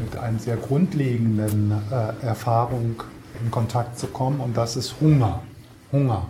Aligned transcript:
mit 0.00 0.16
einer 0.16 0.38
sehr 0.38 0.56
grundlegenden 0.56 1.72
äh, 1.90 2.26
Erfahrung 2.26 3.02
in 3.42 3.50
Kontakt 3.50 3.98
zu 3.98 4.06
kommen 4.08 4.40
und 4.40 4.56
das 4.56 4.76
ist 4.76 4.94
Hunger. 5.00 5.42
Hunger. 5.92 6.26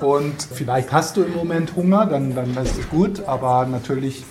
Und 0.00 0.42
vielleicht 0.42 0.92
hast 0.92 1.16
du 1.16 1.22
im 1.22 1.34
Moment 1.34 1.74
Hunger, 1.76 2.06
dann, 2.06 2.34
dann 2.34 2.56
ist 2.56 2.78
es 2.78 2.88
gut, 2.88 3.24
aber 3.26 3.66
natürlich, 3.66 4.24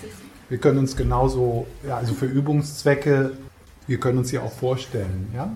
wir 0.50 0.58
können 0.60 0.80
uns 0.80 0.96
genauso, 0.96 1.66
ja, 1.88 1.98
also 1.98 2.14
für 2.14 2.26
Übungszwecke, 2.26 3.32
wir 3.88 4.00
können 4.00 4.20
uns 4.20 4.32
ja 4.32 4.42
auch 4.42 4.52
vorstellen, 4.52 5.30
ja, 5.36 5.52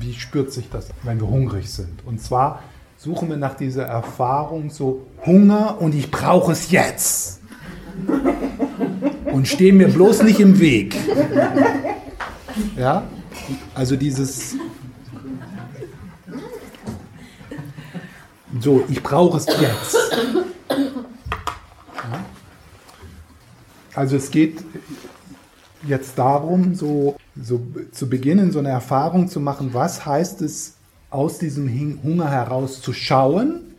wie 0.00 0.14
spürt 0.14 0.52
sich 0.52 0.70
das, 0.70 0.88
wenn 1.02 1.20
wir 1.20 1.28
hungrig 1.28 1.70
sind. 1.70 2.04
Und 2.04 2.20
zwar 2.20 2.62
suchen 2.96 3.28
wir 3.28 3.36
nach 3.36 3.54
dieser 3.54 3.84
Erfahrung 3.84 4.70
so 4.70 5.06
Hunger 5.24 5.80
und 5.80 5.94
ich 5.94 6.10
brauche 6.10 6.52
es 6.52 6.70
jetzt. 6.70 7.40
Und 9.32 9.48
stehen 9.48 9.76
mir 9.76 9.88
bloß 9.88 10.22
nicht 10.22 10.40
im 10.40 10.58
Weg. 10.58 10.96
Ja? 12.76 13.04
Also 13.74 13.96
dieses 13.96 14.56
so, 18.60 18.84
ich 18.88 19.02
brauche 19.02 19.36
es 19.36 19.46
jetzt. 19.46 19.96
Ja? 20.70 22.24
Also 23.94 24.16
es 24.16 24.30
geht 24.30 24.64
jetzt 25.86 26.18
darum, 26.18 26.74
so, 26.74 27.16
so 27.40 27.60
zu 27.92 28.08
beginnen, 28.08 28.52
so 28.52 28.58
eine 28.58 28.70
Erfahrung 28.70 29.28
zu 29.28 29.40
machen, 29.40 29.70
was 29.72 30.04
heißt 30.06 30.42
es, 30.42 30.75
aus 31.16 31.38
diesem 31.38 31.68
Hunger 32.02 32.30
heraus 32.30 32.80
zu 32.82 32.92
schauen, 32.92 33.74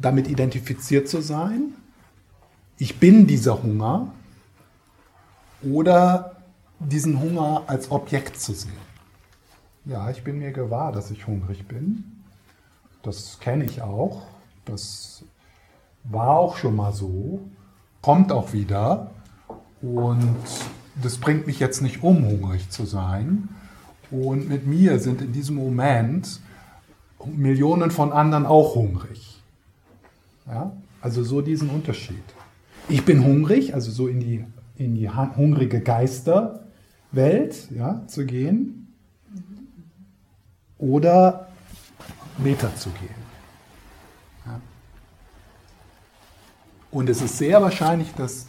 damit 0.00 0.28
identifiziert 0.28 1.08
zu 1.08 1.20
sein, 1.20 1.74
ich 2.78 3.00
bin 3.00 3.26
dieser 3.26 3.62
Hunger, 3.62 4.12
oder 5.62 6.36
diesen 6.78 7.20
Hunger 7.20 7.64
als 7.66 7.90
Objekt 7.90 8.40
zu 8.40 8.52
sehen. 8.52 8.72
Ja, 9.84 10.10
ich 10.10 10.22
bin 10.22 10.38
mir 10.38 10.52
gewahr, 10.52 10.92
dass 10.92 11.10
ich 11.10 11.26
hungrig 11.26 11.66
bin. 11.66 12.04
Das 13.02 13.38
kenne 13.40 13.64
ich 13.64 13.82
auch. 13.82 14.26
Das 14.64 15.24
war 16.04 16.30
auch 16.30 16.56
schon 16.56 16.76
mal 16.76 16.92
so. 16.92 17.40
Kommt 18.02 18.32
auch 18.32 18.52
wieder. 18.52 19.10
Und 19.80 20.36
das 21.02 21.18
bringt 21.18 21.46
mich 21.46 21.60
jetzt 21.60 21.82
nicht 21.82 22.02
um, 22.02 22.24
hungrig 22.24 22.70
zu 22.70 22.84
sein. 22.84 23.48
Und 24.10 24.48
mit 24.48 24.66
mir 24.66 24.98
sind 24.98 25.20
in 25.20 25.32
diesem 25.32 25.56
Moment 25.56 26.40
Millionen 27.24 27.90
von 27.90 28.12
anderen 28.12 28.46
auch 28.46 28.74
hungrig. 28.74 29.40
Ja? 30.46 30.72
Also 31.00 31.24
so 31.24 31.40
diesen 31.40 31.70
Unterschied. 31.70 32.22
Ich 32.88 33.04
bin 33.04 33.24
hungrig, 33.24 33.74
also 33.74 33.90
so 33.90 34.06
in 34.06 34.20
die, 34.20 34.44
in 34.76 34.94
die 34.94 35.10
hungrige 35.10 35.80
Geisterwelt 35.80 37.70
ja, 37.74 38.02
zu 38.06 38.24
gehen. 38.24 38.94
Oder 40.78 41.48
Meter 42.38 42.74
zu 42.76 42.90
gehen. 42.90 43.26
Ja? 44.46 44.60
Und 46.90 47.08
es 47.08 47.22
ist 47.22 47.38
sehr 47.38 47.60
wahrscheinlich, 47.60 48.12
dass 48.14 48.46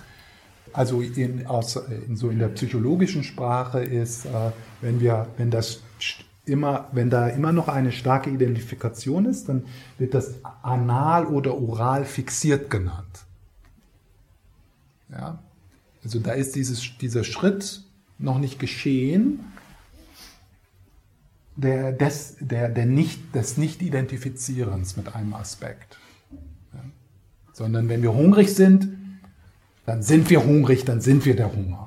also 0.73 1.01
in, 1.01 1.47
aus, 1.47 1.75
in, 2.07 2.15
so 2.15 2.29
in 2.29 2.37
der 2.37 2.49
psychologischen 2.49 3.23
Sprache 3.23 3.79
ist, 3.79 4.25
äh, 4.25 4.51
wenn 4.81 4.99
wir, 4.99 5.27
wenn 5.37 5.51
das 5.51 5.81
immer, 6.45 6.87
wenn 6.91 7.09
da 7.09 7.27
immer 7.27 7.51
noch 7.51 7.67
eine 7.67 7.91
starke 7.91 8.29
Identifikation 8.29 9.25
ist, 9.25 9.49
dann 9.49 9.65
wird 9.97 10.13
das 10.13 10.35
anal 10.63 11.25
oder 11.25 11.57
oral 11.57 12.05
fixiert 12.05 12.69
genannt. 12.69 13.25
Ja? 15.09 15.39
Also 16.03 16.19
da 16.19 16.31
ist 16.31 16.55
dieses, 16.55 16.97
dieser 16.99 17.23
Schritt 17.23 17.83
noch 18.17 18.39
nicht 18.39 18.59
geschehen, 18.59 19.39
der, 21.55 21.91
des, 21.91 22.37
der, 22.39 22.69
der 22.69 22.85
nicht, 22.85 23.35
des 23.35 23.57
Nicht-Identifizierens 23.57 24.95
mit 24.95 25.15
einem 25.15 25.33
Aspekt. 25.33 25.97
Ja? 26.73 26.79
Sondern 27.51 27.89
wenn 27.89 28.01
wir 28.01 28.13
hungrig 28.13 28.53
sind, 28.53 28.89
dann 29.85 30.03
sind 30.03 30.29
wir 30.29 30.45
hungrig, 30.45 30.85
dann 30.85 31.01
sind 31.01 31.25
wir 31.25 31.35
der 31.35 31.53
Hunger. 31.53 31.86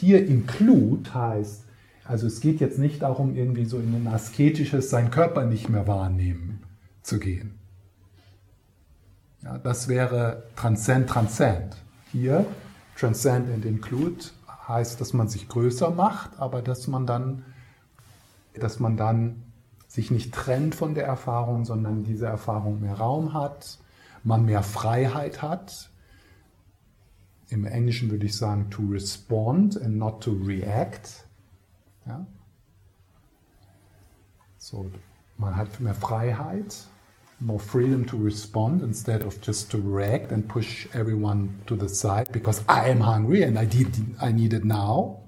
Hier 0.00 0.26
include 0.26 1.12
heißt, 1.12 1.64
also 2.04 2.26
es 2.26 2.40
geht 2.40 2.60
jetzt 2.60 2.78
nicht 2.78 3.02
darum, 3.02 3.34
irgendwie 3.34 3.64
so 3.64 3.78
in 3.78 3.94
ein 3.94 4.06
asketisches, 4.06 4.90
seinen 4.90 5.10
Körper 5.10 5.44
nicht 5.44 5.68
mehr 5.68 5.86
wahrnehmen 5.86 6.62
zu 7.02 7.18
gehen. 7.18 7.58
Ja, 9.42 9.58
das 9.58 9.88
wäre 9.88 10.44
transcend, 10.56 11.08
transcend. 11.10 11.76
Hier, 12.12 12.46
transcend 12.96 13.50
and 13.52 13.64
include 13.64 14.24
heißt, 14.68 15.00
dass 15.00 15.12
man 15.12 15.28
sich 15.28 15.48
größer 15.48 15.90
macht, 15.90 16.38
aber 16.38 16.62
dass 16.62 16.86
man 16.86 17.06
dann, 17.06 17.44
dass 18.54 18.78
man 18.78 18.96
dann 18.96 19.42
sich 19.88 20.10
nicht 20.10 20.32
trennt 20.32 20.74
von 20.74 20.94
der 20.94 21.06
Erfahrung, 21.06 21.64
sondern 21.64 22.04
diese 22.04 22.26
Erfahrung 22.26 22.80
mehr 22.80 22.94
Raum 22.94 23.34
hat, 23.34 23.78
man 24.22 24.44
mehr 24.44 24.62
Freiheit 24.62 25.42
hat. 25.42 25.90
Im 27.50 27.64
Englischen 27.64 28.10
würde 28.10 28.26
ich 28.26 28.36
sagen, 28.36 28.68
to 28.70 28.82
respond 28.82 29.80
and 29.80 29.96
not 29.96 30.22
to 30.22 30.32
react. 30.32 31.26
Ja? 32.06 32.26
So, 34.58 34.90
man 35.38 35.56
hat 35.56 35.80
mehr 35.80 35.94
Freiheit, 35.94 36.86
more 37.40 37.58
freedom 37.58 38.06
to 38.06 38.16
respond 38.18 38.82
instead 38.82 39.24
of 39.24 39.38
just 39.42 39.70
to 39.70 39.78
react 39.78 40.32
and 40.32 40.46
push 40.46 40.86
everyone 40.94 41.50
to 41.66 41.76
the 41.76 41.88
side 41.88 42.30
because 42.32 42.62
I 42.68 42.90
am 42.90 43.00
hungry 43.00 43.44
and 43.44 43.56
I 43.56 43.64
need, 43.64 43.88
I 44.20 44.32
need 44.32 44.52
it 44.52 44.64
now. 44.64 45.22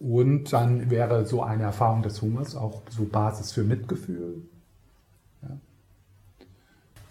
Und 0.00 0.52
dann 0.52 0.90
wäre 0.90 1.26
so 1.26 1.42
eine 1.42 1.64
Erfahrung 1.64 2.02
des 2.02 2.22
Hungers 2.22 2.56
auch 2.56 2.82
so 2.88 3.04
Basis 3.04 3.52
für 3.52 3.64
Mitgefühl, 3.64 4.42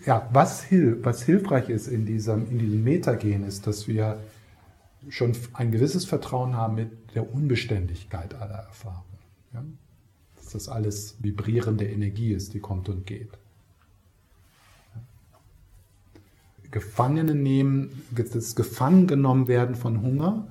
ja, 0.10 0.28
was, 0.34 0.64
hilf, 0.64 1.06
was 1.06 1.22
hilfreich 1.22 1.70
ist 1.70 1.88
in 1.88 2.08
diesem, 2.08 2.50
in 2.50 2.58
diesem 2.58 2.84
Metagen, 2.84 3.44
ist, 3.44 3.68
dass 3.68 3.88
wir 3.88 4.20
schon 5.08 5.34
ein 5.54 5.72
gewisses 5.72 6.06
Vertrauen 6.06 6.56
haben 6.56 6.74
mit 6.74 6.90
der 7.14 7.32
Unbeständigkeit 7.32 8.34
aller 8.34 8.56
Erfahrungen. 8.56 9.20
Ja? 9.54 9.64
Dass 10.36 10.54
das 10.54 10.68
alles 10.68 11.18
vibrierende 11.20 11.86
Energie 11.88 12.32
ist, 12.34 12.56
die 12.56 12.60
kommt 12.60 12.90
und 12.90 13.06
geht. 13.06 13.30
Gefangene 16.72 17.36
nehmen, 17.36 18.02
das 18.10 18.56
Gefangengenommenwerden 18.56 19.76
von 19.76 20.02
Hunger 20.02 20.48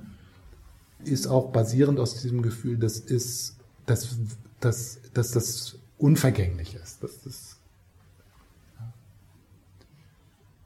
ist 1.03 1.27
auch 1.27 1.51
basierend 1.51 1.99
aus 1.99 2.21
diesem 2.21 2.43
Gefühl, 2.43 2.77
dass, 2.77 2.97
ist, 2.97 3.57
dass, 3.85 4.15
dass, 4.61 4.99
dass 5.13 5.31
das 5.31 5.79
unvergänglich 5.97 6.75
ist, 6.75 7.03
dass 7.03 7.21
das 7.23 7.48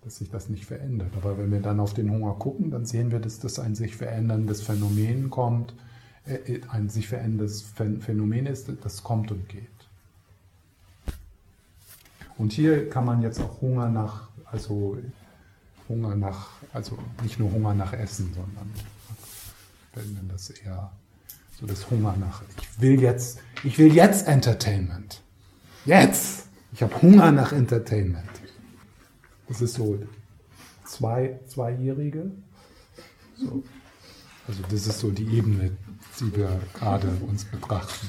dass 0.04 0.18
sich 0.18 0.30
das 0.30 0.50
nicht 0.50 0.66
verändert. 0.66 1.12
Aber 1.16 1.38
wenn 1.38 1.52
wir 1.52 1.62
dann 1.62 1.80
auf 1.80 1.94
den 1.94 2.12
Hunger 2.12 2.34
gucken, 2.34 2.72
dann 2.72 2.86
sehen 2.86 3.12
wir, 3.12 3.20
dass 3.20 3.40
das 3.40 3.60
ein 3.60 3.76
sich 3.76 3.96
veränderndes 3.96 4.62
Phänomen 4.62 5.30
kommt, 5.30 5.74
äh, 6.26 6.36
äh, 6.36 6.62
ein 6.70 6.90
sich 6.90 7.08
veränderndes 7.08 7.64
Phänomen 7.74 8.46
ist, 8.46 8.70
das 8.82 9.04
kommt 9.04 9.32
und 9.32 9.48
geht. 9.50 9.68
Und 12.38 12.52
hier 12.52 12.90
kann 12.90 13.06
man 13.06 13.22
jetzt 13.22 13.40
auch 13.40 13.62
Hunger 13.62 13.90
nach, 13.90 14.28
also 14.46 14.98
Hunger 15.88 16.16
nach, 16.16 16.50
also 16.74 16.98
nicht 17.22 17.40
nur 17.40 17.52
Hunger 17.52 17.74
nach 17.74 17.94
Essen, 17.94 18.34
sondern 18.34 18.72
wenn 19.94 20.28
das 20.28 20.50
eher 20.50 20.92
so 21.60 21.68
das 21.68 21.90
Hunger 21.92 22.16
nach, 22.20 22.42
ich 22.58 22.82
will 22.82 23.00
jetzt, 23.02 23.40
ich 23.64 23.78
will 23.78 23.94
jetzt 23.94 24.28
Entertainment. 24.28 25.22
Jetzt! 25.86 26.48
Ich 26.74 26.82
habe 26.82 27.02
Hunger 27.04 27.32
nach 27.32 27.52
Entertainment. 27.52 28.33
Das 29.48 29.62
ist 29.62 29.76
so 29.76 30.00
zwei, 30.86 31.40
Zweijährige. 31.48 32.32
So. 33.38 33.64
Also 34.48 34.62
das 34.64 34.88
ist 34.88 35.00
so 35.00 35.10
die 35.12 35.28
Ebene, 35.36 35.78
die 36.20 36.36
wir 36.36 36.60
gerade 36.74 37.08
uns 37.28 37.46
betrachten. 37.46 38.08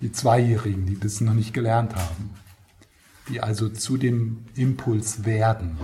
Die 0.00 0.12
Zweijährigen, 0.12 0.86
die 0.86 0.98
das 0.98 1.20
noch 1.20 1.34
nicht 1.34 1.52
gelernt 1.52 1.94
haben. 1.94 2.30
Die 3.28 3.40
also 3.40 3.68
zu 3.68 3.96
dem 3.96 4.44
Impuls 4.54 5.24
werden. 5.24 5.78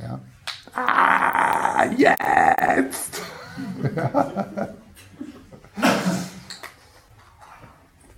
Ja. 0.00 0.20
Ah, 0.74 1.84
jetzt! 1.96 3.22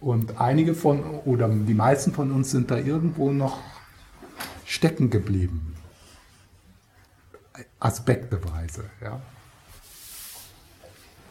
Und 0.00 0.40
einige 0.40 0.74
von, 0.74 1.02
oder 1.24 1.48
die 1.48 1.74
meisten 1.74 2.12
von 2.12 2.30
uns 2.30 2.52
sind 2.52 2.70
da 2.70 2.78
irgendwo 2.78 3.32
noch 3.32 3.58
stecken 4.66 5.08
geblieben. 5.08 5.74
Aspekteweise, 7.80 8.90
ja. 9.00 9.20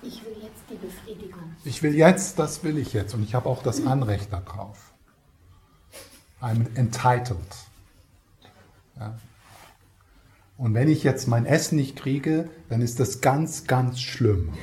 Ich 0.01 0.23
will 0.23 0.35
jetzt 0.41 0.63
die 0.69 0.75
Befriedigung. 0.75 1.55
Ich 1.63 1.83
will 1.83 1.93
jetzt, 1.95 2.39
das 2.39 2.63
will 2.63 2.77
ich 2.77 2.93
jetzt. 2.93 3.13
Und 3.13 3.23
ich 3.23 3.35
habe 3.35 3.49
auch 3.49 3.61
das 3.61 3.85
Anrecht 3.85 4.31
darauf. 4.31 4.93
I'm 6.41 6.75
entitled. 6.75 7.37
Ja. 8.97 9.17
Und 10.57 10.73
wenn 10.73 10.87
ich 10.87 11.03
jetzt 11.03 11.27
mein 11.27 11.45
Essen 11.45 11.75
nicht 11.75 11.95
kriege, 11.95 12.49
dann 12.69 12.81
ist 12.81 12.99
das 12.99 13.21
ganz, 13.21 13.65
ganz 13.65 13.99
schlimm. 13.99 14.53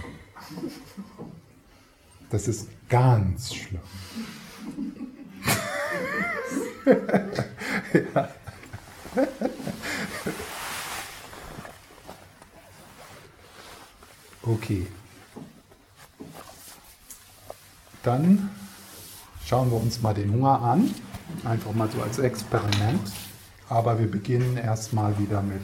Das 2.31 2.49
ist 2.49 2.69
ganz 2.89 3.55
schlimm. 3.55 3.81
ja. 8.15 8.29
Okay. 14.45 14.89
Dann 18.03 18.51
schauen 19.45 19.71
wir 19.71 19.81
uns 19.81 20.03
mal 20.03 20.15
den 20.15 20.33
Hunger 20.33 20.61
an. 20.61 20.93
Einfach 21.45 21.73
mal 21.73 21.89
so 21.89 22.03
als 22.03 22.19
Experiment. 22.19 23.13
Aber 23.69 23.99
wir 24.01 24.11
beginnen 24.11 24.57
erstmal 24.57 25.17
wieder 25.19 25.43
mit 25.43 25.63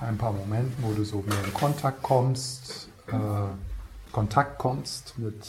ein 0.00 0.16
paar 0.16 0.32
Momenten, 0.32 0.82
wo 0.82 0.92
du 0.92 1.04
so 1.04 1.22
mehr 1.22 1.44
in 1.44 1.52
Kontakt 1.52 2.02
kommst, 2.02 2.88
äh, 3.08 4.10
Kontakt 4.10 4.58
kommst 4.58 5.18
mit, 5.18 5.46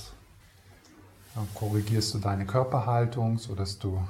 korrigierst 1.55 2.13
du 2.13 2.19
deine 2.19 2.45
Körperhaltung, 2.45 3.37
sodass 3.37 3.79
du 3.79 4.01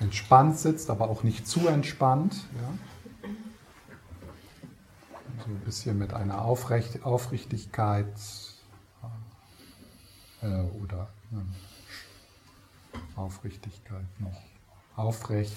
entspannt 0.00 0.58
sitzt, 0.58 0.90
aber 0.90 1.08
auch 1.08 1.22
nicht 1.22 1.46
zu 1.46 1.68
entspannt. 1.68 2.44
Ja? 2.60 3.28
So 5.44 5.50
ein 5.50 5.60
bisschen 5.60 5.98
mit 5.98 6.12
einer 6.12 6.42
Aufrecht, 6.42 7.04
Aufrichtigkeit 7.04 8.12
äh, 10.42 10.62
oder 10.82 11.08
äh, 11.32 11.36
Aufrichtigkeit 13.16 14.06
noch 14.18 14.40
aufrecht. 14.96 15.56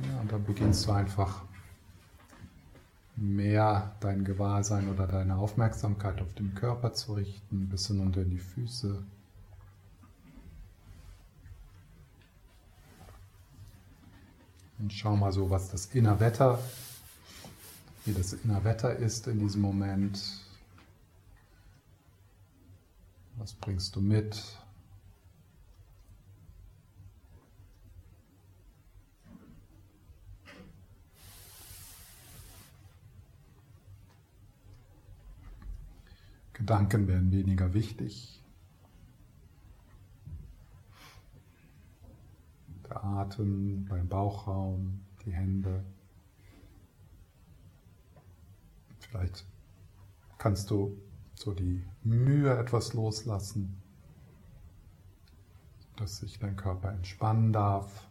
Ja, 0.00 0.20
und 0.20 0.32
dann 0.32 0.44
beginnst 0.44 0.86
du 0.86 0.92
einfach 0.92 1.42
mehr 3.16 3.94
dein 4.00 4.24
Gewahrsein 4.24 4.88
oder 4.88 5.06
deine 5.06 5.36
Aufmerksamkeit 5.36 6.20
auf 6.20 6.34
den 6.34 6.54
Körper 6.54 6.92
zu 6.92 7.14
richten, 7.14 7.68
bis 7.68 7.86
hinunter 7.86 8.22
in 8.22 8.30
die 8.30 8.38
Füße. 8.38 9.04
Und 14.78 14.92
schau 14.92 15.16
mal 15.16 15.32
so, 15.32 15.50
was 15.50 15.70
das 15.70 15.86
Innerwetter, 15.86 16.58
wie 18.04 18.12
das 18.12 18.32
Innerwetter 18.32 18.96
ist 18.96 19.26
in 19.28 19.38
diesem 19.38 19.62
Moment. 19.62 20.20
Was 23.36 23.52
bringst 23.52 23.94
du 23.96 24.00
mit? 24.00 24.42
Gedanken 36.64 37.06
werden 37.08 37.30
weniger 37.30 37.74
wichtig. 37.74 38.42
Der 42.88 43.04
Atem 43.04 43.84
beim 43.84 44.08
Bauchraum, 44.08 45.04
die 45.26 45.32
Hände. 45.34 45.84
Vielleicht 48.98 49.44
kannst 50.38 50.70
du 50.70 50.96
so 51.34 51.52
die 51.52 51.84
Mühe 52.02 52.56
etwas 52.56 52.94
loslassen, 52.94 53.82
dass 55.96 56.16
sich 56.20 56.38
dein 56.38 56.56
Körper 56.56 56.92
entspannen 56.92 57.52
darf. 57.52 58.08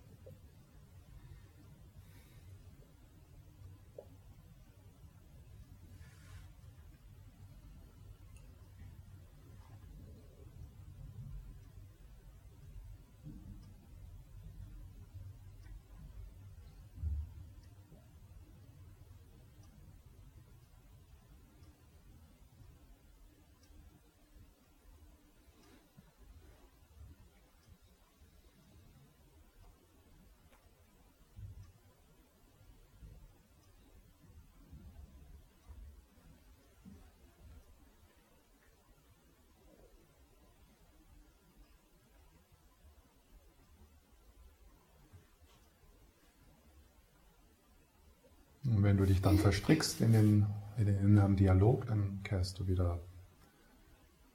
Und 48.66 48.82
wenn 48.82 48.93
du 49.04 49.08
dich 49.08 49.22
dann 49.22 49.38
verstrickst 49.38 50.00
in 50.00 50.14
den, 50.14 50.46
in 50.78 50.86
den 50.86 50.98
inneren 51.00 51.36
Dialog, 51.36 51.88
dann 51.88 52.22
kehrst 52.24 52.60
du 52.60 52.68
wieder 52.68 53.00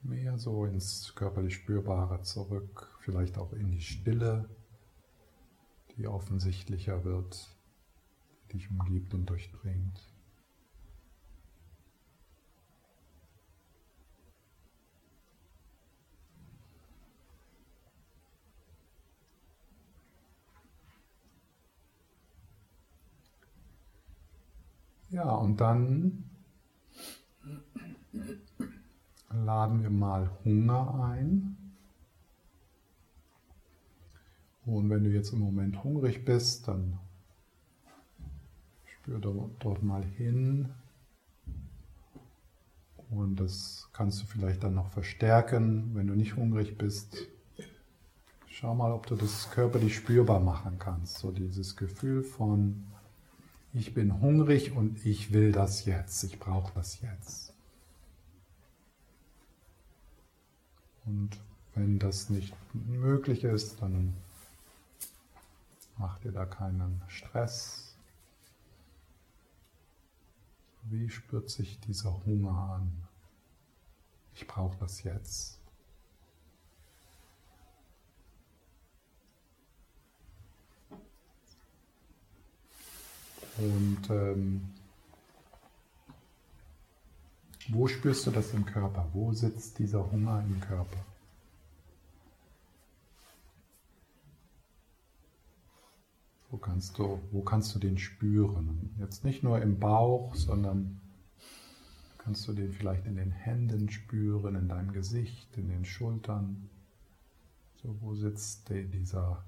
mehr 0.03 0.38
so 0.38 0.67
ins 0.67 1.15
körperlich 1.15 1.55
Spürbare 1.55 2.23
zurück, 2.23 2.88
vielleicht 3.00 3.38
auch 3.38 3.53
in 3.53 3.70
die 3.70 3.81
Stille, 3.81 4.49
die 5.97 6.06
offensichtlicher 6.06 7.05
wird, 7.05 7.49
die 8.53 8.59
dich 8.59 8.70
umgibt 8.70 9.15
und 9.15 9.26
durchdringt. 9.26 10.00
Ja, 25.10 25.31
und 25.31 25.58
dann 25.60 26.24
laden 29.32 29.82
wir 29.82 29.91
mal 29.91 30.31
Hunger 30.44 31.03
ein. 31.05 31.56
Und 34.67 34.91
wenn 34.91 35.05
du 35.05 35.10
jetzt 35.10 35.32
im 35.32 35.38
Moment 35.38 35.82
hungrig 35.82 36.27
bist, 36.27 36.69
dann 36.69 36.98
spür 38.84 39.19
dort 39.19 39.82
mal 39.82 40.05
hin. 40.05 40.69
Und 43.08 43.36
das 43.41 43.88
kannst 43.94 44.20
du 44.20 44.27
vielleicht 44.27 44.62
dann 44.62 44.74
noch 44.74 44.91
verstärken, 44.91 45.94
wenn 45.94 46.06
du 46.06 46.15
nicht 46.15 46.36
hungrig 46.36 46.77
bist. 46.77 47.29
Schau 48.48 48.74
mal, 48.74 48.93
ob 48.93 49.06
du 49.06 49.17
das 49.17 49.50
körperlich 49.53 49.96
spürbar 49.96 50.41
machen 50.41 50.79
kannst. 50.79 51.17
So 51.17 51.31
dieses 51.31 51.77
Gefühl 51.77 52.22
von 52.22 52.84
ich 53.72 53.94
bin 53.94 54.20
hungrig 54.20 54.72
und 54.72 55.05
ich 55.05 55.32
will 55.32 55.53
das 55.53 55.84
jetzt, 55.84 56.25
ich 56.25 56.39
brauche 56.39 56.72
das 56.75 57.01
jetzt. 57.01 57.53
Und 61.05 61.39
wenn 61.75 61.98
das 61.98 62.29
nicht 62.29 62.55
möglich 62.75 63.44
ist, 63.44 63.81
dann 63.81 64.15
mach 65.96 66.19
dir 66.19 66.32
da 66.32 66.44
keinen 66.44 67.03
Stress. 67.08 67.96
Wie 70.84 71.08
spürt 71.08 71.51
sich 71.51 71.79
dieser 71.81 72.25
Hunger 72.25 72.75
an? 72.75 72.93
Ich 74.34 74.46
brauche 74.46 74.77
das 74.79 75.03
jetzt. 75.03 75.57
Und 83.58 84.08
ähm, 84.10 84.70
wo 87.69 87.88
spürst 87.88 88.27
du 88.27 88.31
das 88.31 88.55
im 88.55 88.65
Körper? 88.65 89.08
Wo 89.12 89.32
sitzt 89.32 89.79
dieser 89.79 90.10
Hunger 90.10 90.43
im 90.46 90.60
Körper? 90.60 91.05
Wo 96.50 96.56
kannst 96.56 96.96
du, 96.98 97.20
wo 97.31 97.43
kannst 97.43 97.74
du 97.74 97.79
den 97.79 97.98
spüren? 97.98 98.94
Jetzt 98.98 99.24
nicht 99.24 99.43
nur 99.43 99.60
im 99.60 99.79
Bauch, 99.79 100.34
sondern 100.34 101.00
kannst 102.17 102.48
du 102.48 102.53
den 102.53 102.72
vielleicht 102.72 103.06
in 103.06 103.17
den 103.17 103.32
Händen 103.32 103.91
spüren, 103.91 104.55
in 104.55 104.69
deinem 104.69 104.93
Gesicht, 104.93 105.56
in 105.56 105.69
den 105.69 105.84
Schultern. 105.84 106.70
So, 107.82 107.96
wo 108.00 108.15
sitzt 108.15 108.70
dieser 108.70 109.44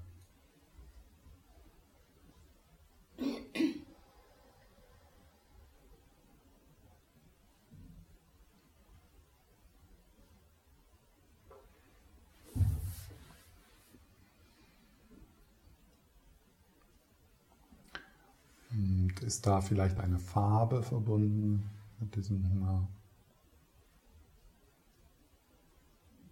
ist 19.31 19.47
da 19.47 19.61
vielleicht 19.61 19.97
eine 20.01 20.19
Farbe 20.19 20.83
verbunden 20.83 21.63
mit 22.01 22.13
diesem 22.17 22.49
Hunger? 22.49 22.85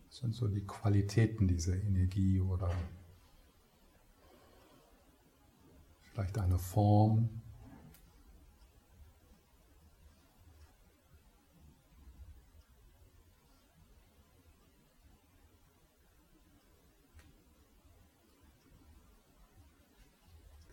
Was 0.05 0.17
sind 0.17 0.35
so 0.35 0.49
die 0.49 0.67
Qualitäten 0.67 1.47
dieser 1.47 1.81
Energie 1.81 2.41
oder 2.41 2.69
vielleicht 6.11 6.37
eine 6.39 6.59
Form? 6.59 7.38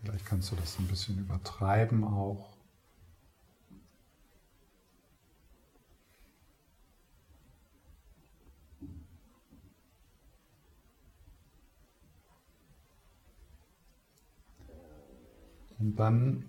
Vielleicht 0.06 0.26
kannst 0.26 0.52
du 0.52 0.56
das 0.56 0.78
ein 0.78 0.86
bisschen 0.86 1.18
übertreiben 1.18 2.04
auch. 2.04 2.54
Und 15.80 15.96
dann 15.96 16.44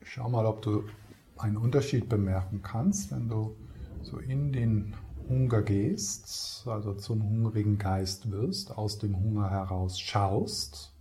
schau 0.00 0.30
mal, 0.30 0.46
ob 0.46 0.62
du 0.62 0.88
einen 1.36 1.58
Unterschied 1.58 2.08
bemerken 2.08 2.62
kannst, 2.62 3.10
wenn 3.10 3.28
du 3.28 3.54
so 4.00 4.16
in 4.16 4.54
den 4.54 4.94
Hunger 5.28 5.62
gehst, 5.62 6.66
also 6.66 6.94
zum 6.94 7.22
hungrigen 7.22 7.78
Geist 7.78 8.30
wirst, 8.30 8.76
aus 8.76 8.98
dem 8.98 9.18
Hunger 9.18 9.50
heraus 9.50 9.98
schaust. 10.00 10.92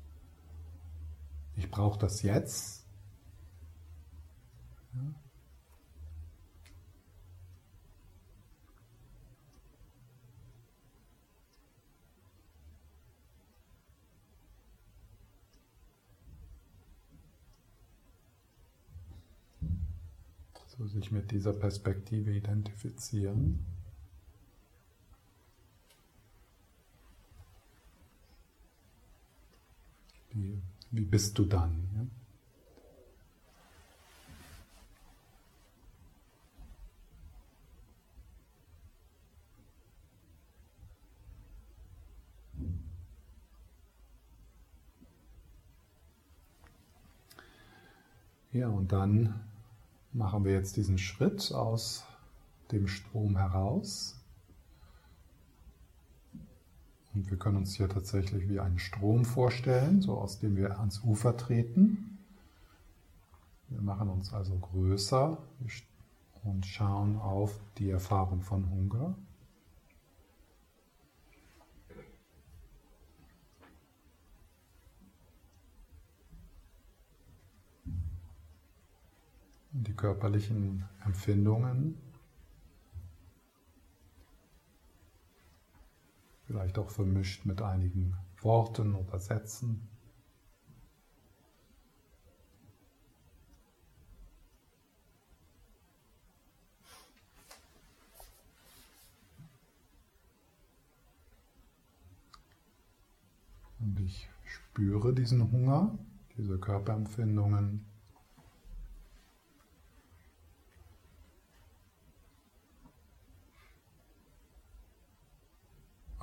Ich 1.56 1.70
brauche 1.70 2.00
das 2.00 2.22
jetzt. 2.22 2.86
So 20.78 20.88
sich 20.88 21.12
mit 21.12 21.30
dieser 21.32 21.54
Perspektive 21.54 22.32
identifizieren. 22.32 23.60
Wie, 30.34 30.62
wie 30.92 31.02
bist 31.02 31.38
du 31.38 31.46
dann? 31.46 31.88
Ja? 31.96 32.06
Ja, 48.54 48.68
und 48.68 48.92
dann 48.92 49.34
machen 50.12 50.44
wir 50.44 50.52
jetzt 50.52 50.76
diesen 50.76 50.98
Schritt 50.98 51.54
aus 51.54 52.04
dem 52.72 52.88
Strom 52.88 53.38
heraus 53.38 54.21
und 57.14 57.30
wir 57.30 57.38
können 57.38 57.58
uns 57.58 57.76
hier 57.76 57.90
tatsächlich 57.90 58.48
wie 58.48 58.60
einen 58.60 58.80
Strom 58.80 59.26
vorstellen, 59.26 60.02
so 60.02 60.18
aus 60.18 60.40
dem 60.40 60.56
wir 60.56 60.80
ans 60.80 61.04
Ufer 61.04 61.36
treten. 61.36 62.18
Wir 63.68 63.82
machen 63.82 64.10
uns 64.10 64.34
also 64.34 64.58
größer 64.58 65.38
und 66.44 66.66
schauen 66.66 67.18
auf 67.18 67.60
die 67.78 67.90
Erfahrung 67.90 68.42
von 68.42 68.70
Hunger. 68.70 69.16
Die 79.74 79.94
körperlichen 79.94 80.86
Empfindungen 81.06 81.98
vielleicht 86.52 86.78
auch 86.78 86.90
vermischt 86.90 87.46
mit 87.46 87.62
einigen 87.62 88.18
Worten 88.42 88.94
oder 88.94 89.20
Sätzen. 89.20 89.88
Und 103.80 103.98
ich 104.02 104.28
spüre 104.44 105.14
diesen 105.14 105.54
Hunger, 105.54 105.98
diese 106.38 106.60
Körperempfindungen. 106.60 107.91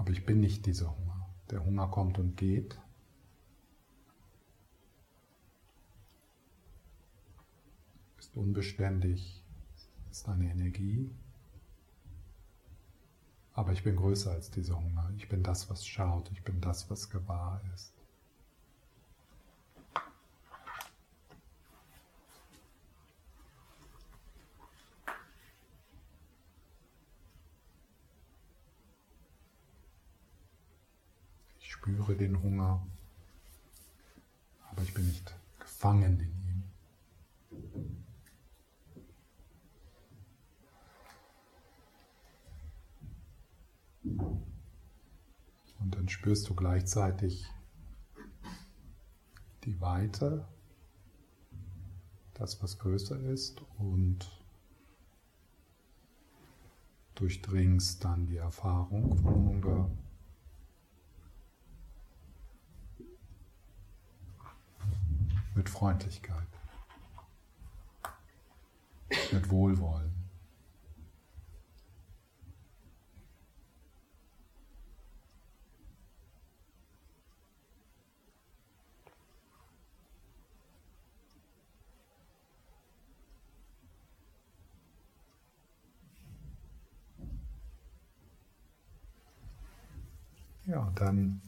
Aber 0.09 0.17
ich 0.17 0.25
bin 0.25 0.41
nicht 0.41 0.65
dieser 0.65 0.97
Hunger. 0.97 1.29
Der 1.51 1.63
Hunger 1.63 1.87
kommt 1.89 2.19
und 2.19 2.35
geht. 2.35 2.79
Ist 8.19 8.35
unbeständig, 8.35 9.45
ist 10.11 10.27
eine 10.27 10.51
Energie. 10.51 11.11
Aber 13.53 13.73
ich 13.73 13.85
bin 13.85 13.97
größer 13.97 14.31
als 14.31 14.51
dieser 14.51 14.81
Hunger. 14.83 15.13
Ich 15.19 15.29
bin 15.29 15.43
das, 15.43 15.69
was 15.69 15.87
schaut. 15.87 16.31
Ich 16.33 16.43
bin 16.43 16.63
das, 16.63 16.89
was 16.89 17.11
gewahr 17.11 17.61
ist. 17.75 17.93
Spüre 31.89 32.15
den 32.17 32.43
Hunger, 32.43 32.87
aber 34.71 34.83
ich 34.83 34.93
bin 34.93 35.07
nicht 35.07 35.35
gefangen 35.59 36.21
in 36.21 36.35
ihm. 44.05 44.29
Und 45.81 45.95
dann 45.95 46.11
spürst 46.11 46.47
du 46.51 46.55
gleichzeitig 46.55 47.47
die 49.65 49.81
Weite, 49.81 50.47
das, 52.35 52.63
was 52.63 52.79
größer 52.79 53.19
ist, 53.19 53.63
und 53.79 54.31
durchdringst 57.15 58.05
dann 58.05 58.27
die 58.27 58.37
Erfahrung 58.37 59.17
von 59.17 59.35
Hunger. 59.49 59.91
Mit 65.59 65.69
Freundlichkeit, 65.69 66.47
mit 69.33 69.51
Wohlwollen. 69.51 70.15
Ja, 90.67 90.93
dann 90.95 91.41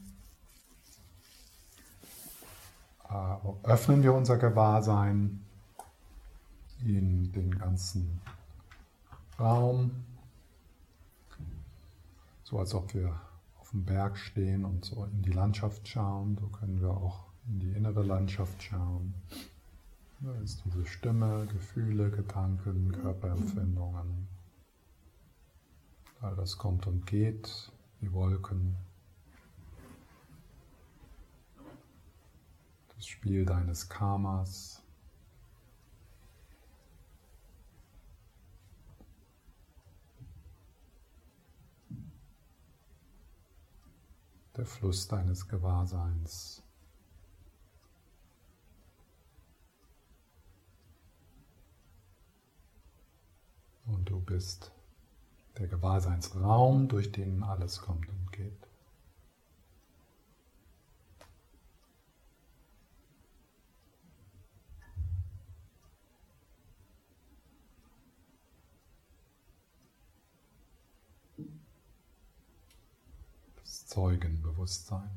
äh, 2.98 2.99
öffnen 3.62 4.02
wir 4.02 4.14
unser 4.14 4.38
Gewahrsein 4.38 5.44
in 6.84 7.32
den 7.32 7.58
ganzen 7.58 8.20
Raum, 9.38 9.90
so 12.44 12.58
als 12.58 12.74
ob 12.74 12.94
wir 12.94 13.20
auf 13.60 13.70
dem 13.70 13.84
Berg 13.84 14.16
stehen 14.16 14.64
und 14.64 14.84
so 14.84 15.04
in 15.04 15.22
die 15.22 15.32
Landschaft 15.32 15.86
schauen. 15.88 16.36
So 16.40 16.46
können 16.48 16.80
wir 16.80 16.90
auch 16.90 17.26
in 17.48 17.60
die 17.60 17.72
innere 17.72 18.02
Landschaft 18.02 18.62
schauen. 18.62 19.14
Da 20.20 20.34
ist 20.40 20.62
diese 20.64 20.84
Stimme, 20.86 21.46
Gefühle, 21.46 22.10
Gedanken, 22.10 22.92
Körperempfindungen. 22.92 24.28
All 26.20 26.36
das 26.36 26.58
kommt 26.58 26.86
und 26.86 27.06
geht, 27.06 27.72
die 28.02 28.12
Wolken, 28.12 28.76
das 33.00 33.06
Spiel 33.06 33.46
deines 33.46 33.88
Karmas. 33.88 34.82
Der 44.54 44.66
Fluss 44.66 45.08
deines 45.08 45.48
Gewahrseins. 45.48 46.62
Und 53.86 54.10
du 54.10 54.20
bist 54.20 54.72
der 55.56 55.68
Gewahrseinsraum, 55.68 56.86
durch 56.88 57.10
den 57.10 57.42
alles 57.44 57.80
kommt 57.80 58.10
und 58.10 58.30
geht. 58.32 58.70
Das 73.70 73.79
Zeugenbewusstsein. 73.90 75.10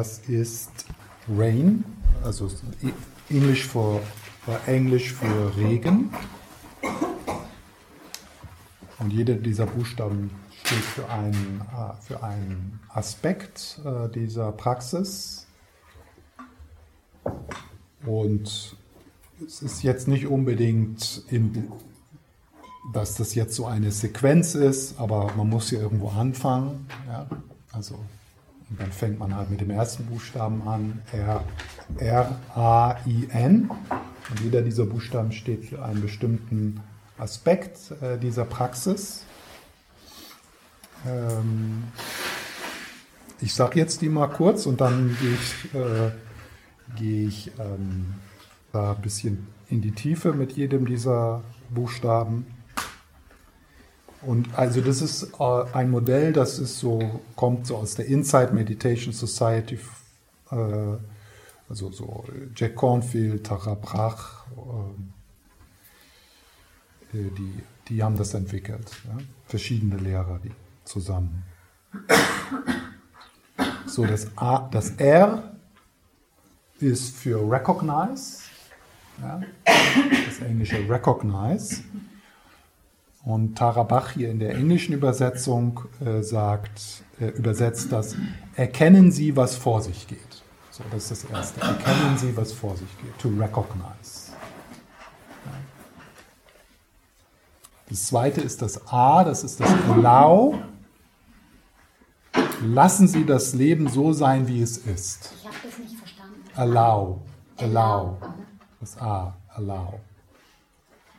Das 0.00 0.18
ist 0.28 0.86
Rain, 1.28 1.84
also 2.24 2.48
Englisch 3.28 3.66
für, 3.66 4.00
Englisch 4.64 5.12
für 5.12 5.54
Regen. 5.58 6.08
Und 8.98 9.12
jeder 9.12 9.34
dieser 9.34 9.66
Buchstaben 9.66 10.30
steht 10.64 10.78
für 10.78 11.06
einen, 11.10 11.60
äh, 11.60 12.02
für 12.02 12.22
einen 12.22 12.80
Aspekt 12.88 13.78
äh, 13.84 14.08
dieser 14.08 14.52
Praxis. 14.52 15.46
Und 18.06 18.76
es 19.46 19.60
ist 19.60 19.82
jetzt 19.82 20.08
nicht 20.08 20.26
unbedingt, 20.26 21.24
in, 21.28 21.70
dass 22.94 23.16
das 23.16 23.34
jetzt 23.34 23.54
so 23.54 23.66
eine 23.66 23.92
Sequenz 23.92 24.54
ist, 24.54 24.98
aber 24.98 25.30
man 25.36 25.50
muss 25.50 25.68
hier 25.68 25.82
irgendwo 25.82 26.08
anfangen. 26.08 26.86
Ja? 27.06 27.26
Also 27.70 27.98
und 28.70 28.80
dann 28.80 28.92
fängt 28.92 29.18
man 29.18 29.34
halt 29.34 29.50
mit 29.50 29.60
dem 29.60 29.70
ersten 29.70 30.06
Buchstaben 30.06 30.66
an, 30.66 31.02
R, 31.12 31.44
R, 31.98 32.38
A, 32.54 32.96
I, 33.04 33.28
N. 33.30 33.68
Und 34.30 34.40
jeder 34.42 34.62
dieser 34.62 34.86
Buchstaben 34.86 35.32
steht 35.32 35.64
für 35.64 35.84
einen 35.84 36.00
bestimmten 36.00 36.80
Aspekt 37.18 37.92
äh, 38.00 38.16
dieser 38.16 38.44
Praxis. 38.44 39.24
Ähm, 41.04 41.84
ich 43.40 43.54
sage 43.54 43.78
jetzt 43.78 44.02
die 44.02 44.08
mal 44.08 44.28
kurz 44.28 44.66
und 44.66 44.80
dann 44.80 45.16
gehe 45.20 45.34
ich, 45.34 45.74
äh, 45.74 46.10
geh 46.96 47.26
ich 47.26 47.50
ähm, 47.58 48.14
da 48.72 48.92
ein 48.92 49.02
bisschen 49.02 49.48
in 49.68 49.80
die 49.80 49.92
Tiefe 49.92 50.32
mit 50.32 50.52
jedem 50.52 50.86
dieser 50.86 51.42
Buchstaben. 51.70 52.46
Und 54.22 54.58
also 54.58 54.80
das 54.80 55.00
ist 55.00 55.32
äh, 55.38 55.64
ein 55.72 55.90
Modell, 55.90 56.32
das 56.32 56.58
ist 56.58 56.78
so, 56.78 57.20
kommt 57.36 57.66
so 57.66 57.76
aus 57.76 57.94
der 57.94 58.06
Inside 58.06 58.52
Meditation 58.52 59.12
Society, 59.14 59.78
äh, 60.50 60.96
also 61.68 61.90
so 61.90 62.24
Jack 62.54 62.74
Cornfield, 62.74 63.46
Tara 63.46 63.74
Brach, 63.74 64.44
äh, 67.12 67.18
äh, 67.18 67.30
die, 67.30 67.62
die 67.88 68.02
haben 68.02 68.16
das 68.16 68.34
entwickelt. 68.34 68.90
Ja? 69.06 69.16
Verschiedene 69.46 69.96
Lehrer, 69.96 70.38
die 70.44 70.52
zusammen. 70.84 71.44
So, 73.86 74.06
das, 74.06 74.28
A, 74.36 74.68
das 74.70 74.90
R 74.96 75.56
ist 76.78 77.16
für 77.16 77.50
Recognize, 77.50 78.42
ja? 79.20 79.40
das 79.64 80.40
englische 80.46 80.88
Recognize. 80.88 81.82
Und 83.22 83.56
Tara 83.58 83.82
Bach 83.82 84.12
hier 84.12 84.30
in 84.30 84.38
der 84.38 84.54
englischen 84.54 84.94
Übersetzung 84.94 85.80
äh, 86.04 86.22
sagt, 86.22 87.04
äh, 87.20 87.26
übersetzt 87.26 87.92
das, 87.92 88.16
erkennen 88.56 89.12
Sie, 89.12 89.36
was 89.36 89.56
vor 89.56 89.82
sich 89.82 90.06
geht. 90.08 90.42
So, 90.70 90.84
das 90.90 91.10
ist 91.10 91.24
das 91.24 91.30
Erste. 91.30 91.60
Erkennen 91.60 92.16
Sie, 92.16 92.34
was 92.36 92.52
vor 92.52 92.76
sich 92.76 92.88
geht. 92.98 93.18
To 93.18 93.28
recognize. 93.28 94.32
Das 97.90 98.06
Zweite 98.06 98.40
ist 98.40 98.62
das 98.62 98.86
A, 98.86 99.24
das 99.24 99.42
ist 99.42 99.60
das 99.60 99.68
Allow. 99.90 100.54
Lassen 102.62 103.08
Sie 103.08 103.26
das 103.26 103.52
Leben 103.52 103.88
so 103.88 104.12
sein, 104.12 104.46
wie 104.46 104.62
es 104.62 104.78
ist. 104.78 105.32
Ich 105.36 105.46
habe 105.46 105.56
das 105.62 105.78
nicht 105.78 105.98
verstanden. 105.98 106.40
Allow. 106.54 107.20
Allow. 107.56 108.16
Das 108.78 108.96
A. 108.98 109.36
Allow. 109.48 109.98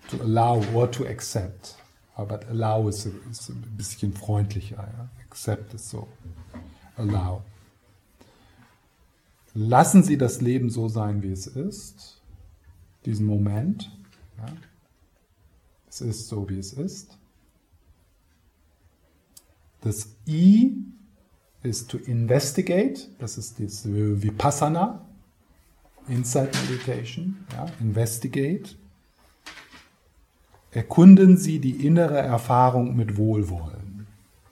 To 0.09 0.21
allow 0.21 0.63
or 0.73 0.89
to 0.89 1.05
accept. 1.05 1.75
Aber 2.21 2.39
allow 2.47 2.87
ist, 2.87 3.07
ist 3.31 3.49
ein 3.49 3.61
bisschen 3.75 4.13
freundlicher. 4.13 4.77
Ja? 4.77 5.09
Accept 5.27 5.73
ist 5.73 5.89
so. 5.89 6.07
Allow. 6.95 7.41
Lassen 9.53 10.03
Sie 10.03 10.17
das 10.17 10.39
Leben 10.39 10.69
so 10.69 10.87
sein, 10.87 11.23
wie 11.23 11.31
es 11.31 11.47
ist. 11.47 12.21
Diesen 13.05 13.25
Moment. 13.25 13.91
Ja? 14.37 14.53
Es 15.89 16.01
ist 16.01 16.27
so, 16.27 16.47
wie 16.47 16.59
es 16.59 16.73
ist. 16.73 17.17
Das 19.81 20.15
I 20.27 20.77
ist 21.63 21.89
to 21.89 21.97
investigate. 21.97 23.09
Das 23.17 23.39
ist 23.39 23.59
das 23.59 23.85
Vipassana. 23.85 25.07
Insight 26.07 26.55
Meditation. 26.69 27.45
Ja? 27.53 27.65
Investigate. 27.79 28.77
Erkunden 30.71 31.37
Sie 31.37 31.59
die 31.59 31.85
innere 31.85 32.17
Erfahrung 32.17 32.95
mit 32.95 33.17
Wohlwollen. 33.17 34.07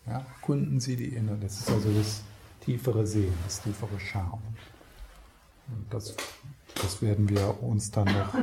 Ja, 0.05 0.25
erkunden 0.35 0.79
Sie 0.79 0.95
die 0.95 1.15
innere, 1.15 1.37
das 1.37 1.59
ist 1.59 1.69
also 1.69 1.91
das 1.91 2.21
tiefere 2.61 3.07
Sehen, 3.07 3.33
das 3.45 3.61
tiefere 3.61 3.99
Schauen. 3.99 4.41
Das, 5.89 6.15
das 6.81 7.01
werden 7.01 7.29
wir 7.29 7.63
uns 7.63 7.91
dann 7.91 8.05
noch 8.05 8.33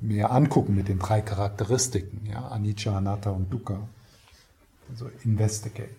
mehr 0.00 0.32
angucken 0.32 0.74
mit 0.74 0.88
den 0.88 0.98
drei 0.98 1.20
Charakteristiken, 1.20 2.26
ja, 2.26 2.48
Anicca, 2.48 2.96
Anatta 2.96 3.30
und 3.30 3.52
Dukkha. 3.52 3.86
Also 4.90 5.10
investigate. 5.24 5.94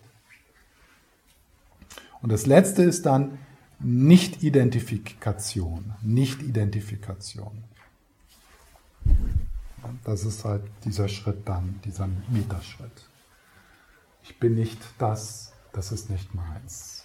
Und 2.21 2.31
das 2.31 2.45
letzte 2.45 2.83
ist 2.83 3.05
dann 3.05 3.37
Nicht-Identifikation. 3.79 5.93
Nicht-Identifikation. 6.01 7.63
Das 10.03 10.23
ist 10.25 10.45
halt 10.45 10.63
dieser 10.83 11.07
Schritt 11.07 11.47
dann, 11.47 11.79
dieser 11.83 12.07
Metaschritt. 12.29 13.09
Ich 14.23 14.39
bin 14.39 14.55
nicht 14.55 14.79
das, 14.97 15.53
das 15.73 15.91
ist 15.91 16.09
nicht 16.09 16.33
meins. 16.33 17.03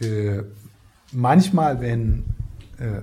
Äh, 0.00 0.42
manchmal, 1.12 1.80
wenn 1.80 2.24
äh, 2.78 3.02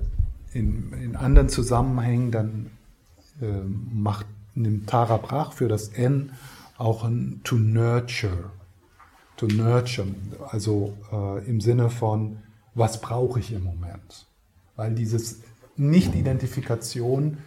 in, 0.53 0.93
in, 0.93 1.15
anderen 1.15 1.49
Zusammenhängen, 1.49 2.31
dann 2.31 2.71
äh, 3.41 3.61
macht, 3.93 4.25
nimmt 4.55 4.89
Tara 4.89 5.17
Brach 5.17 5.53
für 5.53 5.67
das 5.67 5.89
N 5.89 6.31
auch 6.77 7.03
ein 7.03 7.41
to 7.43 7.55
nurture. 7.55 8.51
To 9.37 9.45
nurture, 9.45 10.07
also 10.49 10.97
äh, 11.11 11.45
im 11.47 11.61
Sinne 11.61 11.91
von, 11.91 12.37
was 12.73 13.01
brauche 13.01 13.39
ich 13.39 13.51
im 13.53 13.63
Moment? 13.63 14.25
Weil 14.75 14.95
dieses 14.95 15.41
Nicht-Identifikation, 15.77 17.37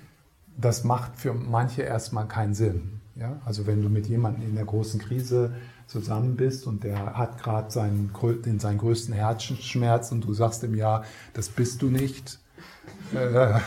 das 0.57 0.85
macht 0.85 1.17
für 1.17 1.35
manche 1.35 1.83
erstmal 1.83 2.27
keinen 2.29 2.55
Sinn. 2.55 3.01
Ja? 3.17 3.41
Also 3.45 3.67
wenn 3.67 3.83
du 3.83 3.89
mit 3.89 4.07
jemandem 4.07 4.49
in 4.49 4.55
der 4.55 4.65
großen 4.65 5.01
Krise 5.01 5.55
zusammen 5.87 6.37
bist 6.37 6.67
und 6.67 6.85
der 6.85 7.17
hat 7.17 7.43
gerade 7.43 7.71
seinen, 7.71 8.13
seinen 8.59 8.79
größten 8.79 9.15
Herzschmerz 9.15 10.13
und 10.13 10.25
du 10.25 10.33
sagst 10.33 10.63
ihm 10.63 10.75
ja, 10.75 11.05
das 11.35 11.49
bist 11.49 11.83
du 11.83 11.91
nicht. 11.91 12.39
Äh, 13.15 13.59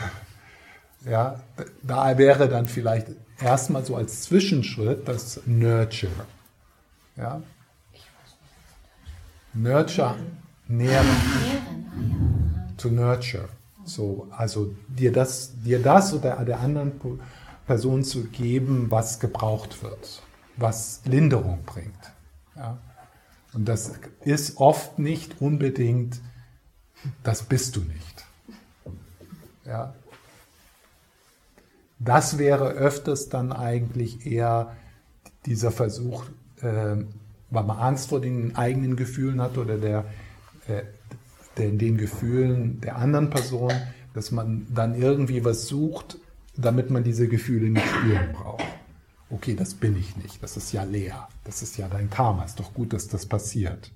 ja, 1.10 1.40
da 1.82 2.18
wäre 2.18 2.48
dann 2.48 2.66
vielleicht 2.66 3.08
erstmal 3.40 3.84
so 3.84 3.96
als 3.96 4.22
Zwischenschritt 4.22 5.08
das 5.08 5.42
Nurture. 5.46 6.12
Ja? 7.18 7.42
Nurture, 9.54 10.16
nähren. 10.68 11.08
To 12.78 12.90
nurture. 12.90 13.50
So, 13.86 14.28
also 14.32 14.74
dir 14.88 15.12
das, 15.12 15.52
dir 15.64 15.82
das 15.82 16.14
oder 16.14 16.44
der 16.46 16.60
anderen 16.60 16.94
Person 17.66 18.04
zu 18.04 18.26
geben, 18.26 18.90
was 18.90 19.20
gebraucht 19.20 19.84
wird, 19.84 20.22
was 20.58 21.02
Linderung 21.06 21.64
bringt. 21.66 22.14
Ja? 22.56 22.78
Und 23.54 23.66
das 23.66 23.92
ist 24.22 24.58
oft 24.58 25.00
nicht 25.00 25.42
unbedingt, 25.42 26.22
das 27.24 27.44
bist 27.44 27.76
du 27.76 27.82
nicht. 27.82 28.26
Ja? 29.66 29.94
Das 32.00 32.38
wäre 32.38 32.70
öfters 32.70 33.30
dann 33.30 33.54
eigentlich 33.54 34.26
eher 34.26 34.76
dieser 35.46 35.72
Versuch, 35.72 36.26
äh, 36.62 36.98
weil 37.50 37.64
man 37.64 37.78
Angst 37.78 38.10
vor 38.10 38.20
den 38.20 38.56
eigenen 38.56 38.96
Gefühlen 38.96 39.42
hat 39.42 39.58
oder 39.58 39.78
der, 39.78 40.06
äh, 40.68 40.84
der, 41.58 41.72
den 41.72 41.98
Gefühlen 41.98 42.82
der 42.82 42.98
anderen 42.98 43.30
Person, 43.30 43.72
dass 44.14 44.32
man 44.32 44.68
dann 44.74 44.96
irgendwie 44.96 45.44
was 45.44 45.68
sucht, 45.68 46.18
damit 46.56 46.90
man 46.90 47.04
diese 47.04 47.28
Gefühle 47.28 47.70
nicht 47.70 47.88
spüren 47.88 48.32
braucht. 48.34 48.64
Okay, 49.30 49.56
das 49.56 49.74
bin 49.74 49.98
ich 49.98 50.16
nicht, 50.18 50.44
das 50.44 50.58
ist 50.58 50.72
ja 50.72 50.84
leer, 50.84 51.28
das 51.44 51.64
ist 51.64 51.78
ja 51.78 51.88
dein 51.88 52.10
Karma, 52.10 52.44
ist 52.44 52.60
doch 52.60 52.74
gut, 52.74 52.94
dass 52.94 53.08
das 53.08 53.26
passiert. 53.26 53.92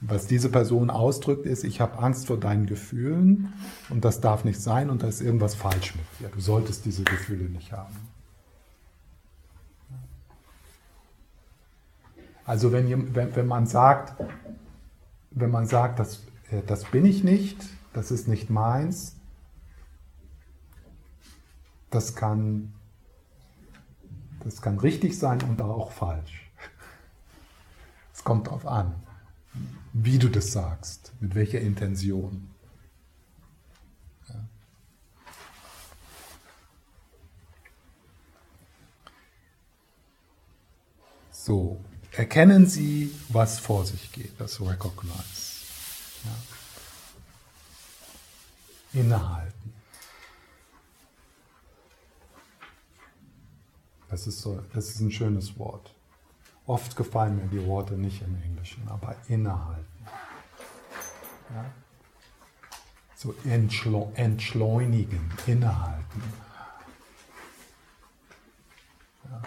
Was 0.00 0.26
diese 0.26 0.48
Person 0.48 0.90
ausdrückt, 0.90 1.44
ist, 1.44 1.64
ich 1.64 1.80
habe 1.80 1.98
Angst 1.98 2.26
vor 2.26 2.38
deinen 2.38 2.66
Gefühlen 2.66 3.52
und 3.88 4.04
das 4.04 4.20
darf 4.20 4.44
nicht 4.44 4.60
sein 4.60 4.90
und 4.90 5.02
da 5.02 5.08
ist 5.08 5.20
irgendwas 5.20 5.54
falsch 5.54 5.94
mit 5.96 6.04
dir. 6.20 6.28
Du 6.32 6.40
solltest 6.40 6.84
diese 6.84 7.02
Gefühle 7.02 7.44
nicht 7.44 7.72
haben. 7.72 7.96
Also 12.44 12.70
wenn, 12.70 13.14
wenn, 13.14 13.34
wenn 13.34 13.46
man 13.46 13.66
sagt, 13.66 14.14
wenn 15.32 15.50
man 15.50 15.66
sagt, 15.66 15.98
das, 15.98 16.22
das 16.66 16.84
bin 16.84 17.04
ich 17.04 17.24
nicht, 17.24 17.56
das 17.92 18.10
ist 18.10 18.28
nicht 18.28 18.50
meins, 18.50 19.16
das 21.90 22.14
kann, 22.14 22.72
das 24.44 24.62
kann 24.62 24.78
richtig 24.78 25.18
sein 25.18 25.42
und 25.42 25.60
auch 25.62 25.92
falsch. 25.92 26.50
Es 28.12 28.24
kommt 28.24 28.46
darauf 28.46 28.66
an 28.66 28.94
wie 29.92 30.18
du 30.18 30.28
das 30.28 30.52
sagst, 30.52 31.12
mit 31.20 31.34
welcher 31.34 31.60
Intention. 31.60 32.50
So, 41.30 41.82
erkennen 42.12 42.66
Sie, 42.66 43.14
was 43.30 43.58
vor 43.58 43.86
sich 43.86 44.12
geht, 44.12 44.38
das 44.38 44.60
Recognize. 44.60 45.64
Ja. 46.24 46.30
Innehalten. 48.98 49.72
Das 54.08 54.26
ist, 54.26 54.40
so, 54.40 54.60
das 54.72 54.88
ist 54.88 55.00
ein 55.00 55.12
schönes 55.12 55.58
Wort. 55.58 55.94
Oft 56.66 56.96
gefallen 56.96 57.36
mir 57.36 57.46
die 57.46 57.64
Worte 57.64 57.94
nicht 57.94 58.22
im 58.22 58.42
Englischen, 58.42 58.88
aber 58.88 59.14
innehalten. 59.28 59.86
Ja? 61.54 61.64
So 63.14 63.34
entschleunigen, 63.44 65.30
innehalten. 65.46 66.22
Ja. 69.30 69.42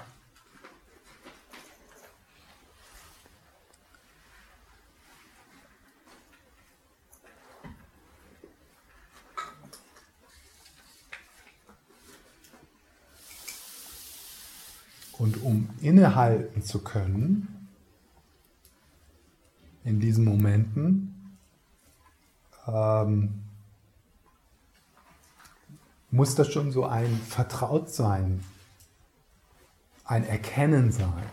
Und 15.18 15.44
um 15.44 15.70
innehalten 15.82 16.62
zu 16.62 16.80
können, 16.80 17.70
in 19.84 20.00
diesen 20.00 20.26
Momenten, 20.26 21.38
ähm, 22.68 23.42
muss 26.12 26.36
das 26.36 26.52
schon 26.52 26.72
so 26.72 26.86
ein 26.86 27.18
Vertrautsein, 27.28 28.44
ein 30.06 30.26
Erkennen 30.26 30.92
sein, 30.92 31.24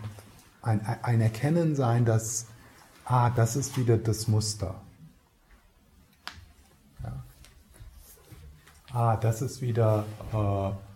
ein, 0.62 0.84
ein 0.86 1.20
Erkennen 1.20 1.74
sein, 1.74 2.04
dass, 2.04 2.46
ah, 3.04 3.30
das 3.30 3.56
ist 3.56 3.76
wieder 3.76 3.98
das 3.98 4.28
Muster. 4.28 4.80
Ja. 7.02 7.24
Ah, 8.92 9.16
das 9.16 9.42
ist 9.42 9.60
wieder 9.60 10.04
äh, 10.32 10.87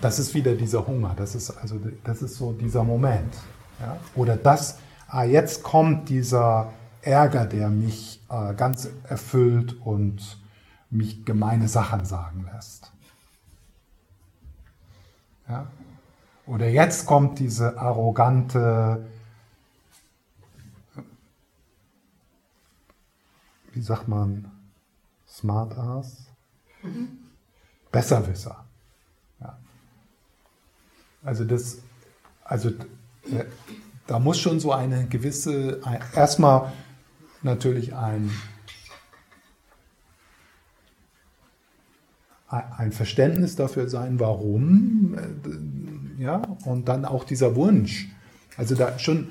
das 0.00 0.18
ist 0.18 0.34
wieder 0.34 0.54
dieser 0.54 0.86
Hunger, 0.86 1.14
das 1.16 1.34
ist 1.34 1.50
also 1.50 1.78
das 2.04 2.22
ist 2.22 2.36
so 2.36 2.52
dieser 2.52 2.84
Moment. 2.84 3.34
Ja? 3.80 3.98
Oder 4.14 4.36
das, 4.36 4.78
ah, 5.08 5.24
jetzt 5.24 5.62
kommt 5.62 6.08
dieser 6.08 6.72
Ärger, 7.02 7.46
der 7.46 7.68
mich 7.68 8.20
äh, 8.28 8.54
ganz 8.54 8.88
erfüllt 9.08 9.80
und 9.84 10.38
mich 10.90 11.24
gemeine 11.24 11.68
Sachen 11.68 12.04
sagen 12.04 12.48
lässt. 12.52 12.92
Ja? 15.48 15.66
Oder 16.46 16.68
jetzt 16.68 17.06
kommt 17.06 17.38
diese 17.38 17.78
arrogante, 17.78 19.06
wie 23.72 23.82
sagt 23.82 24.08
man, 24.08 24.50
Smart 25.28 25.76
Ass? 25.76 26.26
Mhm. 26.82 27.08
Besserwisser. 27.90 28.65
Also 31.26 31.44
das, 31.44 31.78
also 32.44 32.68
äh, 32.68 33.44
da 34.06 34.20
muss 34.20 34.38
schon 34.38 34.60
so 34.60 34.72
eine 34.72 35.06
gewisse, 35.08 35.80
erstmal 36.14 36.72
natürlich 37.42 37.96
ein, 37.96 38.30
ein 42.48 42.92
Verständnis 42.92 43.56
dafür 43.56 43.88
sein, 43.88 44.20
warum, 44.20 45.18
äh, 45.18 46.22
ja, 46.22 46.42
und 46.64 46.86
dann 46.88 47.04
auch 47.04 47.24
dieser 47.24 47.56
Wunsch. 47.56 48.08
Also 48.56 48.76
da 48.76 48.96
schon 49.00 49.28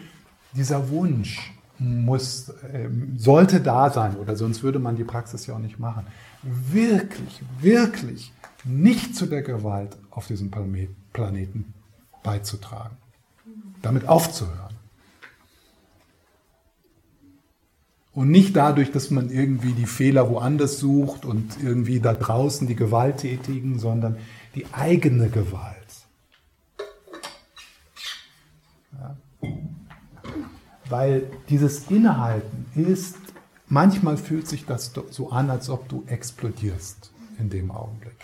dieser 0.52 0.90
Wunsch 0.90 1.54
muss, 1.80 2.54
ähm, 2.74 3.14
sollte 3.18 3.62
da 3.62 3.90
sein, 3.90 4.18
oder 4.18 4.36
sonst 4.36 4.64
würde 4.64 4.80
man 4.80 4.98
die 4.98 5.06
Praxis 5.06 5.48
ja 5.48 5.56
auch 5.56 5.60
nicht 5.60 5.80
machen. 5.80 6.06
Wirklich, 6.44 7.42
wirklich 7.62 8.34
nicht 8.66 9.16
zu 9.16 9.28
der 9.28 9.44
Gewalt 9.44 9.96
auf 10.12 10.28
diesem 10.28 10.52
Planeten 11.14 11.74
beizutragen, 12.26 12.98
damit 13.82 14.08
aufzuhören. 14.10 14.76
Und 18.14 18.32
nicht 18.32 18.56
dadurch, 18.56 18.92
dass 18.92 19.12
man 19.12 19.30
irgendwie 19.30 19.74
die 19.74 19.86
Fehler 19.86 20.30
woanders 20.30 20.80
sucht 20.80 21.26
und 21.26 21.62
irgendwie 21.62 22.00
da 22.00 22.14
draußen 22.14 22.66
die 22.66 22.76
Gewalttätigen, 22.76 23.78
sondern 23.78 24.18
die 24.56 24.66
eigene 24.72 25.30
Gewalt. 25.30 25.76
Ja. 28.94 29.18
Weil 30.88 31.30
dieses 31.50 31.92
Innehalten 31.92 32.66
ist, 32.74 33.18
manchmal 33.68 34.16
fühlt 34.16 34.48
sich 34.48 34.66
das 34.66 34.94
so 35.12 35.32
an, 35.32 35.50
als 35.50 35.70
ob 35.70 35.90
du 35.90 36.06
explodierst 36.08 37.12
in 37.38 37.50
dem 37.50 37.70
Augenblick. 37.70 38.16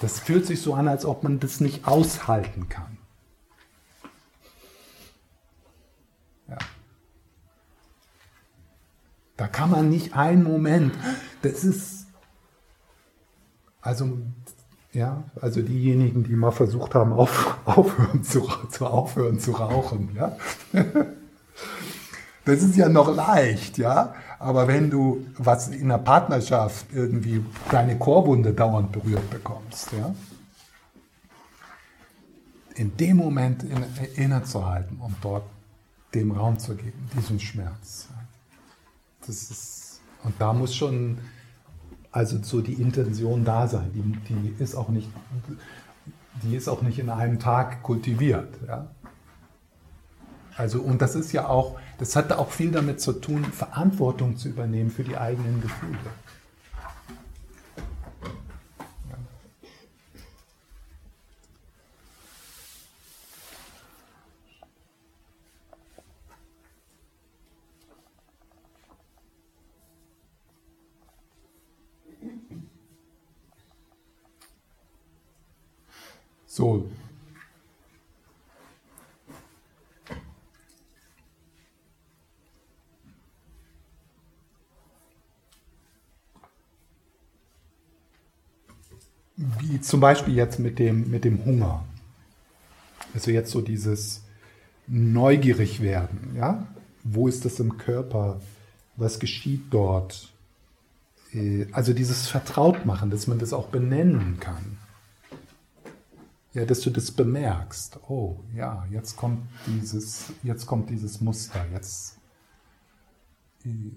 Das 0.00 0.20
fühlt 0.20 0.46
sich 0.46 0.62
so 0.62 0.74
an, 0.74 0.88
als 0.88 1.04
ob 1.04 1.22
man 1.22 1.40
das 1.40 1.60
nicht 1.60 1.86
aushalten 1.86 2.68
kann. 2.68 2.98
Ja. 6.48 6.58
Da 9.36 9.48
kann 9.48 9.70
man 9.70 9.88
nicht 9.90 10.14
einen 10.14 10.44
Moment, 10.44 10.94
das 11.42 11.64
ist, 11.64 12.06
also, 13.80 14.18
ja, 14.92 15.24
also 15.40 15.62
diejenigen, 15.62 16.24
die 16.24 16.34
mal 16.34 16.52
versucht 16.52 16.94
haben, 16.94 17.12
auf, 17.12 17.58
aufhören 17.64 18.22
zu, 18.24 18.48
zu 18.70 18.86
aufhören 18.86 19.38
zu 19.40 19.52
rauchen, 19.52 20.14
ja. 20.14 20.36
Das 22.44 22.62
ist 22.62 22.76
ja 22.76 22.88
noch 22.88 23.14
leicht, 23.14 23.76
ja. 23.76 24.14
Aber 24.38 24.68
wenn 24.68 24.88
du 24.88 25.26
was 25.36 25.68
in 25.68 25.88
der 25.88 25.98
Partnerschaft 25.98 26.86
irgendwie 26.92 27.44
deine 27.70 27.98
Chorwunde 27.98 28.52
dauernd 28.52 28.92
berührt 28.92 29.28
bekommst, 29.30 29.92
ja, 29.92 30.14
in 32.76 32.96
dem 32.96 33.16
Moment 33.16 33.64
innezuhalten 34.14 34.98
und 34.98 35.16
dort 35.20 35.42
dem 36.14 36.30
Raum 36.30 36.58
zu 36.58 36.76
geben, 36.76 37.10
diesem 37.16 37.40
Schmerz. 37.40 38.08
Das 39.26 39.50
ist, 39.50 40.00
und 40.22 40.34
da 40.38 40.52
muss 40.52 40.74
schon 40.74 41.18
also 42.12 42.42
so 42.42 42.60
die 42.60 42.74
Intention 42.74 43.44
da 43.44 43.66
sein. 43.68 43.90
Die, 43.94 44.34
die 44.34 44.62
ist 44.62 44.74
auch 44.74 44.88
nicht, 44.88 45.08
die 46.42 46.56
ist 46.56 46.68
auch 46.68 46.82
nicht 46.82 46.98
in 46.98 47.10
einem 47.10 47.38
Tag 47.38 47.82
kultiviert. 47.82 48.54
Ja? 48.66 48.88
Also, 50.56 50.80
und 50.80 51.02
das 51.02 51.14
ist 51.14 51.32
ja 51.32 51.46
auch, 51.46 51.78
das 51.98 52.14
hat 52.14 52.32
auch 52.32 52.50
viel 52.50 52.70
damit 52.70 53.00
zu 53.00 53.12
tun, 53.12 53.44
Verantwortung 53.44 54.36
zu 54.36 54.48
übernehmen 54.48 54.90
für 54.90 55.04
die 55.04 55.16
eigenen 55.16 55.60
Gefühle. 55.60 55.98
So. 76.46 76.90
Wie 89.38 89.80
zum 89.80 90.00
Beispiel 90.00 90.34
jetzt 90.34 90.58
mit 90.58 90.78
dem, 90.78 91.10
mit 91.10 91.24
dem 91.24 91.44
Hunger. 91.44 91.84
Also 93.14 93.30
jetzt 93.30 93.52
so 93.52 93.60
dieses 93.60 94.22
neugierig 94.88 95.80
werden, 95.80 96.34
ja? 96.36 96.66
Wo 97.04 97.28
ist 97.28 97.44
das 97.44 97.60
im 97.60 97.78
Körper? 97.78 98.40
Was 98.96 99.20
geschieht 99.20 99.62
dort? 99.70 100.32
Äh, 101.32 101.66
also 101.72 101.92
dieses 101.92 102.26
Vertrautmachen, 102.26 103.10
dass 103.10 103.28
man 103.28 103.38
das 103.38 103.52
auch 103.52 103.68
benennen 103.68 104.38
kann. 104.40 104.78
Ja, 106.52 106.64
dass 106.64 106.80
du 106.80 106.90
das 106.90 107.12
bemerkst. 107.12 108.00
Oh, 108.08 108.40
ja, 108.56 108.86
jetzt 108.90 109.16
kommt 109.16 109.46
dieses, 109.66 110.32
jetzt 110.42 110.66
kommt 110.66 110.90
dieses 110.90 111.20
Muster. 111.20 111.64
Jetzt 111.72 112.18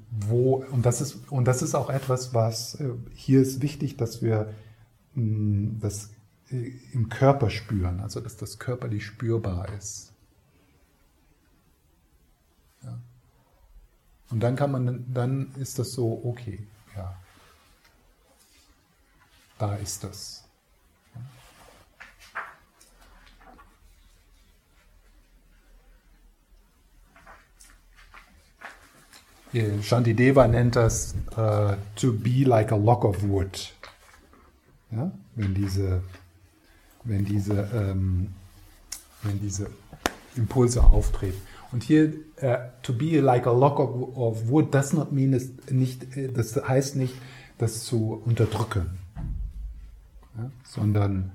wo 0.09 0.63
und 0.71 0.85
das 0.85 1.01
ist 1.01 1.17
und 1.29 1.45
das 1.45 1.61
ist 1.61 1.75
auch 1.75 1.89
etwas, 1.89 2.33
was 2.33 2.75
äh, 2.75 2.89
hier 3.13 3.41
ist 3.41 3.61
wichtig, 3.61 3.97
dass 3.97 4.21
wir 4.21 4.53
das 5.13 6.09
äh, 6.49 6.71
im 6.93 7.09
Körper 7.09 7.49
spüren, 7.49 7.99
also 7.99 8.19
dass 8.19 8.37
das 8.37 8.59
körperlich 8.59 9.05
spürbar 9.05 9.69
ist. 9.77 10.13
Ja. 12.83 12.99
Und 14.29 14.39
dann 14.39 14.55
kann 14.55 14.71
man, 14.71 15.05
dann 15.13 15.53
ist 15.55 15.79
das 15.79 15.91
so, 15.91 16.21
okay, 16.23 16.65
ja, 16.95 17.15
da 19.57 19.75
ist 19.75 20.03
das. 20.03 20.41
Shantideva 29.81 30.47
nennt 30.47 30.77
das 30.77 31.13
uh, 31.37 31.75
to 31.95 32.13
be 32.13 32.45
like 32.45 32.71
a 32.71 32.77
lock 32.77 33.03
of 33.03 33.21
wood. 33.23 33.73
Ja? 34.91 35.11
Wenn 35.35 35.53
diese, 35.53 36.03
wenn 37.03 37.25
diese, 37.25 37.69
ähm, 37.73 38.29
wenn 39.23 39.39
diese 39.39 39.69
Impulse 40.35 40.83
auftreten. 40.83 41.41
Und 41.71 41.83
hier, 41.83 42.13
uh, 42.41 42.57
to 42.81 42.93
be 42.93 43.21
like 43.21 43.47
a 43.47 43.51
lock 43.51 43.79
of, 43.79 44.17
of 44.17 44.49
wood 44.49 44.73
does 44.73 44.93
not 44.93 45.11
mean, 45.11 45.39
nicht, 45.69 46.17
äh, 46.17 46.29
das 46.31 46.55
heißt 46.55 46.97
nicht, 46.97 47.13
das 47.57 47.83
zu 47.83 48.21
unterdrücken, 48.25 48.97
ja? 50.37 50.51
sondern 50.63 51.31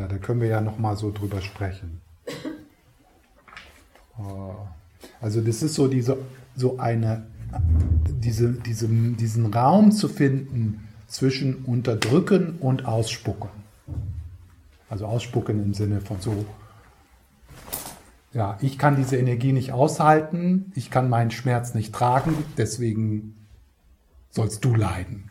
Ja, 0.00 0.06
da 0.06 0.16
können 0.16 0.40
wir 0.40 0.48
ja 0.48 0.62
noch 0.62 0.78
mal 0.78 0.96
so 0.96 1.12
drüber 1.12 1.42
sprechen. 1.42 2.00
Oh. 4.18 4.54
Also 5.20 5.42
das 5.42 5.62
ist 5.62 5.74
so 5.74 5.88
diese, 5.88 6.16
so 6.56 6.78
eine, 6.78 7.26
diese, 8.06 8.52
diese, 8.52 8.88
diesen 8.88 9.52
Raum 9.52 9.92
zu 9.92 10.08
finden 10.08 10.88
zwischen 11.06 11.64
Unterdrücken 11.66 12.56
und 12.60 12.86
Ausspucken. 12.86 13.50
Also 14.88 15.04
Ausspucken 15.04 15.62
im 15.62 15.74
Sinne 15.74 16.00
von 16.00 16.18
so, 16.22 16.46
ja, 18.32 18.56
ich 18.62 18.78
kann 18.78 18.96
diese 18.96 19.18
Energie 19.18 19.52
nicht 19.52 19.72
aushalten, 19.72 20.72
ich 20.74 20.90
kann 20.90 21.10
meinen 21.10 21.30
Schmerz 21.30 21.74
nicht 21.74 21.94
tragen, 21.94 22.34
deswegen 22.56 23.36
sollst 24.30 24.64
du 24.64 24.74
leiden. 24.74 25.29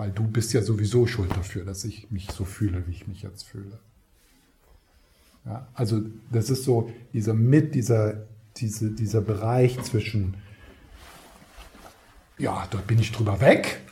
Weil 0.00 0.12
du 0.12 0.22
bist 0.22 0.54
ja 0.54 0.62
sowieso 0.62 1.06
schuld 1.06 1.30
dafür, 1.36 1.66
dass 1.66 1.84
ich 1.84 2.10
mich 2.10 2.30
so 2.32 2.46
fühle, 2.46 2.86
wie 2.86 2.92
ich 2.92 3.06
mich 3.06 3.20
jetzt 3.20 3.42
fühle. 3.42 3.78
Ja, 5.44 5.68
also 5.74 6.00
das 6.32 6.48
ist 6.48 6.64
so 6.64 6.90
dieser 7.12 7.34
mit 7.34 7.74
dieser, 7.74 8.22
diese, 8.56 8.92
dieser 8.92 9.20
Bereich 9.20 9.78
zwischen, 9.82 10.38
ja, 12.38 12.66
da 12.70 12.78
bin 12.78 12.98
ich 12.98 13.12
drüber 13.12 13.42
weg, 13.42 13.82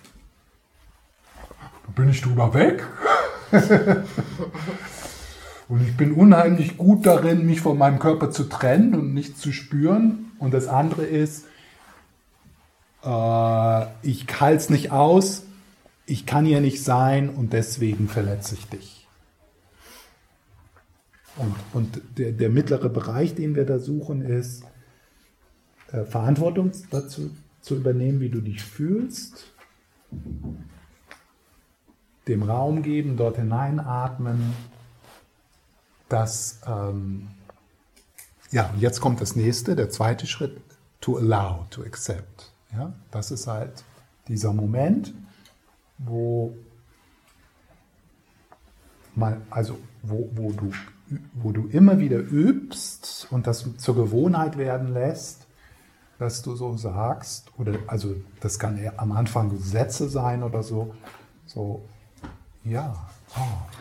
da 1.84 1.92
bin 1.94 2.08
ich 2.08 2.22
drüber 2.22 2.54
weg. 2.54 2.86
und 5.68 5.86
ich 5.86 5.94
bin 5.94 6.12
unheimlich 6.12 6.78
gut 6.78 7.04
darin, 7.04 7.44
mich 7.44 7.60
von 7.60 7.76
meinem 7.76 7.98
Körper 7.98 8.30
zu 8.30 8.44
trennen 8.44 8.94
und 8.94 9.12
nicht 9.12 9.36
zu 9.36 9.52
spüren. 9.52 10.32
Und 10.38 10.54
das 10.54 10.68
andere 10.68 11.04
ist, 11.04 11.44
äh, 13.04 13.86
ich 14.00 14.26
halte 14.40 14.56
es 14.56 14.70
nicht 14.70 14.90
aus, 14.90 15.42
ich 16.08 16.24
kann 16.24 16.46
hier 16.46 16.60
nicht 16.60 16.82
sein 16.82 17.28
und 17.28 17.52
deswegen 17.52 18.08
verletze 18.08 18.54
ich 18.54 18.66
dich. 18.66 19.06
Und, 21.36 21.54
und 21.72 22.00
der, 22.16 22.32
der 22.32 22.48
mittlere 22.48 22.88
Bereich, 22.88 23.34
den 23.34 23.54
wir 23.54 23.66
da 23.66 23.78
suchen, 23.78 24.22
ist 24.22 24.64
äh, 25.92 26.04
Verantwortung 26.04 26.72
dazu 26.90 27.30
zu 27.60 27.76
übernehmen, 27.76 28.20
wie 28.20 28.30
du 28.30 28.40
dich 28.40 28.62
fühlst, 28.62 29.52
dem 32.26 32.42
Raum 32.42 32.82
geben, 32.82 33.16
dort 33.18 33.36
hineinatmen, 33.36 34.54
das, 36.08 36.60
ähm, 36.66 37.28
ja, 38.50 38.72
jetzt 38.78 39.00
kommt 39.00 39.20
das 39.20 39.36
nächste, 39.36 39.76
der 39.76 39.90
zweite 39.90 40.26
Schritt, 40.26 40.58
to 41.02 41.18
allow, 41.18 41.66
to 41.68 41.82
accept. 41.82 42.50
Ja, 42.72 42.94
das 43.10 43.30
ist 43.30 43.46
halt 43.46 43.84
dieser 44.26 44.54
Moment, 44.54 45.12
wo 45.98 46.56
mal, 49.14 49.40
also 49.50 49.78
wo, 50.02 50.30
wo, 50.34 50.52
du, 50.52 50.72
wo 51.34 51.52
du 51.52 51.66
immer 51.68 51.98
wieder 51.98 52.18
übst 52.18 53.26
und 53.30 53.46
das 53.46 53.66
zur 53.76 53.96
Gewohnheit 53.96 54.56
werden 54.56 54.92
lässt, 54.92 55.46
dass 56.18 56.42
du 56.42 56.56
so 56.56 56.76
sagst, 56.76 57.52
oder 57.58 57.78
also 57.86 58.16
das 58.40 58.58
kann 58.58 58.82
ja 58.82 58.92
am 58.96 59.12
Anfang 59.12 59.56
Sätze 59.58 60.08
sein 60.08 60.42
oder 60.42 60.62
so, 60.62 60.94
so, 61.46 61.84
ja, 62.64 63.08
oh, 63.36 63.78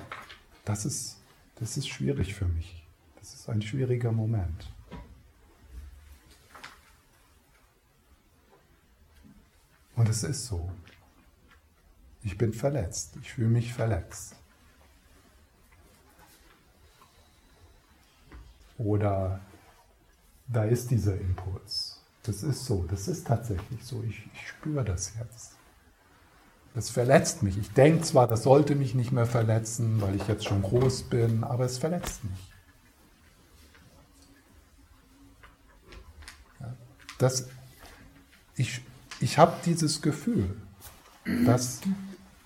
das 0.65 0.85
ist, 0.85 1.17
das 1.55 1.77
ist 1.77 1.87
schwierig 1.87 2.35
für 2.35 2.45
mich. 2.45 2.85
Das 3.19 3.33
ist 3.33 3.49
ein 3.49 3.61
schwieriger 3.61 4.11
Moment. 4.11 4.71
Und 9.95 10.07
es 10.09 10.23
ist 10.23 10.45
so. 10.45 10.69
Ich 12.27 12.37
bin 12.37 12.51
verletzt. 12.51 13.13
Ich 13.21 13.31
fühle 13.31 13.47
mich 13.47 13.73
verletzt. 13.73 14.35
Oder 18.77 19.39
da 20.49 20.65
ist 20.65 20.91
dieser 20.91 21.17
Impuls. 21.17 22.03
Das 22.23 22.43
ist 22.43 22.65
so, 22.65 22.83
das 22.83 23.07
ist 23.07 23.27
tatsächlich 23.27 23.81
so. 23.81 24.03
Ich, 24.03 24.27
ich 24.33 24.49
spüre 24.49 24.83
das 24.83 25.13
jetzt. 25.17 25.53
Das 26.75 26.89
verletzt 26.89 27.43
mich. 27.43 27.57
Ich 27.57 27.71
denke 27.71 28.03
zwar, 28.03 28.27
das 28.27 28.43
sollte 28.43 28.75
mich 28.75 28.93
nicht 28.93 29.13
mehr 29.13 29.25
verletzen, 29.25 30.01
weil 30.01 30.15
ich 30.15 30.27
jetzt 30.27 30.43
schon 30.43 30.61
groß 30.61 31.03
bin, 31.03 31.45
aber 31.45 31.63
es 31.63 31.77
verletzt 31.77 32.25
mich. 32.25 32.51
Das, 37.19 37.47
ich 38.57 38.81
ich 39.21 39.37
habe 39.37 39.53
dieses 39.65 40.01
Gefühl, 40.01 40.55
dass 41.45 41.81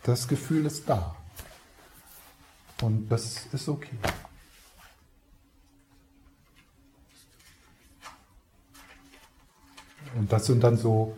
Das 0.03 0.27
Gefühl 0.27 0.65
ist 0.65 0.89
da. 0.89 1.15
Und 2.81 3.09
das 3.09 3.45
ist 3.53 3.69
okay. 3.69 3.97
Und 10.15 10.31
das 10.31 10.45
sind 10.45 10.63
dann 10.63 10.77
so 10.77 11.15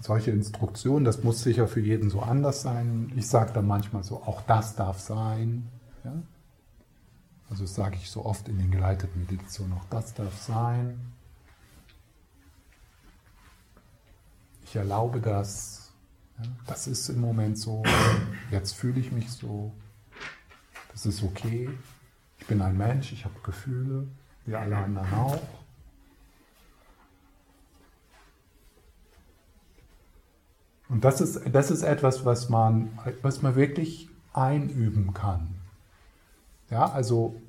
solche 0.00 0.30
Instruktionen, 0.30 1.04
das 1.04 1.22
muss 1.24 1.42
sicher 1.42 1.68
für 1.68 1.80
jeden 1.80 2.08
so 2.08 2.20
anders 2.20 2.62
sein. 2.62 3.12
Ich 3.16 3.28
sage 3.28 3.52
dann 3.52 3.66
manchmal 3.66 4.04
so, 4.04 4.16
auch 4.22 4.42
das 4.42 4.76
darf 4.76 5.00
sein. 5.00 5.68
Ja? 6.04 6.14
Also 7.50 7.66
sage 7.66 7.96
ich 7.96 8.10
so 8.10 8.24
oft 8.24 8.48
in 8.48 8.58
den 8.58 8.70
geleiteten 8.70 9.20
Meditationen, 9.20 9.74
auch 9.74 9.84
das 9.90 10.14
darf 10.14 10.36
sein. 10.40 11.17
Ich 14.68 14.76
erlaube 14.76 15.20
das. 15.20 15.92
Das 16.66 16.86
ist 16.86 17.08
im 17.08 17.22
Moment 17.22 17.58
so. 17.58 17.82
Jetzt 18.50 18.74
fühle 18.74 19.00
ich 19.00 19.10
mich 19.12 19.30
so. 19.30 19.72
Das 20.92 21.06
ist 21.06 21.22
okay. 21.22 21.70
Ich 22.38 22.46
bin 22.46 22.60
ein 22.60 22.76
Mensch, 22.76 23.12
ich 23.12 23.24
habe 23.24 23.34
Gefühle, 23.42 24.06
wie 24.44 24.54
alle 24.54 24.76
anderen 24.76 25.12
auch. 25.14 25.40
Und 30.90 31.02
das 31.02 31.22
ist, 31.22 31.40
das 31.50 31.70
ist 31.70 31.82
etwas, 31.82 32.26
was 32.26 32.50
man, 32.50 32.90
was 33.22 33.40
man 33.40 33.56
wirklich 33.56 34.10
einüben 34.34 35.14
kann. 35.14 35.48
Ja, 36.70 36.90
also 36.90 37.40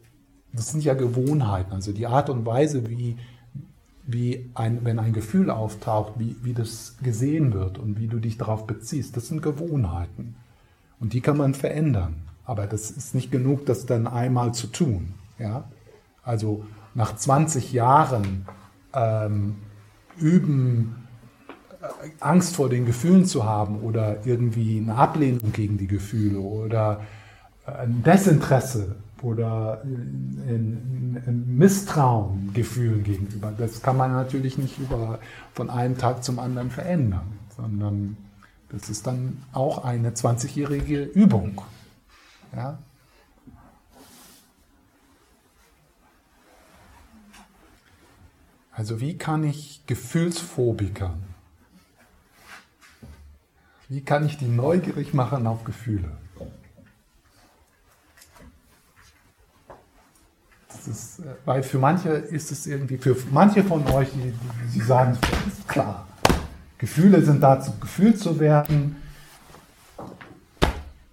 das 0.53 0.69
sind 0.69 0.85
ja 0.85 0.93
Gewohnheiten, 0.93 1.73
also 1.73 1.91
die 1.91 2.07
Art 2.07 2.29
und 2.29 2.45
Weise, 2.45 2.89
wie, 2.89 3.17
wie 4.11 4.49
ein, 4.55 4.83
wenn 4.83 4.99
ein 4.99 5.13
Gefühl 5.13 5.49
auftaucht, 5.49 6.13
wie, 6.17 6.35
wie 6.41 6.53
das 6.53 6.97
gesehen 7.03 7.53
wird 7.53 7.77
und 7.77 7.99
wie 7.99 8.07
du 8.07 8.19
dich 8.19 8.37
darauf 8.37 8.65
beziehst, 8.65 9.15
das 9.15 9.27
sind 9.27 9.41
Gewohnheiten. 9.41 10.35
Und 10.99 11.13
die 11.13 11.21
kann 11.21 11.37
man 11.37 11.53
verändern. 11.53 12.15
Aber 12.43 12.65
das 12.65 12.89
ist 12.89 13.13
nicht 13.13 13.31
genug, 13.31 13.65
das 13.67 13.85
dann 13.85 14.07
einmal 14.07 14.53
zu 14.53 14.67
tun. 14.67 15.13
Ja? 15.37 15.65
Also 16.23 16.65
nach 16.95 17.15
20 17.15 17.71
Jahren 17.71 18.47
ähm, 18.93 19.57
üben, 20.17 21.07
Angst 22.19 22.55
vor 22.55 22.69
den 22.69 22.85
Gefühlen 22.85 23.25
zu 23.25 23.45
haben 23.45 23.79
oder 23.81 24.25
irgendwie 24.25 24.79
eine 24.79 24.95
Ablehnung 24.95 25.51
gegen 25.53 25.77
die 25.77 25.87
Gefühle 25.87 26.39
oder 26.39 27.01
ein 27.65 28.03
Desinteresse 28.03 28.95
oder 29.23 29.81
ein, 29.83 31.21
ein 31.25 31.57
Misstrauen 31.57 32.51
Gefühlen 32.53 33.03
gegenüber. 33.03 33.53
Das 33.57 33.81
kann 33.81 33.97
man 33.97 34.11
natürlich 34.11 34.57
nicht 34.57 34.77
über, 34.79 35.19
von 35.53 35.69
einem 35.69 35.97
Tag 35.97 36.23
zum 36.23 36.39
anderen 36.39 36.71
verändern, 36.71 37.39
sondern 37.55 38.17
das 38.69 38.89
ist 38.89 39.07
dann 39.07 39.41
auch 39.51 39.83
eine 39.83 40.11
20-jährige 40.11 41.03
Übung. 41.03 41.61
Ja? 42.55 42.77
Also 48.71 49.01
wie 49.01 49.17
kann 49.17 49.43
ich 49.43 49.83
Gefühlsphobikern 49.87 51.29
wie 53.89 54.01
kann 54.01 54.23
ich 54.23 54.37
die 54.37 54.47
neugierig 54.47 55.15
machen 55.15 55.47
auf 55.47 55.63
Gefühle? 55.63 56.11
Ist, 60.89 61.19
äh, 61.19 61.23
weil 61.45 61.63
für 61.63 61.79
manche 61.79 62.09
ist 62.09 62.51
es 62.51 62.67
irgendwie, 62.67 62.97
für 62.97 63.15
manche 63.31 63.63
von 63.63 63.85
euch, 63.87 64.09
die, 64.11 64.31
die, 64.31 64.73
die 64.73 64.81
sagen, 64.81 65.17
ist 65.47 65.67
klar. 65.67 66.07
Gefühle 66.77 67.23
sind 67.23 67.41
dazu, 67.41 67.73
gefühlt 67.79 68.19
zu 68.19 68.39
werden. 68.39 68.95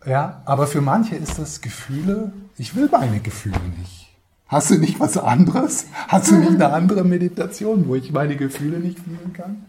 Ja, 0.04 0.42
aber 0.44 0.66
für 0.66 0.80
manche 0.80 1.16
ist 1.16 1.38
das 1.38 1.60
Gefühle, 1.60 2.32
ich 2.56 2.76
will 2.76 2.88
meine 2.90 3.20
Gefühle 3.20 3.60
nicht. 3.78 4.14
Hast 4.48 4.70
du 4.70 4.78
nicht 4.78 5.00
was 5.00 5.18
anderes? 5.18 5.86
Hast 6.06 6.30
du 6.30 6.36
nicht 6.36 6.52
eine 6.52 6.72
andere 6.72 7.02
Meditation, 7.02 7.88
wo 7.88 7.96
ich 7.96 8.12
meine 8.12 8.36
Gefühle 8.36 8.78
nicht 8.78 9.00
fühlen 9.00 9.32
kann? 9.32 9.64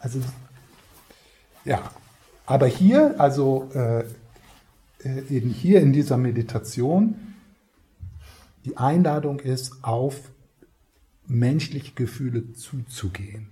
Also 0.00 0.20
ja, 1.64 1.80
aber 2.44 2.66
hier, 2.66 3.14
also 3.18 3.70
äh, 3.74 4.04
äh, 5.04 5.22
eben 5.30 5.50
hier 5.50 5.80
in 5.80 5.92
dieser 5.92 6.16
Meditation, 6.16 7.35
die 8.66 8.76
Einladung 8.76 9.38
ist, 9.38 9.82
auf 9.82 10.16
menschliche 11.26 11.94
Gefühle 11.94 12.52
zuzugehen. 12.52 13.48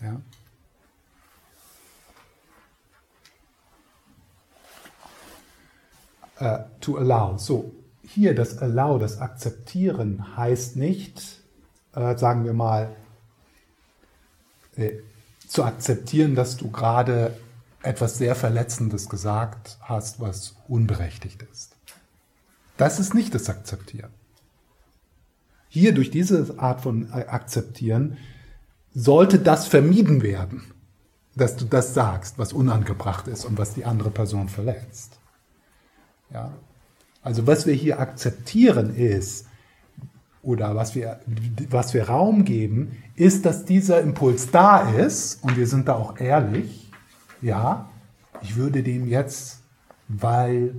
Ja. 0.00 0.20
Uh, 6.40 6.64
to 6.80 6.96
allow. 6.96 7.36
So, 7.36 7.72
hier 8.02 8.34
das 8.34 8.58
Allow, 8.58 8.98
das 8.98 9.18
Akzeptieren 9.18 10.36
heißt 10.36 10.76
nicht, 10.76 11.42
äh, 11.94 12.16
sagen 12.16 12.44
wir 12.44 12.54
mal, 12.54 12.96
äh, 14.76 14.92
zu 15.46 15.64
akzeptieren, 15.64 16.34
dass 16.34 16.56
du 16.56 16.70
gerade 16.70 17.36
etwas 17.82 18.18
sehr 18.18 18.34
Verletzendes 18.34 19.08
gesagt 19.08 19.78
hast, 19.80 20.20
was 20.20 20.54
unberechtigt 20.68 21.42
ist. 21.50 21.79
Das 22.80 22.98
ist 22.98 23.12
nicht 23.12 23.34
das 23.34 23.50
Akzeptieren. 23.50 24.08
Hier 25.68 25.92
durch 25.92 26.10
diese 26.10 26.58
Art 26.58 26.80
von 26.80 27.12
Akzeptieren 27.12 28.16
sollte 28.94 29.38
das 29.38 29.68
vermieden 29.68 30.22
werden, 30.22 30.62
dass 31.36 31.56
du 31.56 31.66
das 31.66 31.92
sagst, 31.92 32.38
was 32.38 32.54
unangebracht 32.54 33.28
ist 33.28 33.44
und 33.44 33.58
was 33.58 33.74
die 33.74 33.84
andere 33.84 34.10
Person 34.10 34.48
verletzt. 34.48 35.18
Ja? 36.32 36.54
Also 37.20 37.46
was 37.46 37.66
wir 37.66 37.74
hier 37.74 38.00
akzeptieren 38.00 38.96
ist, 38.96 39.44
oder 40.42 40.74
was 40.74 40.94
wir, 40.94 41.20
was 41.68 41.92
wir 41.92 42.08
Raum 42.08 42.46
geben, 42.46 42.96
ist, 43.14 43.44
dass 43.44 43.66
dieser 43.66 44.00
Impuls 44.00 44.50
da 44.50 44.90
ist 44.90 45.44
und 45.44 45.58
wir 45.58 45.66
sind 45.66 45.88
da 45.88 45.96
auch 45.96 46.18
ehrlich. 46.18 46.90
Ja, 47.42 47.90
ich 48.40 48.56
würde 48.56 48.82
dem 48.82 49.06
jetzt, 49.06 49.60
weil 50.08 50.74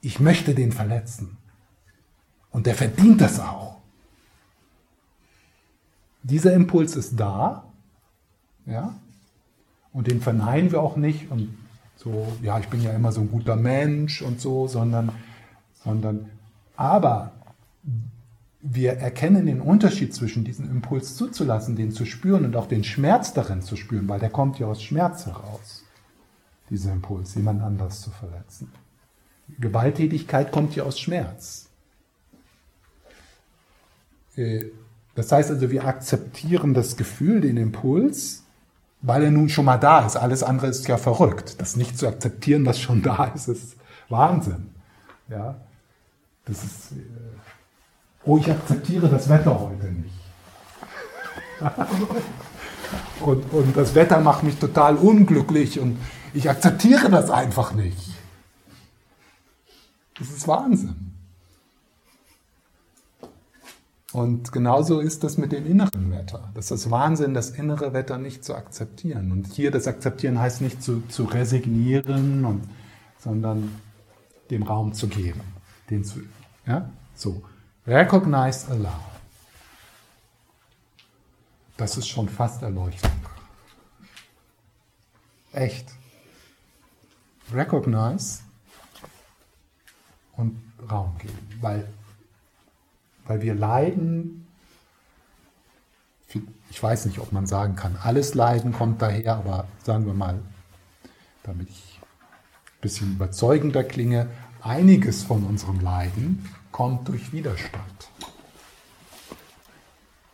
ich 0.00 0.20
möchte 0.20 0.54
den 0.54 0.72
verletzen. 0.72 1.36
Und 2.50 2.66
der 2.66 2.74
verdient 2.74 3.20
das 3.20 3.40
auch. 3.40 3.76
Dieser 6.22 6.54
Impuls 6.54 6.96
ist 6.96 7.18
da, 7.20 7.64
ja, 8.64 8.94
und 9.92 10.08
den 10.08 10.20
verneinen 10.20 10.72
wir 10.72 10.82
auch 10.82 10.96
nicht 10.96 11.30
und 11.30 11.56
so, 11.96 12.26
ja, 12.42 12.58
ich 12.58 12.68
bin 12.68 12.82
ja 12.82 12.92
immer 12.92 13.12
so 13.12 13.20
ein 13.20 13.30
guter 13.30 13.56
Mensch 13.56 14.22
und 14.22 14.40
so, 14.40 14.68
sondern, 14.68 15.10
sondern, 15.84 16.30
aber 16.76 17.32
wir 18.60 18.94
erkennen 18.94 19.46
den 19.46 19.60
Unterschied 19.60 20.14
zwischen 20.14 20.44
diesem 20.44 20.70
Impuls 20.70 21.16
zuzulassen, 21.16 21.76
den 21.76 21.92
zu 21.92 22.04
spüren 22.04 22.44
und 22.44 22.56
auch 22.56 22.66
den 22.66 22.84
Schmerz 22.84 23.32
darin 23.32 23.62
zu 23.62 23.76
spüren, 23.76 24.08
weil 24.08 24.20
der 24.20 24.30
kommt 24.30 24.58
ja 24.58 24.66
aus 24.66 24.82
Schmerz 24.82 25.26
heraus, 25.26 25.84
dieser 26.68 26.92
Impuls, 26.92 27.34
jemand 27.34 27.62
anders 27.62 28.00
zu 28.00 28.10
verletzen. 28.10 28.70
Gewalttätigkeit 29.58 30.52
kommt 30.52 30.76
ja 30.76 30.84
aus 30.84 30.98
Schmerz. 30.98 31.66
Äh, 34.36 34.66
das 35.14 35.32
heißt 35.32 35.50
also, 35.50 35.70
wir 35.70 35.86
akzeptieren 35.86 36.74
das 36.74 36.96
Gefühl, 36.96 37.40
den 37.40 37.56
Impuls, 37.56 38.42
weil 39.00 39.22
er 39.24 39.30
nun 39.30 39.48
schon 39.48 39.64
mal 39.64 39.78
da 39.78 40.04
ist. 40.04 40.16
Alles 40.16 40.42
andere 40.42 40.66
ist 40.66 40.86
ja 40.88 40.98
verrückt. 40.98 41.60
Das 41.60 41.76
nicht 41.76 41.98
zu 41.98 42.06
akzeptieren, 42.06 42.66
was 42.66 42.78
schon 42.78 43.02
da 43.02 43.24
ist, 43.26 43.48
ist 43.48 43.76
Wahnsinn. 44.08 44.70
Ja, 45.28 45.56
das 46.44 46.62
ist 46.62 46.92
äh, 46.92 47.00
oh, 48.24 48.36
ich 48.36 48.50
akzeptiere 48.50 49.08
das 49.08 49.28
Wetter 49.28 49.58
heute 49.58 49.86
nicht. 49.86 50.14
und, 53.20 53.52
und 53.52 53.76
das 53.76 53.94
Wetter 53.94 54.20
macht 54.20 54.42
mich 54.42 54.58
total 54.58 54.96
unglücklich 54.96 55.80
und 55.80 55.98
ich 56.34 56.50
akzeptiere 56.50 57.08
das 57.08 57.30
einfach 57.30 57.72
nicht. 57.72 58.15
Das 60.18 60.30
ist 60.30 60.48
Wahnsinn. 60.48 61.12
Und 64.12 64.50
genauso 64.50 65.00
ist 65.00 65.24
das 65.24 65.36
mit 65.36 65.52
dem 65.52 65.66
inneren 65.66 66.10
Wetter. 66.10 66.50
Das 66.54 66.70
ist 66.70 66.90
Wahnsinn, 66.90 67.34
das 67.34 67.50
innere 67.50 67.92
Wetter 67.92 68.16
nicht 68.16 68.44
zu 68.44 68.54
akzeptieren. 68.54 69.30
Und 69.30 69.48
hier 69.48 69.70
das 69.70 69.86
Akzeptieren 69.86 70.38
heißt 70.38 70.62
nicht 70.62 70.82
zu, 70.82 71.02
zu 71.08 71.24
resignieren, 71.24 72.44
und, 72.46 72.62
sondern 73.18 73.78
dem 74.50 74.62
Raum 74.62 74.94
zu 74.94 75.08
geben. 75.08 75.42
Den 75.90 76.02
zu, 76.02 76.20
ja? 76.66 76.88
So. 77.14 77.42
Recognize 77.86 78.70
allow. 78.70 78.88
Das 81.76 81.98
ist 81.98 82.08
schon 82.08 82.28
fast 82.28 82.62
Erleuchtung. 82.62 83.10
Echt. 85.52 85.90
Recognize 87.52 88.40
und 90.36 90.60
Raum 90.90 91.16
geben, 91.18 91.38
weil, 91.60 91.88
weil 93.26 93.42
wir 93.42 93.54
leiden 93.54 94.46
ich 96.70 96.82
weiß 96.82 97.06
nicht, 97.06 97.18
ob 97.20 97.32
man 97.32 97.46
sagen 97.46 97.76
kann, 97.76 97.96
alles 98.02 98.34
Leiden 98.34 98.72
kommt 98.72 99.00
daher, 99.00 99.36
aber 99.36 99.66
sagen 99.82 100.06
wir 100.06 100.14
mal, 100.14 100.38
damit 101.42 101.70
ich 101.70 102.00
ein 102.02 102.80
bisschen 102.80 103.12
überzeugender 103.12 103.84
klinge, 103.84 104.28
einiges 104.60 105.22
von 105.22 105.44
unserem 105.44 105.80
Leiden 105.80 106.46
kommt 106.72 107.08
durch 107.08 107.32
Widerstand. 107.32 108.10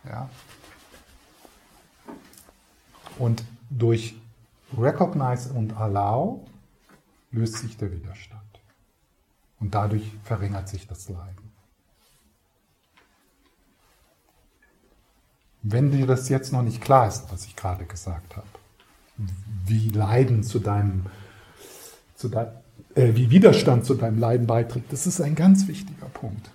Ja? 0.05 0.29
Und 3.19 3.43
durch 3.69 4.15
Recognize 4.77 5.53
und 5.53 5.77
Allow 5.77 6.45
löst 7.31 7.59
sich 7.59 7.77
der 7.77 7.91
Widerstand. 7.91 8.41
Und 9.63 9.73
dadurch 9.73 10.11
verringert 10.25 10.67
sich 10.67 10.87
das 10.87 11.07
Leiden. 11.07 11.53
Wenn 15.61 15.89
dir 15.89 16.05
das 16.05 16.27
jetzt 16.27 16.51
noch 16.51 16.63
nicht 16.63 16.81
klar 16.81 17.07
ist, 17.07 17.31
was 17.31 17.45
ich 17.45 17.55
gerade 17.55 17.85
gesagt 17.85 18.35
habe, 18.35 18.47
wie 19.65 19.87
Leiden 19.87 20.43
zu 20.43 20.59
deinem, 20.59 21.05
zu 22.13 22.27
dein, 22.27 22.47
äh, 22.95 23.15
wie 23.15 23.29
Widerstand 23.29 23.85
zu 23.85 23.93
deinem 23.93 24.19
Leiden 24.19 24.47
beiträgt, 24.47 24.91
das 24.91 25.07
ist 25.07 25.21
ein 25.21 25.33
ganz 25.33 25.65
wichtiger 25.69 26.07
Punkt. 26.07 26.51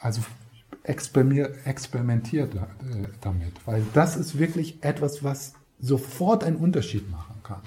Also 0.00 0.22
experimentiert 0.84 2.54
äh, 2.54 3.08
damit, 3.20 3.52
weil 3.66 3.84
das 3.92 4.16
ist 4.16 4.38
wirklich 4.38 4.82
etwas, 4.82 5.22
was 5.22 5.52
sofort 5.80 6.44
einen 6.44 6.56
Unterschied 6.56 7.10
machen 7.10 7.42
kann. 7.42 7.60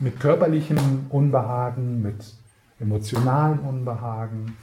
Mit 0.00 0.18
körperlichem 0.18 1.06
Unbehagen, 1.10 2.02
mit 2.02 2.34
emotionalem 2.80 3.60
Unbehagen. 3.60 4.56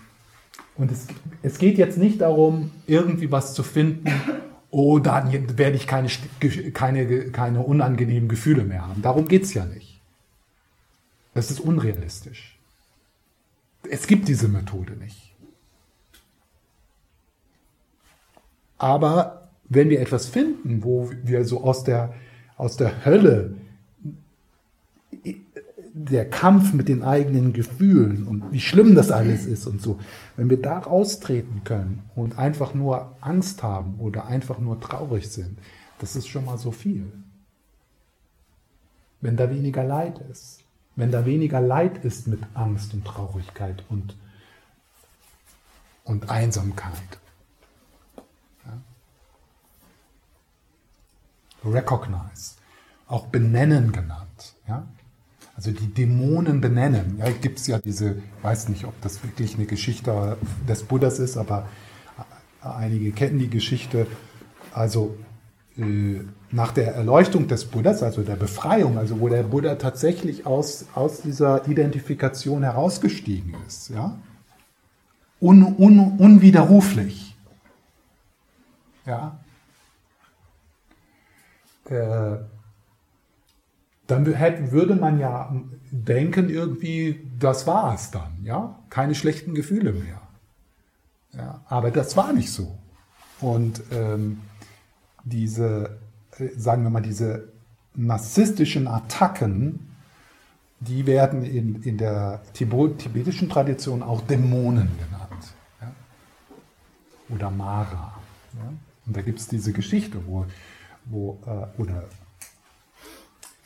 Und 0.75 0.91
es, 0.91 1.07
es 1.43 1.57
geht 1.57 1.77
jetzt 1.77 1.97
nicht 1.97 2.21
darum, 2.21 2.71
irgendwie 2.87 3.31
was 3.31 3.53
zu 3.53 3.63
finden, 3.63 4.11
oh, 4.71 4.99
dann 4.99 5.57
werde 5.57 5.75
ich 5.75 5.87
keine, 5.87 6.09
keine, 6.73 7.31
keine 7.31 7.61
unangenehmen 7.61 8.29
Gefühle 8.29 8.63
mehr 8.63 8.87
haben. 8.87 9.01
Darum 9.01 9.27
geht 9.27 9.43
es 9.43 9.53
ja 9.53 9.65
nicht. 9.65 10.01
Das 11.33 11.51
ist 11.51 11.59
unrealistisch. 11.59 12.57
Es 13.89 14.07
gibt 14.07 14.27
diese 14.27 14.47
Methode 14.47 14.93
nicht. 14.93 15.35
Aber 18.77 19.49
wenn 19.69 19.89
wir 19.89 20.01
etwas 20.01 20.27
finden, 20.27 20.83
wo 20.83 21.11
wir 21.23 21.45
so 21.45 21.63
aus 21.63 21.83
der, 21.83 22.13
aus 22.57 22.77
der 22.77 23.05
Hölle 23.05 23.55
der 25.93 26.29
Kampf 26.29 26.73
mit 26.73 26.87
den 26.87 27.03
eigenen 27.03 27.53
Gefühlen 27.53 28.27
und 28.27 28.51
wie 28.51 28.59
schlimm 28.59 28.93
das 28.93 29.09
alles 29.11 29.45
ist 29.45 29.65
und 29.65 29.81
so, 29.81 29.99
wenn 30.35 30.49
wir 30.49 30.61
da 30.61 30.77
raustreten 30.79 31.63
können 31.63 32.03
und 32.15 32.37
einfach 32.37 32.73
nur 32.73 33.15
Angst 33.19 33.63
haben 33.63 33.95
oder 33.99 34.27
einfach 34.27 34.59
nur 34.59 34.79
traurig 34.79 35.29
sind, 35.29 35.57
das 35.99 36.15
ist 36.15 36.27
schon 36.27 36.45
mal 36.45 36.57
so 36.57 36.71
viel. 36.71 37.11
Wenn 39.21 39.37
da 39.37 39.49
weniger 39.49 39.83
Leid 39.83 40.19
ist, 40.29 40.63
wenn 40.95 41.11
da 41.11 41.25
weniger 41.25 41.61
Leid 41.61 42.03
ist 42.05 42.27
mit 42.27 42.41
Angst 42.53 42.93
und 42.93 43.05
Traurigkeit 43.05 43.83
und, 43.89 44.15
und 46.03 46.29
Einsamkeit. 46.29 46.93
Ja? 48.65 48.81
Recognize, 51.71 52.57
auch 53.07 53.27
benennen 53.27 53.91
genannt. 53.91 54.53
Ja? 54.67 54.87
Also 55.57 55.71
die 55.71 55.91
Dämonen 55.91 56.61
benennen. 56.61 57.17
Ja, 57.17 57.31
gibt 57.31 57.57
es 57.57 57.65
ja 57.65 57.79
diese, 57.79 58.21
weiß 58.43 58.69
nicht, 58.69 58.85
ob 58.85 58.93
das 59.01 59.23
wirklich 59.23 59.55
eine 59.55 59.65
Geschichte 59.65 60.37
des 60.69 60.83
Buddhas 60.83 61.17
ist, 61.17 61.35
aber 61.35 61.67
einige 62.61 63.11
kennen 63.11 63.39
die 63.39 63.49
Geschichte. 63.49 64.05
Also 64.71 65.17
äh, 65.79 66.21
nach 66.51 66.71
der 66.73 66.93
Erleuchtung 66.93 67.47
des 67.47 67.65
Buddhas, 67.65 68.03
also 68.03 68.21
der 68.21 68.35
Befreiung, 68.35 68.99
also 68.99 69.19
wo 69.19 69.29
der 69.29 69.41
Buddha 69.41 69.75
tatsächlich 69.75 70.45
aus, 70.45 70.85
aus 70.93 71.21
dieser 71.21 71.67
Identifikation 71.67 72.61
herausgestiegen 72.61 73.55
ist, 73.67 73.89
ja, 73.89 74.15
un, 75.41 75.63
un, 75.63 76.17
unwiderruflich, 76.19 77.35
ja, 79.07 79.39
äh, 81.89 82.37
dann 84.07 84.25
würde 84.25 84.95
man 84.95 85.19
ja 85.19 85.53
denken 85.91 86.49
irgendwie, 86.49 87.27
das 87.39 87.67
war 87.67 87.93
es 87.93 88.09
dann, 88.11 88.37
ja, 88.43 88.79
keine 88.89 89.15
schlechten 89.15 89.53
Gefühle 89.53 89.91
mehr. 89.93 90.21
Ja, 91.33 91.61
aber 91.67 91.91
das 91.91 92.15
war 92.15 92.33
nicht 92.33 92.51
so. 92.51 92.77
Und 93.41 93.83
ähm, 93.91 94.39
diese, 95.23 95.97
äh, 96.37 96.47
sagen 96.57 96.83
wir 96.83 96.89
mal, 96.89 97.01
diese 97.01 97.49
narzisstischen 97.95 98.87
Attacken, 98.87 99.95
die 100.79 101.05
werden 101.05 101.43
in, 101.43 101.81
in 101.83 101.97
der 101.97 102.41
tibetischen 102.53 103.49
Tradition 103.49 104.03
auch 104.03 104.21
Dämonen 104.21 104.89
genannt. 104.97 105.53
Ja? 105.81 105.91
Oder 107.29 107.51
Mara. 107.51 108.13
Ja? 108.55 108.73
Und 109.05 109.17
da 109.17 109.21
gibt 109.21 109.39
es 109.39 109.47
diese 109.47 109.73
Geschichte, 109.73 110.19
wo, 110.25 110.45
wo 111.05 111.39
äh, 111.45 111.81
oder 111.81 112.03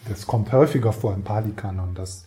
das 0.07 0.25
kommt 0.27 0.51
häufiger 0.51 0.93
vor 0.93 1.13
im 1.13 1.23
Pali-Kanon, 1.23 1.95
dass 1.95 2.25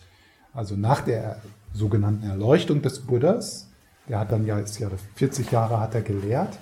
also 0.53 0.75
nach 0.75 1.01
der 1.01 1.41
sogenannten 1.73 2.27
Erleuchtung 2.27 2.81
des 2.81 2.99
Buddhas, 2.99 3.67
der 4.07 4.19
hat 4.19 4.31
dann 4.31 4.45
ja, 4.45 4.57
ist 4.59 4.79
ja 4.79 4.89
40 5.15 5.51
Jahre 5.51 5.79
hat 5.79 5.93
er 5.93 6.01
gelehrt, 6.01 6.57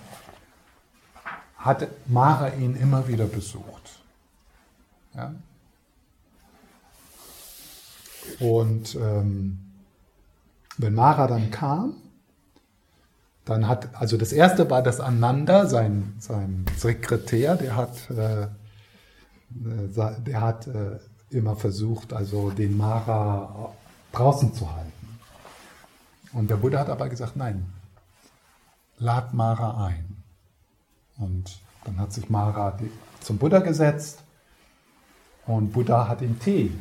hat 1.57 1.88
Mara 2.07 2.49
ihn 2.49 2.76
immer 2.76 3.07
wieder 3.07 3.26
besucht. 3.26 4.01
Ja? 5.14 5.34
Und 8.39 8.95
ähm, 8.95 9.59
wenn 10.78 10.95
Mara 10.95 11.28
dann 11.28 11.51
kam, 11.51 11.95
dann 13.45 13.68
hat, 13.68 13.89
also 13.93 14.18
das 14.18 14.32
erste 14.32 14.70
war 14.70 14.82
das 14.82 14.99
Ananda, 14.99 15.68
sein, 15.68 16.16
sein 16.20 16.66
Sekretär, 16.78 17.55
der 17.55 17.76
hat 17.76 18.09
äh, 18.09 18.47
der 19.56 20.41
hat 20.41 20.68
äh, 20.68 20.99
immer 21.30 21.56
versucht, 21.56 22.14
also 22.14 22.51
den 22.51 22.78
Mara 22.78 23.74
draußen 24.12 24.54
zu 24.54 24.72
halten. 24.74 25.20
Und 26.34 26.49
der 26.49 26.58
Buddha 26.58 26.80
hat 26.80 26.89
aber 26.89 27.10
gesagt, 27.10 27.36
nein, 27.36 27.72
lad 28.97 29.34
Mara 29.34 29.86
ein. 29.86 30.24
Und 31.18 31.60
dann 31.84 31.99
hat 31.99 32.14
sich 32.14 32.30
Mara 32.30 32.78
zum 33.20 33.38
Buddha 33.38 33.60
gesetzt 33.60 34.24
und 35.45 35.72
Buddha 35.72 36.08
hat 36.08 36.22
ihm 36.22 36.39
Tee 36.39 36.72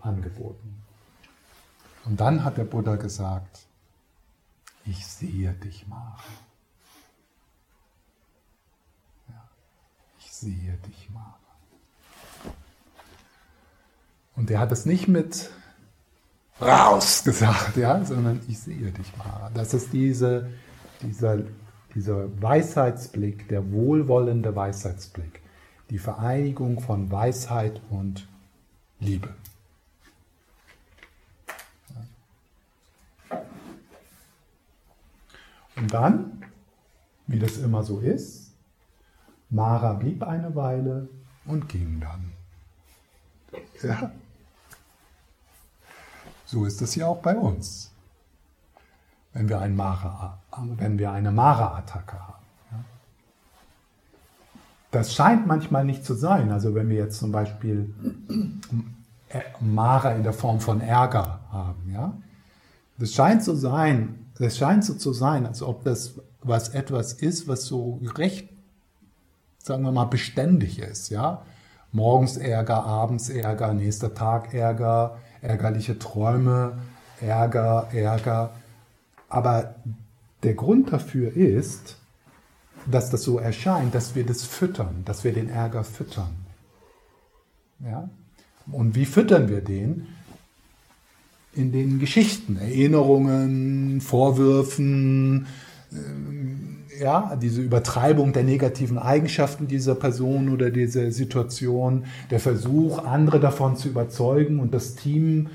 angeboten. 0.00 0.82
Und 2.04 2.20
dann 2.20 2.44
hat 2.44 2.56
der 2.56 2.64
Buddha 2.64 2.96
gesagt, 2.96 3.66
ich 4.84 5.06
sehe 5.06 5.52
dich, 5.52 5.86
Mara. 5.86 6.16
Sehe 10.40 10.78
dich, 10.86 11.10
Mara. 11.12 11.38
Und 14.36 14.50
er 14.50 14.60
hat 14.60 14.72
es 14.72 14.86
nicht 14.86 15.08
mit 15.08 15.50
raus 16.60 17.24
gesagt, 17.24 17.76
ja, 17.76 18.04
sondern 18.04 18.40
ich 18.48 18.58
sehe 18.58 18.92
dich, 18.92 19.16
Mara. 19.16 19.50
Das 19.54 19.74
ist 19.74 19.92
diese, 19.92 20.48
dieser, 21.02 21.38
dieser 21.94 22.40
Weisheitsblick, 22.40 23.48
der 23.48 23.72
wohlwollende 23.72 24.54
Weisheitsblick. 24.54 25.40
Die 25.90 25.98
Vereinigung 25.98 26.80
von 26.80 27.10
Weisheit 27.10 27.80
und 27.90 28.28
Liebe. 29.00 29.34
Und 35.76 35.94
dann, 35.94 36.44
wie 37.26 37.38
das 37.38 37.56
immer 37.58 37.84
so 37.84 38.00
ist, 38.00 38.47
Mara 39.50 39.94
blieb 39.94 40.22
eine 40.22 40.54
Weile 40.54 41.08
und 41.46 41.68
ging 41.68 42.00
dann. 42.00 42.32
Ja. 43.82 44.12
So 46.44 46.64
ist 46.64 46.82
es 46.82 46.94
ja 46.94 47.06
auch 47.06 47.20
bei 47.20 47.36
uns, 47.36 47.92
wenn 49.32 49.48
wir, 49.48 49.60
ein 49.60 49.76
Mara, 49.76 50.38
wenn 50.76 50.98
wir 50.98 51.12
eine 51.12 51.30
Mara-Attacke 51.30 52.18
haben. 52.18 52.38
Das 54.90 55.12
scheint 55.12 55.46
manchmal 55.46 55.84
nicht 55.84 56.04
zu 56.04 56.14
sein. 56.14 56.50
Also 56.50 56.74
wenn 56.74 56.88
wir 56.88 56.96
jetzt 56.96 57.18
zum 57.18 57.32
Beispiel 57.32 57.94
Mara 59.60 60.12
in 60.12 60.22
der 60.22 60.32
Form 60.32 60.60
von 60.60 60.80
Ärger 60.80 61.40
haben, 61.50 61.90
ja, 61.92 62.14
das 62.96 63.12
scheint 63.12 63.44
so 63.44 63.54
sein, 63.54 64.26
das 64.38 64.56
scheint 64.56 64.84
so 64.84 64.94
zu 64.94 65.12
sein, 65.12 65.46
als 65.46 65.62
ob 65.62 65.84
das 65.84 66.14
was 66.40 66.70
etwas 66.70 67.12
ist, 67.12 67.48
was 67.48 67.64
so 67.64 68.00
recht 68.16 68.48
sagen 69.58 69.82
wir 69.82 69.92
mal, 69.92 70.04
beständig 70.04 70.78
ist. 70.78 71.10
Ja? 71.10 71.42
Morgens 71.92 72.36
Ärger, 72.36 72.84
abends 72.84 73.28
Ärger, 73.28 73.72
nächster 73.74 74.14
Tag 74.14 74.54
Ärger, 74.54 75.18
ärgerliche 75.42 75.98
Träume, 75.98 76.78
Ärger, 77.20 77.88
Ärger. 77.92 78.50
Aber 79.28 79.74
der 80.42 80.54
Grund 80.54 80.92
dafür 80.92 81.34
ist, 81.36 81.96
dass 82.86 83.10
das 83.10 83.22
so 83.22 83.38
erscheint, 83.38 83.94
dass 83.94 84.14
wir 84.14 84.24
das 84.24 84.44
füttern, 84.44 85.02
dass 85.04 85.24
wir 85.24 85.32
den 85.32 85.48
Ärger 85.48 85.84
füttern. 85.84 86.34
Ja? 87.80 88.08
Und 88.70 88.94
wie 88.94 89.06
füttern 89.06 89.48
wir 89.48 89.60
den? 89.60 90.06
In 91.54 91.72
den 91.72 91.98
Geschichten, 91.98 92.56
Erinnerungen, 92.56 94.00
Vorwürfen, 94.00 95.46
äh, 95.90 95.96
ja, 97.00 97.36
diese 97.40 97.60
Übertreibung 97.60 98.32
der 98.32 98.44
negativen 98.44 98.98
Eigenschaften 98.98 99.68
dieser 99.68 99.94
Person 99.94 100.48
oder 100.48 100.70
dieser 100.70 101.10
Situation, 101.12 102.04
der 102.30 102.40
Versuch, 102.40 103.04
andere 103.04 103.40
davon 103.40 103.76
zu 103.76 103.88
überzeugen 103.88 104.60
und 104.60 104.74
das 104.74 104.94
Team 104.94 105.48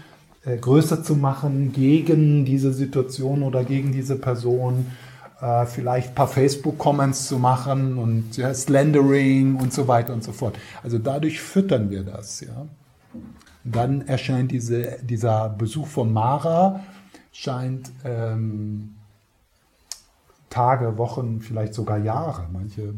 äh, 0.46 0.58
größer 0.58 1.04
zu 1.04 1.16
machen 1.16 1.72
gegen 1.74 2.46
diese 2.46 2.74
Situation 2.74 3.44
oder 3.44 3.64
gegen 3.64 3.91
diese 3.91 4.16
Person, 4.16 4.88
äh, 5.41 5.66
vielleicht 5.66 6.10
ein 6.10 6.16
paar 6.16 6.28
Facebook-Comments 6.28 7.28
zu 7.28 7.39
machen 7.39 7.98
und 7.98 8.38
ja, 8.38 8.54
Slandering 8.54 9.56
und 9.56 9.74
so 9.74 9.88
weiter 9.88 10.14
und 10.14 10.24
so 10.24 10.32
fort. 10.32 10.58
Also 10.84 10.98
dadurch 10.98 11.41
füttern 11.41 11.89
wir 11.89 12.04
das, 12.04 12.41
ja. 12.41 12.68
Dann 13.66 14.02
erscheint 14.08 14.52
diese, 14.52 14.98
dieser 15.02 15.48
Besuch 15.50 15.88
von 15.88 16.12
Mara, 16.12 16.82
scheint 17.32 17.91
ähm, 18.04 18.93
Tage, 20.54 20.97
Wochen, 20.99 21.41
vielleicht 21.41 21.74
sogar 21.74 21.97
Jahre. 21.97 22.47
Manche 22.51 22.93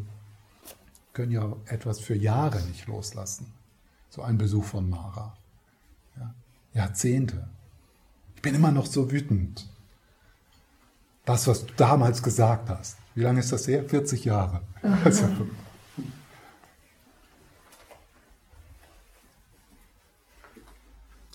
können 1.13 1.31
ja 1.31 1.53
etwas 1.67 2.01
für 2.01 2.15
Jahre 2.15 2.61
nicht 2.63 2.85
loslassen. 2.87 3.53
So 4.09 4.21
ein 4.21 4.37
Besuch 4.37 4.65
von 4.65 4.89
Mara. 4.89 5.37
Ja. 6.17 6.33
Jahrzehnte. 6.73 7.47
Ich 8.35 8.41
bin 8.41 8.55
immer 8.55 8.71
noch 8.71 8.85
so 8.85 9.09
wütend. 9.09 9.69
Das, 11.23 11.47
was 11.47 11.65
du 11.65 11.73
damals 11.75 12.21
gesagt 12.21 12.69
hast. 12.69 12.97
Wie 13.15 13.21
lange 13.21 13.39
ist 13.39 13.53
das 13.53 13.67
her? 13.67 13.85
40 13.85 14.25
Jahre. 14.25 14.61
Also, 15.05 15.27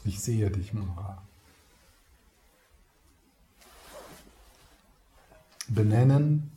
Ich 0.04 0.20
sehe 0.20 0.50
dich, 0.50 0.72
Mara. 0.72 1.19
Benennen, 5.70 6.50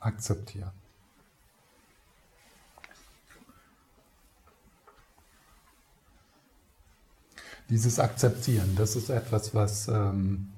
akzeptieren. 0.00 0.72
Dieses 7.70 7.98
Akzeptieren, 7.98 8.76
das 8.76 8.94
ist 8.94 9.08
etwas, 9.08 9.54
was, 9.54 9.88
ähm, 9.88 10.50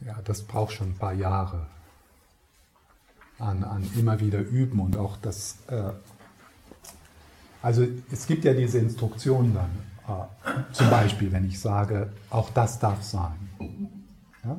ja, 0.00 0.20
das 0.22 0.42
braucht 0.42 0.74
schon 0.74 0.90
ein 0.90 0.98
paar 0.98 1.12
Jahre 1.12 1.66
an, 3.40 3.64
an 3.64 3.90
immer 3.96 4.20
wieder 4.20 4.38
üben 4.38 4.78
und 4.78 4.96
auch 4.96 5.16
das 5.16 5.56
äh, 5.66 5.92
also 7.62 7.86
es 8.10 8.26
gibt 8.26 8.44
ja 8.44 8.52
diese 8.52 8.78
Instruktion 8.78 9.54
dann, 9.54 9.70
äh, 10.08 10.72
zum 10.72 10.90
Beispiel, 10.90 11.30
wenn 11.30 11.46
ich 11.46 11.60
sage, 11.60 12.12
auch 12.28 12.50
das 12.50 12.80
darf 12.80 13.02
sein. 13.04 14.01
Ja? 14.44 14.58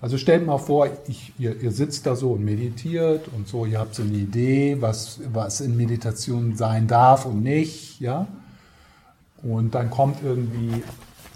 Also 0.00 0.18
stellt 0.18 0.46
mal 0.46 0.58
vor, 0.58 0.88
ich, 1.08 1.32
ihr, 1.38 1.60
ihr, 1.60 1.72
sitzt 1.72 2.06
da 2.06 2.16
so 2.16 2.32
und 2.32 2.44
meditiert 2.44 3.28
und 3.28 3.48
so, 3.48 3.64
ihr 3.64 3.78
habt 3.78 3.94
so 3.94 4.02
eine 4.02 4.12
Idee, 4.12 4.76
was, 4.80 5.20
was 5.32 5.60
in 5.62 5.76
Meditation 5.76 6.54
sein 6.54 6.86
darf 6.86 7.24
und 7.24 7.42
nicht, 7.42 7.98
ja. 8.00 8.26
Und 9.42 9.74
dann 9.74 9.90
kommt 9.90 10.22
irgendwie, 10.22 10.82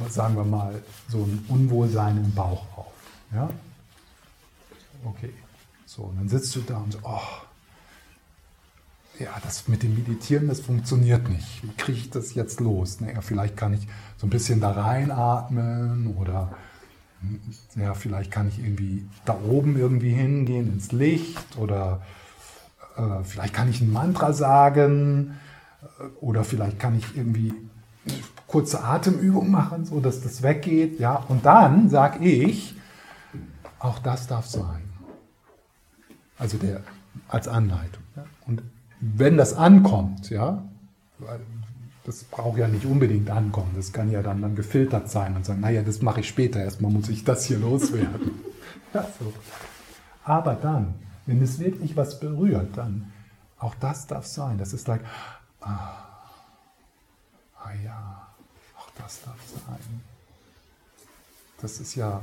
sagen 0.09 0.37
wir 0.37 0.45
mal, 0.45 0.83
so 1.09 1.19
ein 1.19 1.45
Unwohlsein 1.49 2.19
im 2.19 2.35
Bauch 2.35 2.63
auf, 2.77 2.93
ja. 3.35 3.49
Okay, 5.05 5.33
so, 5.87 6.03
und 6.03 6.19
dann 6.19 6.29
sitzt 6.29 6.55
du 6.55 6.61
da 6.61 6.79
und 6.79 6.93
so, 6.93 6.99
oh, 7.03 7.19
ja, 9.21 9.31
das 9.43 9.69
mit 9.69 9.83
dem 9.83 9.95
Meditieren, 9.95 10.49
das 10.49 10.61
funktioniert 10.61 11.29
nicht. 11.29 11.63
Wie 11.63 11.73
kriege 11.77 11.99
ich 11.99 12.11
das 12.11 12.35
jetzt 12.35 12.61
los? 12.61 13.01
Naja, 13.01 13.21
vielleicht 13.21 13.57
kann 13.57 13.75
ich 13.75 13.87
so 14.17 14.27
ein 14.27 14.31
bisschen 14.31 14.61
da 14.61 14.73
reinatmen 14.73 16.17
oder 16.17 16.51
ja, 17.77 17.93
vielleicht 17.95 18.31
kann 18.31 18.49
ich 18.49 18.59
irgendwie 18.59 19.07
da 19.27 19.39
oben 19.47 19.77
irgendwie 19.77 20.11
hingehen 20.11 20.73
ins 20.73 20.91
Licht 20.91 21.59
oder 21.59 22.01
äh, 22.97 23.23
vielleicht 23.25 23.53
kann 23.53 23.69
ich 23.69 23.83
ein 23.83 23.93
Mantra 23.93 24.33
sagen 24.33 25.39
äh, 25.83 26.05
oder 26.21 26.43
vielleicht 26.43 26.79
kann 26.79 26.97
ich 26.97 27.15
irgendwie 27.15 27.53
kurze 28.47 28.83
Atemübung 28.83 29.51
machen, 29.51 29.85
so 29.85 30.01
dass 30.01 30.23
das 30.23 30.43
weggeht. 30.43 30.99
Ja, 30.99 31.17
und 31.29 31.45
dann 31.45 31.91
sage 31.91 32.25
ich, 32.25 32.75
auch 33.79 33.99
das 33.99 34.27
darf 34.27 34.47
sein. 34.47 34.83
Also 36.39 36.57
der 36.57 36.81
als 37.29 37.49
Anleitung. 37.49 38.03
Wenn 39.01 39.37
das 39.37 39.55
ankommt, 39.55 40.29
ja, 40.31 40.63
das 42.05 42.25
braucht 42.25 42.59
ja 42.59 42.69
nicht 42.69 42.85
unbedingt 42.85 43.31
ankommen, 43.31 43.73
das 43.75 43.93
kann 43.93 44.11
ja 44.11 44.23
dann, 44.23 44.43
dann 44.43 44.57
gefiltert 44.57 45.11
sein 45.11 45.37
und 45.37 45.45
sagen, 45.45 45.61
naja, 45.61 45.83
das 45.83 46.03
mache 46.03 46.21
ich 46.21 46.29
später, 46.29 46.63
erstmal 46.63 46.91
muss 46.91 47.09
ich 47.09 47.25
das 47.25 47.45
hier 47.45 47.59
loswerden. 47.61 48.33
ja, 48.93 49.07
so. 49.19 49.33
Aber 50.25 50.55
dann, 50.55 50.95
wenn 51.27 51.43
es 51.43 51.59
wirklich 51.59 51.97
was 51.97 52.21
berührt, 52.21 52.77
dann, 52.77 53.13
auch 53.59 53.75
das 53.75 54.07
darf 54.07 54.27
sein, 54.27 54.59
das 54.59 54.73
ist 54.73 54.89
like, 54.89 55.03
ah, 55.61 56.07
ah 57.57 57.73
ja, 57.85 58.29
auch 58.79 58.91
das 58.99 59.23
darf 59.23 59.39
sein. 59.67 60.01
Das 61.61 61.79
ist 61.79 61.95
ja 61.95 62.23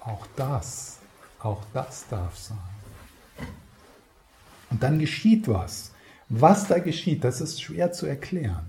auch 0.00 0.26
das, 0.36 0.98
auch 1.40 1.62
das 1.74 2.06
darf 2.08 2.36
sein. 2.36 2.58
Und 4.70 4.82
dann 4.82 4.98
geschieht 4.98 5.46
was. 5.48 5.91
Was 6.34 6.66
da 6.66 6.78
geschieht, 6.78 7.24
das 7.24 7.42
ist 7.42 7.60
schwer 7.60 7.92
zu 7.92 8.06
erklären. 8.06 8.64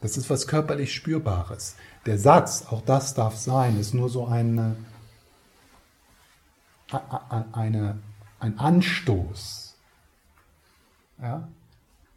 Das 0.00 0.16
ist 0.16 0.30
was 0.30 0.46
körperlich 0.46 0.94
Spürbares. 0.94 1.74
Der 2.06 2.16
Satz, 2.16 2.66
auch 2.70 2.80
das 2.80 3.12
darf 3.12 3.36
sein, 3.36 3.76
ist 3.80 3.92
nur 3.92 4.08
so 4.08 4.28
eine, 4.28 4.76
eine, 7.50 7.98
ein 8.38 8.56
Anstoß. 8.56 9.74
Ja? 11.20 11.48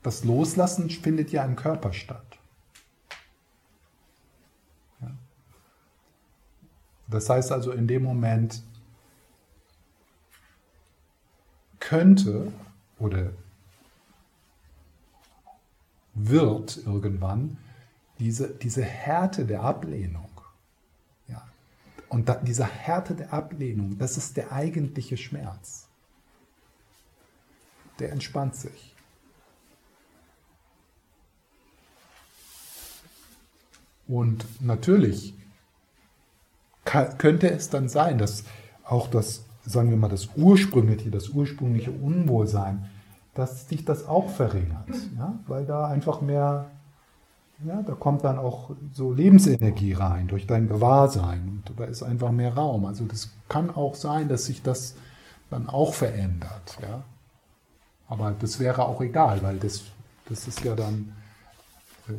Das 0.04 0.24
Loslassen 0.24 0.92
findet 0.92 1.32
ja 1.32 1.44
im 1.44 1.56
Körper 1.56 1.92
statt. 1.92 2.38
Ja? 5.02 5.10
Das 7.08 7.28
heißt 7.28 7.52
also, 7.52 7.72
in 7.72 7.88
dem 7.88 8.04
Moment 8.04 8.62
könnte 11.80 12.52
oder 13.00 13.32
wird 16.18 16.78
irgendwann 16.86 17.58
diese, 18.20 18.50
diese 18.50 18.84
Härte 18.84 19.46
der 19.46 19.62
Ablehnung. 19.62 20.30
Ja. 21.28 21.48
Und 22.10 22.28
da, 22.28 22.36
diese 22.36 22.66
Härte 22.66 23.14
der 23.14 23.34
Ablehnung, 23.34 23.98
das 23.98 24.18
ist 24.18 24.38
der 24.38 24.52
eigentliche 24.52 25.18
Schmerz. 25.18 25.88
Der 28.00 28.12
entspannt 28.12 28.56
sich. 28.56 28.96
Und 34.08 34.46
natürlich 34.62 35.34
könnte 36.86 37.50
es 37.52 37.70
dann 37.70 37.90
sein, 37.90 38.18
dass 38.18 38.46
auch 38.86 39.10
das, 39.10 39.44
sagen 39.66 39.90
wir 39.90 39.98
mal, 39.98 40.08
das 40.08 40.30
ursprüngliche, 40.38 41.12
das 41.12 41.30
ursprüngliche 41.30 41.92
Unwohlsein 41.92 42.90
dass 43.38 43.70
sich 43.70 43.86
das 43.86 44.08
auch 44.08 44.30
verringert, 44.32 44.90
ja? 45.16 45.38
weil 45.46 45.64
da 45.64 45.88
einfach 45.88 46.22
mehr, 46.22 46.72
ja, 47.64 47.84
da 47.84 47.94
kommt 47.94 48.24
dann 48.24 48.40
auch 48.40 48.72
so 48.92 49.14
Lebensenergie 49.14 49.94
rein 49.94 50.28
durch 50.28 50.48
dein 50.48 50.68
Gewahrsein 50.68 51.62
und 51.68 51.80
da 51.80 51.84
ist 51.84 52.02
einfach 52.02 52.32
mehr 52.32 52.56
Raum. 52.56 52.86
Also 52.86 53.06
das 53.06 53.30
kann 53.48 53.70
auch 53.70 53.94
sein, 53.94 54.28
dass 54.28 54.46
sich 54.46 54.64
das 54.64 54.96
dann 55.52 55.70
auch 55.70 55.94
verändert, 55.94 56.80
ja. 56.82 57.04
Aber 58.10 58.34
das 58.40 58.60
wäre 58.60 58.86
auch 58.86 59.02
egal, 59.02 59.44
weil 59.44 59.58
das, 59.58 59.84
das 60.30 60.48
ist 60.48 60.64
ja 60.64 60.74
dann, 60.76 61.14
äh, 62.08 62.14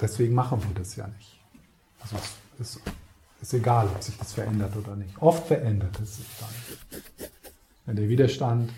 deswegen 0.00 0.34
machen 0.34 0.60
wir 0.66 0.74
das 0.74 0.96
ja 0.96 1.06
nicht. 1.06 1.38
Also 2.00 2.16
es 2.58 2.76
ist, 2.76 2.80
ist 3.40 3.54
egal, 3.54 3.86
ob 3.86 4.02
sich 4.02 4.18
das 4.18 4.32
verändert 4.32 4.74
oder 4.76 4.96
nicht. 4.96 5.16
Oft 5.20 5.46
verändert 5.46 6.00
es 6.00 6.16
sich 6.16 6.26
dann. 6.40 7.28
Wenn 7.84 7.96
der 7.96 8.08
Widerstand 8.08 8.70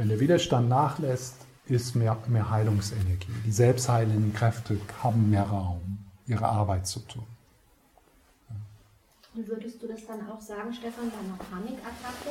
wenn 0.00 0.08
der 0.08 0.18
Widerstand 0.18 0.70
nachlässt, 0.70 1.34
ist 1.66 1.94
mehr, 1.94 2.16
mehr 2.26 2.48
Heilungsenergie. 2.48 3.34
Die 3.44 3.52
selbstheilenden 3.52 4.32
Kräfte 4.32 4.80
haben 5.02 5.28
mehr 5.28 5.42
Raum, 5.42 5.98
ihre 6.26 6.46
Arbeit 6.46 6.86
zu 6.86 7.00
tun. 7.00 7.26
Würdest 9.34 9.82
du 9.82 9.86
das 9.86 10.06
dann 10.06 10.26
auch 10.30 10.40
sagen, 10.40 10.72
Stefan, 10.72 11.10
bei 11.10 11.18
einer 11.18 11.36
Panikattacke? 11.36 12.30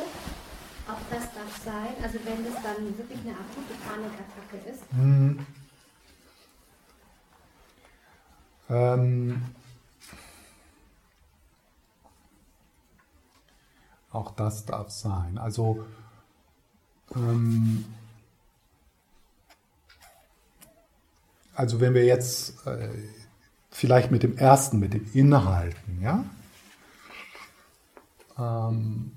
Auch 0.87 0.97
das 1.11 1.31
darf 1.31 1.63
sein, 1.63 1.93
also 2.01 2.17
wenn 2.25 2.43
das 2.43 2.55
dann 2.63 2.97
wirklich 2.97 3.19
eine 3.19 3.33
akute 3.33 3.75
Panikattacke 3.87 4.67
ist? 4.67 4.81
Hm. 4.91 5.45
Ähm, 8.67 9.43
Auch 14.11 14.31
das 14.31 14.65
darf 14.65 14.89
sein. 14.89 15.37
Also 15.37 15.85
ähm, 17.15 17.85
also 21.53 21.81
wenn 21.81 21.93
wir 21.93 22.05
jetzt 22.05 22.65
äh, 22.65 22.89
vielleicht 23.71 24.11
mit 24.11 24.23
dem 24.23 24.37
ersten, 24.37 24.79
mit 24.79 24.93
den 24.93 25.11
Inhalten, 25.13 26.01
ja, 26.01 26.23
ähm, 28.37 29.11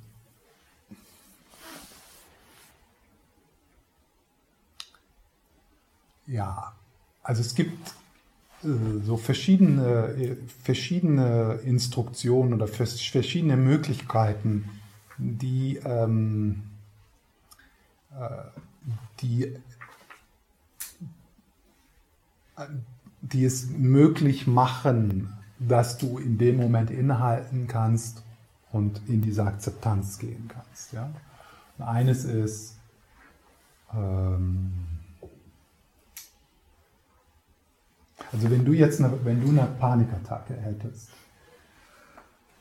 ja, 6.26 6.74
also 7.22 7.40
es 7.40 7.54
gibt 7.54 7.94
äh, 8.64 8.68
so 9.04 9.16
verschiedene, 9.16 10.08
äh, 10.14 10.36
verschiedene 10.62 11.60
Instruktionen 11.64 12.54
oder 12.54 12.66
verschiedene 12.66 13.56
Möglichkeiten, 13.56 14.68
die, 15.18 15.76
ähm, 15.84 16.62
äh, 16.64 16.71
die, 19.20 19.56
die 23.20 23.44
es 23.44 23.68
möglich 23.70 24.46
machen, 24.46 25.32
dass 25.58 25.98
du 25.98 26.18
in 26.18 26.38
dem 26.38 26.56
Moment 26.56 26.90
innehalten 26.90 27.66
kannst 27.68 28.22
und 28.72 29.00
in 29.08 29.22
diese 29.22 29.44
Akzeptanz 29.44 30.18
gehen 30.18 30.48
kannst. 30.48 30.92
Ja? 30.92 31.10
Und 31.78 31.84
eines 31.84 32.24
ist, 32.24 32.78
ähm, 33.94 34.72
also 38.32 38.50
wenn 38.50 38.64
du 38.64 38.72
jetzt 38.72 39.00
eine, 39.00 39.24
wenn 39.24 39.40
du 39.40 39.50
eine 39.50 39.68
Panikattacke 39.78 40.54
hättest, 40.54 41.10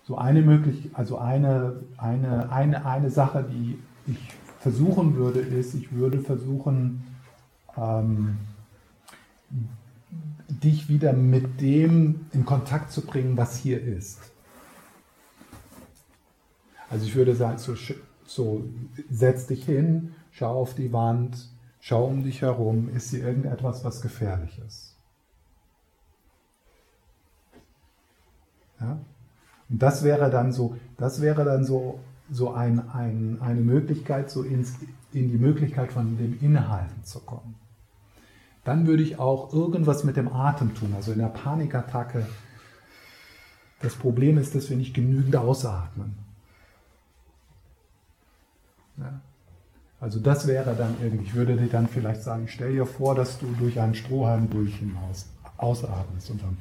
so 0.04 0.18
eine 0.18 0.42
möglich, 0.42 0.90
also 0.94 1.18
eine, 1.18 1.82
eine, 1.98 2.52
eine, 2.52 2.86
eine 2.86 3.10
Sache, 3.10 3.44
die 3.44 3.82
ich 4.08 4.20
versuchen 4.62 5.16
würde, 5.16 5.40
ist, 5.40 5.74
ich 5.74 5.92
würde 5.92 6.20
versuchen, 6.20 7.04
ähm, 7.76 8.38
dich 10.48 10.88
wieder 10.88 11.14
mit 11.14 11.60
dem 11.60 12.28
in 12.32 12.46
Kontakt 12.46 12.92
zu 12.92 13.02
bringen, 13.02 13.38
was 13.38 13.58
hier 13.58 13.82
ist. 13.82 14.20
Also 16.90 17.06
ich 17.06 17.16
würde 17.16 17.36
sagen, 17.36 17.58
so, 17.58 17.76
so 18.26 18.64
setz 19.10 19.48
dich 19.48 19.66
hin, 19.66 20.14
schau 20.30 20.62
auf 20.62 20.76
die 20.76 20.94
Wand, 20.94 21.50
schau 21.80 22.06
um 22.06 22.24
dich 22.24 22.42
herum, 22.44 22.90
ist 22.90 23.10
hier 23.10 23.26
irgendetwas, 23.26 23.84
was 23.84 24.02
gefährlich 24.02 24.62
ist? 24.68 24.96
Ja? 28.80 29.00
Und 29.70 29.82
das 29.82 30.04
wäre 30.04 30.30
dann 30.30 30.52
so, 30.52 30.76
das 30.98 31.22
wäre 31.22 31.46
dann 31.46 31.64
so, 31.64 32.00
so 32.32 32.54
ein, 32.54 32.90
ein, 32.90 33.40
eine 33.42 33.62
Möglichkeit, 33.62 34.32
so 34.32 34.42
ins, 34.42 34.76
in 35.12 35.30
die 35.30 35.38
Möglichkeit 35.38 35.92
von 35.92 36.18
dem 36.18 36.40
Innehalten 36.42 37.04
zu 37.04 37.20
kommen. 37.20 37.56
Dann 38.64 38.88
würde 38.88 39.04
ich 39.04 39.20
auch 39.20 39.54
irgendwas 39.54 40.04
mit 40.04 40.16
dem 40.16 40.32
Atem 40.32 40.74
tun. 40.74 40.94
Also 40.96 41.12
in 41.12 41.20
der 41.20 41.28
Panikattacke, 41.28 42.26
das 43.82 43.96
Problem 43.96 44.38
ist, 44.38 44.56
dass 44.56 44.70
wir 44.70 44.78
nicht 44.78 44.94
genügend 44.94 45.36
ausatmen. 45.36 46.16
Ja. 48.98 49.20
Also 50.00 50.20
das 50.20 50.48
wäre 50.48 50.76
dann 50.76 50.96
irgendwie, 51.02 51.26
ich 51.26 51.36
würde 51.36 51.58
dir 51.58 51.68
dann 51.68 51.88
vielleicht 51.88 52.24
sagen, 52.24 52.48
stell 52.48 52.74
dir 52.74 52.86
vor, 52.86 53.14
dass 53.14 53.40
du 53.40 53.48
durch 53.60 53.80
einen 53.80 53.94
Strohhalm 53.94 54.50
durch 54.50 54.76
hinaus 54.78 55.28
ausatmest 55.58 56.32
und 56.32 56.42
dann 56.42 56.58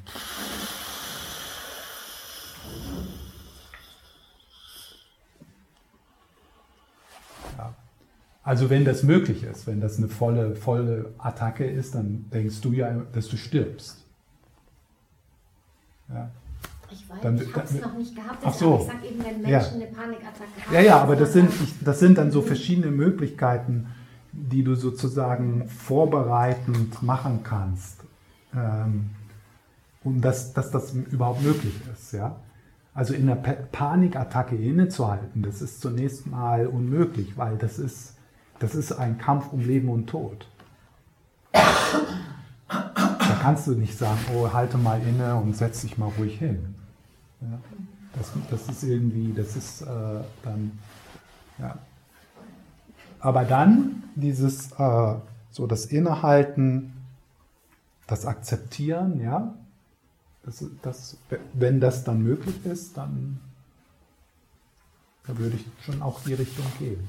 Also 8.43 8.71
wenn 8.71 8.85
das 8.85 9.03
möglich 9.03 9.45
ist, 9.45 9.67
wenn 9.67 9.81
das 9.81 9.99
eine 9.99 10.09
volle, 10.09 10.57
volle 10.57 11.13
Attacke 11.19 11.65
ist, 11.65 11.95
dann 11.95 12.25
denkst 12.33 12.61
du 12.63 12.73
ja, 12.73 12.91
dass 13.13 13.29
du 13.29 13.37
stirbst. 13.37 14.05
Ja. 16.09 16.31
Ich 16.91 17.09
weiß, 17.09 17.19
dann, 17.23 17.37
ich 17.37 17.55
habe 17.55 17.67
es 17.67 17.81
noch 17.81 17.95
nicht 17.97 18.17
gehabt, 18.17 18.39
ach 18.43 18.53
so. 18.53 18.79
ich 18.81 18.87
sage 18.87 19.07
eben, 19.07 19.25
wenn 19.25 19.43
Menschen 19.43 19.51
ja. 19.51 19.87
eine 19.87 19.87
Panikattacke 19.87 20.67
haben. 20.67 20.75
Ja, 20.75 20.81
ja, 20.81 21.01
aber 21.01 21.17
das 21.17 21.33
sind, 21.33 21.51
ich, 21.63 21.75
das 21.85 22.01
sind 22.01 22.19
dann 22.19 22.33
so 22.33 22.43
verschiedene 22.43 22.91
Möglichkeiten, 22.91 23.89
die 24.33 24.65
du 24.65 24.75
sozusagen 24.75 25.69
vorbereitend 25.69 27.03
machen 27.03 27.41
kannst, 27.45 28.01
ähm, 28.55 29.11
um 30.03 30.21
dass, 30.21 30.53
dass 30.53 30.71
das 30.71 30.95
überhaupt 30.95 31.43
möglich 31.43 31.75
ist. 31.93 32.13
Ja? 32.13 32.37
Also 32.95 33.15
in 33.15 33.29
einer 33.29 33.37
Panikattacke 33.37 34.57
innezuhalten, 34.57 35.43
das 35.43 35.63
ist 35.63 35.81
zunächst 35.81 36.27
mal 36.27 36.67
unmöglich, 36.67 37.37
weil 37.37 37.57
das 37.57 37.79
ist 37.79 38.17
das 38.61 38.75
ist 38.75 38.93
ein 38.93 39.19
Kampf 39.19 39.53
um 39.53 39.61
Leben 39.61 39.89
und 39.89 40.07
Tod. 40.07 40.47
Da 41.53 43.39
kannst 43.43 43.67
du 43.67 43.73
nicht 43.73 43.99
sagen, 43.99 44.21
oh, 44.35 44.53
halte 44.53 44.79
mal 44.79 45.01
inne 45.03 45.35
und 45.35 45.57
setz 45.57 45.81
dich 45.81 45.99
mal 45.99 46.13
ruhig 46.19 46.39
hin. 46.39 46.75
Ja, 47.41 47.59
das, 48.15 48.31
das 48.51 48.69
ist 48.69 48.85
irgendwie, 48.85 49.33
das 49.33 49.57
ist 49.57 49.83
äh, 49.83 50.21
dann, 50.43 50.79
ja. 51.59 51.79
Aber 53.19 53.45
dann 53.45 54.05
dieses, 54.15 54.73
äh, 54.73 55.15
so 55.51 55.67
das 55.67 55.87
Innehalten, 55.87 56.93
das 58.07 58.27
Akzeptieren, 58.27 59.21
ja, 59.21 59.55
das, 60.45 60.65
das, 60.83 61.17
wenn 61.55 61.81
das 61.81 62.05
dann 62.05 62.23
möglich 62.23 62.65
ist, 62.65 62.97
dann 62.97 63.41
da 65.27 65.39
würde 65.39 65.57
ich 65.57 65.85
schon 65.85 66.03
auch 66.03 66.21
die 66.25 66.35
Richtung 66.35 66.67
gehen. 66.79 67.09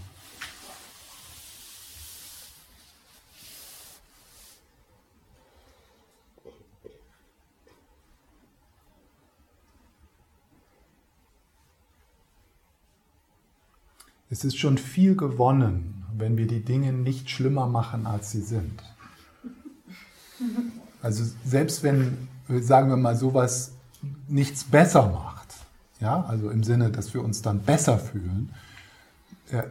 Es 14.31 14.45
ist 14.45 14.57
schon 14.57 14.77
viel 14.77 15.15
gewonnen, 15.17 16.05
wenn 16.17 16.37
wir 16.37 16.47
die 16.47 16.63
Dinge 16.63 16.93
nicht 16.93 17.29
schlimmer 17.29 17.67
machen, 17.67 18.07
als 18.07 18.31
sie 18.31 18.39
sind. 18.39 18.81
Also 21.01 21.25
selbst 21.45 21.83
wenn, 21.83 22.29
sagen 22.47 22.89
wir 22.89 22.95
mal, 22.95 23.17
sowas 23.17 23.73
nichts 24.29 24.63
besser 24.63 25.09
macht, 25.09 25.47
ja, 25.99 26.23
also 26.23 26.49
im 26.49 26.63
Sinne, 26.63 26.89
dass 26.89 27.13
wir 27.13 27.23
uns 27.23 27.41
dann 27.41 27.59
besser 27.59 27.99
fühlen, 27.99 28.53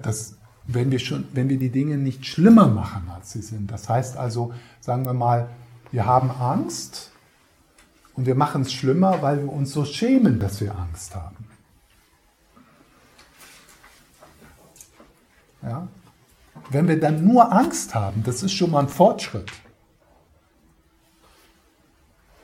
dass, 0.03 0.35
wenn 0.67 0.91
wir 0.91 0.99
schon, 0.99 1.25
wenn 1.33 1.49
wir 1.49 1.59
die 1.59 1.71
Dinge 1.71 1.97
nicht 1.97 2.27
schlimmer 2.27 2.69
machen, 2.69 3.09
als 3.09 3.33
sie 3.33 3.43
sind. 3.43 3.71
Das 3.71 3.89
heißt 3.89 4.19
also, 4.19 4.53
sagen 4.81 5.07
wir 5.07 5.15
mal, 5.15 5.49
wir 5.91 6.05
haben 6.05 6.31
Angst 6.31 7.11
und 8.15 8.27
wir 8.27 8.35
machen 8.35 8.63
es 8.63 8.73
schlimmer, 8.75 9.23
weil 9.23 9.39
wir 9.43 9.51
uns 9.51 9.73
so 9.73 9.87
schämen, 9.87 10.39
dass 10.39 10.61
wir 10.61 10.77
Angst 10.77 11.15
haben. 11.15 11.40
Ja? 15.63 15.89
Wenn 16.71 16.89
wir 16.89 17.01
dann 17.01 17.27
nur 17.27 17.53
Angst 17.53 17.95
haben, 17.95 18.23
das 18.25 18.43
ist 18.43 18.53
schon 18.53 18.71
mal 18.71 18.81
ein 18.81 18.89
Fortschritt. 18.89 19.51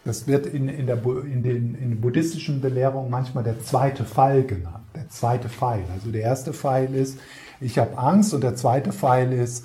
Das 0.04 0.26
wird 0.28 0.46
in, 0.46 0.68
in, 0.68 0.86
der, 0.86 1.04
in, 1.04 1.42
den, 1.42 1.74
in 1.74 2.00
buddhistischen 2.00 2.60
Belehrungen 2.60 3.10
manchmal 3.10 3.42
der 3.42 3.60
zweite 3.60 4.04
Pfeil 4.04 4.44
genannt. 4.44 4.84
Der 4.94 5.08
zweite 5.08 5.48
Pfeil. 5.48 5.84
Also 5.92 6.12
der 6.12 6.22
erste 6.22 6.52
Pfeil 6.52 6.94
ist, 6.94 7.18
ich 7.60 7.78
habe 7.78 7.98
Angst 7.98 8.32
und 8.32 8.42
der 8.42 8.54
zweite 8.54 8.92
Pfeil 8.92 9.32
ist, 9.32 9.64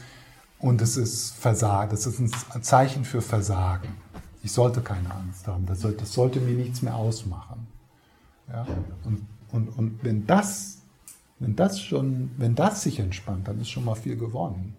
und 0.62 0.82
es 0.82 0.95
ist 0.95 1.34
Versagen. 1.34 1.89
Das 1.89 2.06
ist 2.06 2.20
ein 2.20 2.64
Zeichen 2.64 3.04
für 3.04 3.22
Versagen. 3.22 3.89
Ich 4.43 4.52
sollte 4.52 4.82
keine 4.82 5.12
Angst 5.14 5.47
haben. 5.47 5.66
Das 5.66 5.82
sollte, 5.82 5.99
das 5.99 6.14
sollte 6.14 6.39
mir 6.39 6.54
nichts 6.54 6.82
mehr 6.82 6.95
ausmachen. 6.95 7.68
Ja? 8.47 8.66
Und, 9.04 9.28
und, 9.52 9.70
und 9.78 10.04
wenn 10.04 10.28
das 10.28 10.80
wenn 11.42 11.56
das 11.56 11.82
schon, 11.82 12.30
wenn 12.38 12.54
das 12.54 12.84
sich 12.84 13.00
entspannt, 13.00 13.48
dann 13.48 13.60
ist 13.60 13.72
schon 13.72 13.84
mal 13.84 13.96
viel 13.96 14.16
gewonnen. 14.16 14.78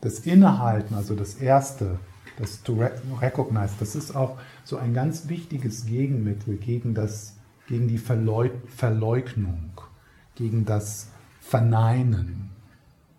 Das 0.00 0.20
Innehalten, 0.20 0.94
also 0.94 1.14
das 1.14 1.34
Erste, 1.34 1.98
das 2.38 2.62
to 2.62 2.82
recognize, 3.20 3.74
das 3.78 3.96
ist 3.96 4.16
auch 4.16 4.38
so 4.64 4.78
ein 4.78 4.94
ganz 4.94 5.28
wichtiges 5.28 5.84
Gegenmittel 5.84 6.56
gegen, 6.56 6.94
das, 6.94 7.36
gegen 7.66 7.86
die 7.86 7.98
Verleug 7.98 8.52
Verleugnung, 8.68 9.72
gegen 10.36 10.64
das 10.64 11.08
Verneinen. 11.40 12.50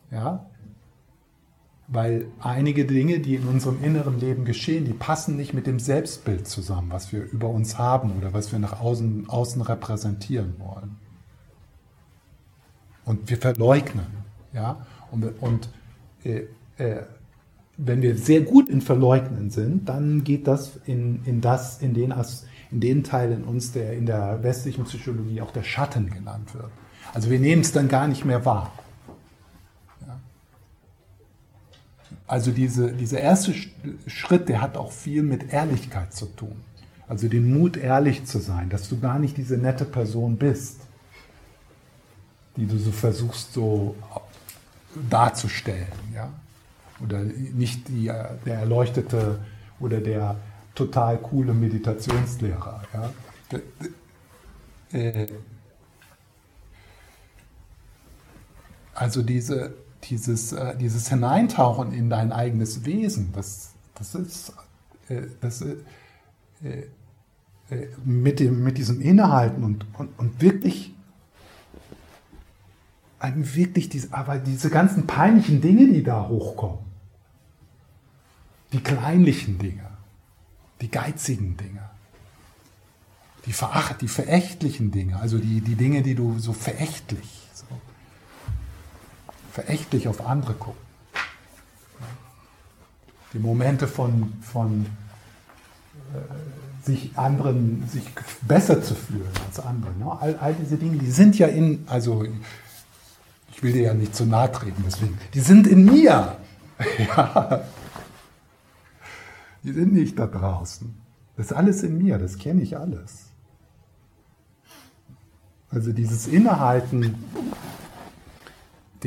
Ja? 0.09 0.49
Weil 1.89 2.25
einige 2.41 2.85
Dinge, 2.85 3.19
die 3.19 3.35
in 3.35 3.47
unserem 3.47 3.81
inneren 3.81 4.19
Leben 4.19 4.43
geschehen, 4.43 4.83
die 4.83 4.93
passen 4.93 5.37
nicht 5.37 5.53
mit 5.53 5.67
dem 5.67 5.79
Selbstbild 5.79 6.47
zusammen, 6.47 6.91
was 6.91 7.13
wir 7.13 7.23
über 7.23 7.49
uns 7.49 7.77
haben 7.77 8.11
oder 8.17 8.33
was 8.33 8.51
wir 8.51 8.59
nach 8.59 8.81
außen, 8.81 9.29
außen 9.29 9.61
repräsentieren 9.61 10.55
wollen. 10.59 10.97
Und 13.05 13.29
wir 13.29 13.37
verleugnen. 13.37 14.07
Ja? 14.53 14.85
Und, 15.11 15.23
und 15.41 15.69
äh, 16.25 16.43
äh, 16.77 17.03
wenn 17.77 18.01
wir 18.01 18.17
sehr 18.17 18.41
gut 18.41 18.69
in 18.69 18.81
Verleugnen 18.81 19.51
sind, 19.51 19.87
dann 19.87 20.23
geht 20.23 20.47
das 20.47 20.79
in, 20.85 21.23
in 21.25 21.41
das, 21.41 21.81
in 21.81 21.93
den, 21.93 22.13
in 22.71 22.79
den 22.81 23.03
Teil 23.03 23.31
in 23.31 23.43
uns, 23.43 23.71
der 23.71 23.93
in 23.93 24.05
der 24.05 24.41
westlichen 24.43 24.85
Psychologie 24.85 25.41
auch 25.41 25.51
der 25.51 25.63
Schatten 25.63 26.09
genannt 26.09 26.53
wird. 26.55 26.71
Also 27.13 27.29
wir 27.29 27.39
nehmen 27.39 27.61
es 27.61 27.71
dann 27.71 27.87
gar 27.87 28.07
nicht 28.07 28.25
mehr 28.25 28.45
wahr. 28.45 28.71
Ja. 30.05 30.19
Also 32.27 32.51
diese, 32.51 32.91
dieser 32.91 33.21
erste 33.21 33.53
Schritt, 34.05 34.49
der 34.49 34.61
hat 34.61 34.75
auch 34.75 34.91
viel 34.91 35.23
mit 35.23 35.53
Ehrlichkeit 35.53 36.13
zu 36.13 36.25
tun. 36.25 36.61
Also 37.07 37.29
den 37.29 37.57
Mut, 37.57 37.77
ehrlich 37.77 38.25
zu 38.25 38.39
sein, 38.39 38.69
dass 38.69 38.89
du 38.89 38.99
gar 38.99 39.17
nicht 39.17 39.37
diese 39.37 39.57
nette 39.57 39.85
Person 39.85 40.35
bist, 40.35 40.81
die 42.57 42.65
du 42.65 42.77
so 42.77 42.91
versuchst 42.91 43.53
so 43.53 43.95
darzustellen. 45.09 45.87
Ja? 46.13 46.29
Oder 47.01 47.19
nicht 47.19 47.87
die, 47.87 48.05
der 48.45 48.59
erleuchtete 48.59 49.39
oder 49.79 50.01
der 50.01 50.35
total 50.75 51.17
coole 51.19 51.53
Meditationslehrer. 51.53 52.83
Ja? 52.93 53.11
Äh, 54.91 55.27
also 58.93 59.21
diese, 59.21 59.75
dieses, 60.03 60.53
äh, 60.53 60.77
dieses 60.77 61.09
Hineintauchen 61.09 61.91
in 61.91 62.09
dein 62.09 62.31
eigenes 62.31 62.85
Wesen, 62.85 63.31
das, 63.33 63.73
das 63.95 64.15
ist, 64.15 64.53
äh, 65.09 65.23
das, 65.41 65.63
mit, 68.03 68.39
dem, 68.39 68.63
mit 68.63 68.77
diesem 68.77 69.01
Innehalten 69.01 69.63
und, 69.63 69.85
und, 69.97 70.17
und 70.17 70.41
wirklich 70.41 70.93
wirklich 73.35 73.89
diese, 73.89 74.13
aber 74.13 74.37
diese 74.37 74.69
ganzen 74.69 75.07
peinlichen 75.07 75.61
Dinge, 75.61 75.87
die 75.87 76.03
da 76.03 76.27
hochkommen, 76.27 76.85
die 78.73 78.79
kleinlichen 78.79 79.57
Dinge, 79.57 79.89
die 80.81 80.91
geizigen 80.91 81.57
Dinge, 81.57 81.89
die, 83.45 83.53
veracht, 83.53 84.01
die 84.01 84.07
verächtlichen 84.07 84.91
Dinge, 84.91 85.17
also 85.17 85.39
die, 85.39 85.61
die 85.61 85.75
Dinge, 85.75 86.03
die 86.03 86.15
du 86.15 86.37
so 86.37 86.53
verächtlich, 86.53 87.46
verächtlich 89.57 90.07
auf 90.07 90.23
andere 90.23 90.53
guckst. 90.53 90.79
Die 93.33 93.39
Momente 93.39 93.87
von, 93.87 94.33
von 94.41 94.85
äh, 96.13 96.85
sich 96.85 97.17
anderen, 97.17 97.87
sich 97.89 98.03
besser 98.43 98.83
zu 98.83 98.93
fühlen 98.93 99.31
als 99.47 99.59
andere. 99.59 99.93
Ne? 99.97 100.11
All, 100.21 100.35
all 100.35 100.53
diese 100.53 100.77
Dinge, 100.77 100.97
die 100.97 101.09
sind 101.09 101.39
ja 101.39 101.47
in, 101.47 101.83
also 101.87 102.23
ich 103.51 103.63
will 103.63 103.73
dir 103.73 103.81
ja 103.81 103.93
nicht 103.95 104.15
zu 104.15 104.27
nahe 104.27 104.51
treten, 104.51 104.83
deswegen, 104.85 105.17
die 105.33 105.39
sind 105.39 105.65
in 105.65 105.85
mir. 105.85 106.37
Ja. 106.99 107.63
Die 109.63 109.71
sind 109.73 109.91
nicht 109.93 110.19
da 110.19 110.27
draußen. 110.27 110.93
Das 111.35 111.47
ist 111.47 111.53
alles 111.53 111.81
in 111.81 111.97
mir, 111.97 112.19
das 112.19 112.37
kenne 112.37 112.61
ich 112.61 112.77
alles. 112.77 113.31
Also 115.71 115.91
dieses 115.91 116.27
Innehalten, 116.27 117.15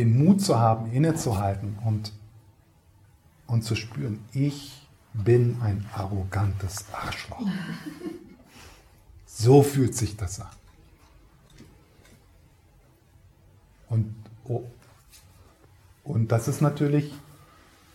den 0.01 0.19
Mut 0.19 0.41
zu 0.41 0.59
haben, 0.59 0.91
innezuhalten 0.93 1.79
und, 1.85 2.13
und 3.47 3.63
zu 3.63 3.75
spüren, 3.75 4.25
ich 4.33 4.89
bin 5.13 5.61
ein 5.63 5.85
arrogantes 5.93 6.87
Arschloch. 6.93 7.47
So 9.27 9.63
fühlt 9.63 9.95
sich 9.95 10.17
das 10.17 10.41
an. 10.41 10.49
Und, 13.89 14.15
oh, 14.45 14.65
und 16.05 16.33
das 16.33 16.49
ist 16.49 16.61
natürlich 16.61 17.13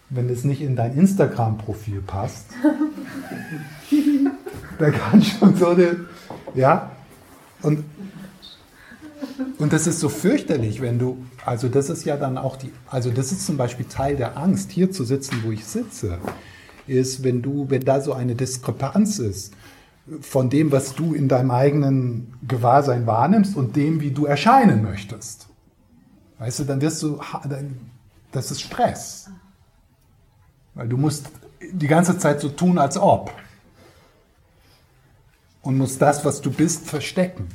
wenn 0.10 0.30
es 0.30 0.44
nicht 0.44 0.62
in 0.62 0.76
dein 0.76 0.96
Instagram-Profil 0.96 2.02
passt, 2.02 2.48
da 4.80 4.92
kann 4.92 5.22
schon 5.22 5.56
so 5.56 5.70
eine, 5.70 6.06
ja, 6.54 6.92
und, 7.62 7.84
und 9.58 9.74
das 9.74 9.88
ist 9.88 10.00
so 10.00 10.10
fürchterlich, 10.10 10.82
wenn 10.82 11.00
du, 11.00 11.18
also 11.46 11.68
das 11.68 11.90
ist 11.90 12.06
ja 12.06 12.18
dann 12.18 12.38
auch 12.38 12.56
die, 12.56 12.72
also 12.88 13.12
das 13.12 13.32
ist 13.32 13.46
zum 13.46 13.58
Beispiel 13.58 13.86
Teil 13.86 14.16
der 14.16 14.38
Angst, 14.38 14.72
hier 14.72 14.92
zu 14.92 15.04
sitzen, 15.04 15.44
wo 15.44 15.52
ich 15.52 15.66
sitze, 15.66 16.20
ist, 16.88 17.24
wenn 17.24 17.42
du, 17.42 17.70
wenn 17.70 17.82
da 17.82 18.02
so 18.02 18.14
eine 18.14 18.36
Diskrepanz 18.36 19.20
ist 19.20 19.54
von 20.22 20.50
dem, 20.50 20.72
was 20.72 20.94
du 20.94 21.14
in 21.14 21.28
deinem 21.28 21.52
eigenen 21.52 22.34
Gewahrsein 22.48 23.08
wahrnimmst 23.08 23.56
und 23.56 23.76
dem, 23.76 24.02
wie 24.02 24.12
du 24.12 24.26
erscheinen 24.26 24.84
möchtest. 24.84 25.48
Weißt 26.38 26.60
du, 26.60 26.64
dann 26.66 26.82
wirst 26.82 27.02
du, 27.02 27.20
das 28.32 28.52
ist 28.52 28.62
Stress. 28.62 29.30
Weil 30.76 30.90
du 30.90 30.98
musst 30.98 31.32
die 31.72 31.88
ganze 31.88 32.18
Zeit 32.18 32.42
so 32.42 32.50
tun, 32.50 32.78
als 32.78 32.98
ob. 32.98 33.32
Und 35.62 35.78
musst 35.78 36.02
das, 36.02 36.24
was 36.24 36.42
du 36.42 36.52
bist, 36.52 36.86
verstecken. 36.86 37.48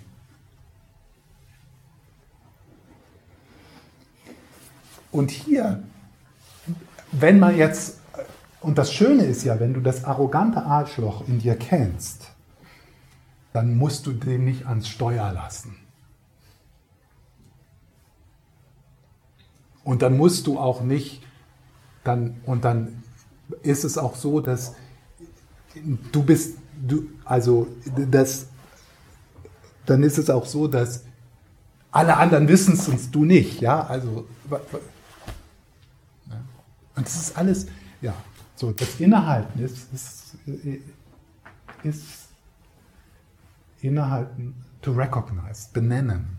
Und 5.13 5.31
hier, 5.31 5.83
wenn 7.13 7.39
man 7.39 7.57
jetzt, 7.57 8.01
und 8.61 8.79
das 8.79 8.93
Schöne 8.93 9.25
ist 9.25 9.45
ja, 9.45 9.59
wenn 9.59 9.75
du 9.75 9.81
das 9.81 10.05
arrogante 10.05 10.63
Arschloch 10.63 11.27
in 11.27 11.41
dir 11.41 11.57
kennst, 11.57 12.31
dann 13.53 13.77
musst 13.77 14.07
du 14.07 14.13
den 14.13 14.45
nicht 14.45 14.67
ans 14.67 14.89
Steuer 14.89 15.33
lassen. 15.33 15.77
Und 19.83 20.03
dann 20.03 20.17
musst 20.17 20.47
du 20.47 20.59
auch 20.59 20.83
nicht, 20.83 21.23
dann, 22.05 22.37
und 22.47 22.65
dann 22.65 23.03
ist 23.63 23.85
es 23.85 23.99
auch 23.99 24.15
so, 24.15 24.41
dass 24.41 24.75
du 26.13 26.23
bist, 26.23 26.59
du, 26.87 27.09
also 27.25 27.67
das, 28.11 28.47
dann 29.87 30.03
ist 30.03 30.19
es 30.19 30.31
auch 30.31 30.47
so, 30.47 30.69
dass 30.69 31.05
alle 31.91 32.17
anderen 32.17 32.47
wissen 32.47 32.75
es 32.75 32.89
und 32.89 33.13
du 33.13 33.25
nicht, 33.25 33.61
ja, 33.61 33.85
also 33.85 34.27
und 37.01 37.07
das 37.07 37.17
ist 37.17 37.39
alles, 37.39 37.67
ja, 38.03 38.15
so 38.57 38.73
das 38.73 39.01
Innehalten 39.01 39.59
ist, 39.65 39.91
ist, 39.95 40.37
ist 41.83 42.29
Innehalten 43.81 44.55
to 44.83 44.93
recognize, 44.93 45.71
benennen, 45.73 46.39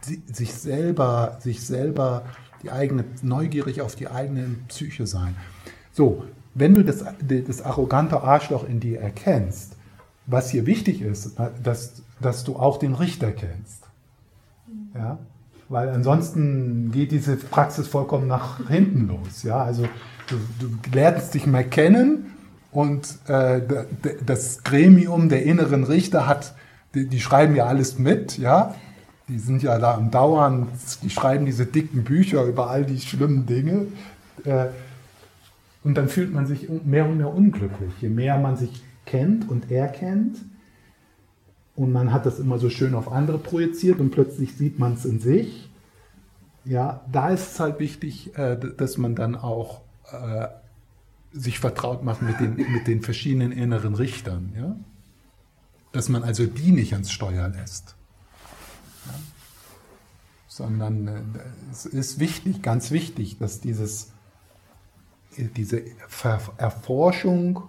sich 0.00 0.54
selber, 0.54 1.38
sich 1.40 1.66
selber 1.66 2.24
die 2.62 2.70
eigene, 2.70 3.04
neugierig 3.22 3.80
auf 3.80 3.96
die 3.96 4.06
eigene 4.06 4.44
Psyche 4.68 5.08
sein. 5.08 5.34
So, 5.90 6.24
wenn 6.54 6.74
du 6.74 6.84
das, 6.84 7.04
das 7.20 7.60
arrogante 7.60 8.22
Arschloch 8.22 8.62
in 8.62 8.78
dir 8.78 9.00
erkennst, 9.00 9.74
was 10.26 10.50
hier 10.50 10.66
wichtig 10.66 11.02
ist, 11.02 11.36
dass, 11.64 12.02
dass 12.20 12.44
du 12.44 12.54
auch 12.54 12.78
den 12.78 12.94
Richter 12.94 13.32
kennst. 13.32 13.82
Ja? 14.94 15.18
Weil 15.68 15.90
ansonsten 15.90 16.90
geht 16.92 17.12
diese 17.12 17.36
Praxis 17.36 17.88
vollkommen 17.88 18.26
nach 18.26 18.68
hinten 18.68 19.08
los. 19.08 19.42
Ja? 19.42 19.62
Also 19.62 19.86
du, 20.28 20.36
du 20.58 20.68
lernst 20.92 21.34
dich 21.34 21.46
mal 21.46 21.64
kennen 21.64 22.32
und 22.72 23.18
äh, 23.28 23.60
das 24.24 24.62
Gremium 24.62 25.28
der 25.28 25.42
inneren 25.44 25.84
Richter 25.84 26.26
hat, 26.26 26.54
die, 26.94 27.06
die, 27.06 27.20
schreiben 27.20 27.54
ja 27.54 27.66
alles 27.66 27.98
mit, 27.98 28.38
ja. 28.38 28.74
Die 29.28 29.38
sind 29.38 29.62
ja 29.62 29.78
da 29.78 29.94
am 29.94 30.10
Dauern, 30.10 30.68
die 31.02 31.10
schreiben 31.10 31.44
diese 31.44 31.66
dicken 31.66 32.02
Bücher 32.02 32.44
über 32.44 32.70
all 32.70 32.86
die 32.86 32.98
schlimmen 32.98 33.44
Dinge. 33.44 33.88
Äh, 34.44 34.66
und 35.84 35.96
dann 35.96 36.08
fühlt 36.08 36.32
man 36.32 36.46
sich 36.46 36.68
mehr 36.84 37.06
und 37.06 37.18
mehr 37.18 37.32
unglücklich. 37.32 37.92
Je 38.00 38.08
mehr 38.08 38.38
man 38.38 38.56
sich 38.56 38.82
kennt 39.04 39.48
und 39.50 39.70
erkennt, 39.70 40.38
und 41.78 41.92
man 41.92 42.12
hat 42.12 42.26
das 42.26 42.40
immer 42.40 42.58
so 42.58 42.70
schön 42.70 42.96
auf 42.96 43.10
andere 43.12 43.38
projiziert 43.38 44.00
und 44.00 44.10
plötzlich 44.10 44.56
sieht 44.56 44.80
man 44.80 44.94
es 44.94 45.04
in 45.04 45.20
sich, 45.20 45.70
ja, 46.64 47.02
da 47.10 47.30
ist 47.30 47.52
es 47.52 47.60
halt 47.60 47.78
wichtig, 47.78 48.36
äh, 48.36 48.56
dass 48.56 48.98
man 48.98 49.14
dann 49.14 49.36
auch 49.36 49.82
äh, 50.10 50.48
sich 51.32 51.60
vertraut 51.60 52.02
macht 52.02 52.20
mit 52.20 52.40
den, 52.40 52.56
mit 52.56 52.88
den 52.88 53.00
verschiedenen 53.00 53.52
inneren 53.52 53.94
Richtern. 53.94 54.52
Ja? 54.56 54.76
Dass 55.92 56.08
man 56.08 56.24
also 56.24 56.46
die 56.46 56.72
nicht 56.72 56.94
ans 56.94 57.12
Steuer 57.12 57.48
lässt. 57.48 57.94
Ja? 59.06 59.14
Sondern 60.48 61.06
äh, 61.06 61.22
es 61.70 61.86
ist 61.86 62.18
wichtig, 62.18 62.60
ganz 62.60 62.90
wichtig, 62.90 63.38
dass 63.38 63.60
dieses 63.60 64.12
diese 65.36 65.84
Erforschung 66.56 67.62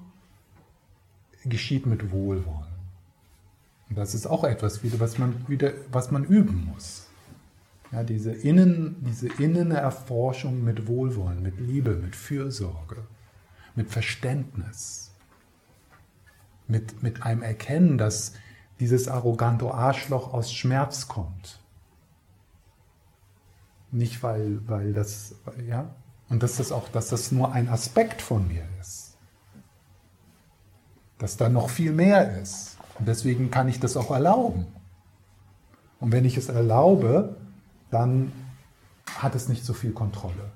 geschieht 1.46 1.86
mit 1.86 2.12
Wohlwollen. 2.12 2.69
Und 3.90 3.98
das 3.98 4.14
ist 4.14 4.28
auch 4.28 4.44
etwas, 4.44 4.82
was 5.00 5.18
man, 5.18 5.48
wieder, 5.48 5.74
was 5.92 6.12
man 6.12 6.24
üben 6.24 6.72
muss. 6.74 7.08
Ja, 7.92 8.04
diese, 8.04 8.32
innen, 8.32 9.04
diese 9.04 9.28
innene 9.28 9.78
Erforschung 9.78 10.64
mit 10.64 10.88
Wohlwollen, 10.88 11.42
mit 11.42 11.60
Liebe, 11.60 11.96
mit 11.96 12.16
Fürsorge, 12.16 12.98
mit 13.76 13.90
Verständnis, 13.90 15.12
mit, 16.68 17.02
mit 17.02 17.24
einem 17.24 17.42
Erkennen, 17.42 17.98
dass 17.98 18.34
dieses 18.80 19.08
arrogante 19.08 19.74
Arschloch 19.74 20.34
aus 20.34 20.54
Schmerz 20.54 21.08
kommt. 21.08 21.60
Nicht 23.92 24.22
weil, 24.22 24.60
weil 24.68 24.94
das, 24.94 25.34
ja, 25.68 25.96
Und 26.30 26.44
dass 26.44 26.58
das 26.58 26.72
auch, 26.72 26.90
dass 26.90 27.10
das 27.10 27.32
nur 27.32 27.54
ein 27.54 27.68
Aspekt 27.70 28.22
von 28.22 28.48
mir 28.48 28.64
ist. 28.80 29.18
Dass 31.18 31.38
da 31.38 31.50
noch 31.50 31.70
viel 31.72 31.92
mehr 31.92 32.40
ist. 32.40 32.78
Und 33.00 33.08
deswegen 33.08 33.50
kann 33.50 33.68
ich 33.70 33.80
das 33.80 33.98
auch 33.98 34.12
erlauben. 34.12 34.68
Und 36.00 36.12
wenn 36.12 36.26
ich 36.26 36.38
es 36.38 36.50
erlaube, 36.50 37.36
dann 37.90 38.32
hat 39.18 39.36
es 39.36 39.50
nicht 39.50 39.66
so 39.66 39.74
viel 39.74 39.92
Kontrolle. 39.92 40.52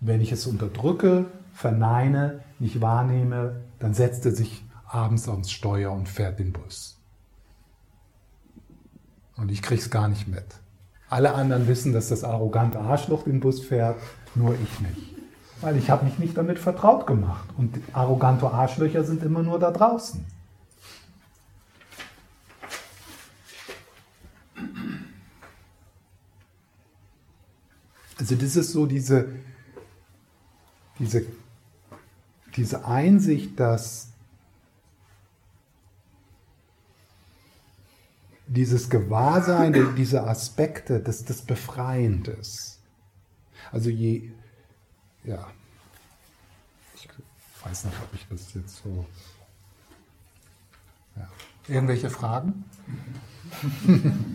Wenn 0.00 0.20
ich 0.20 0.32
es 0.32 0.46
unterdrücke, 0.46 1.26
verneine, 1.52 2.40
nicht 2.58 2.80
wahrnehme, 2.80 3.60
dann 3.78 3.94
setzt 3.94 4.26
er 4.26 4.32
sich 4.32 4.64
abends 4.86 5.28
ans 5.28 5.50
Steuer 5.50 5.92
und 5.92 6.08
fährt 6.08 6.38
den 6.38 6.52
Bus. 6.52 6.98
Und 9.36 9.50
ich 9.50 9.62
krieg's 9.62 9.90
gar 9.90 10.08
nicht 10.08 10.28
mit. 10.28 10.44
Alle 11.08 11.34
anderen 11.34 11.68
wissen, 11.68 11.92
dass 11.92 12.08
das 12.08 12.24
arrogante 12.24 12.80
Arschloch 12.80 13.24
den 13.24 13.40
Bus 13.40 13.60
fährt, 13.60 13.96
nur 14.34 14.54
ich 14.54 14.80
nicht. 14.80 15.14
Weil 15.60 15.76
ich 15.76 15.90
habe 15.90 16.04
mich 16.04 16.18
nicht 16.18 16.36
damit 16.36 16.58
vertraut 16.58 17.06
gemacht. 17.06 17.48
Und 17.56 17.78
arrogante 17.92 18.50
Arschlöcher 18.50 19.04
sind 19.04 19.22
immer 19.22 19.42
nur 19.42 19.58
da 19.58 19.70
draußen. 19.70 20.24
Also 28.18 28.34
das 28.34 28.56
ist 28.56 28.72
so 28.72 28.86
diese, 28.86 29.28
diese, 30.98 31.26
diese 32.56 32.86
Einsicht, 32.86 33.60
dass 33.60 34.08
dieses 38.46 38.88
Gewahrsein 38.88 39.94
dieser 39.96 40.26
Aspekte, 40.28 41.00
dass 41.00 41.24
das 41.24 41.42
befreiend 41.42 42.28
ist. 42.28 42.78
Also 43.72 43.90
je, 43.90 44.30
ja, 45.24 45.50
ich 46.94 47.08
weiß 47.64 47.84
nicht, 47.86 47.96
ob 48.02 48.14
ich 48.14 48.26
das 48.28 48.54
jetzt 48.54 48.82
so. 48.82 49.04
Ja. 51.16 51.28
Irgendwelche 51.68 52.08
Fragen? 52.08 52.64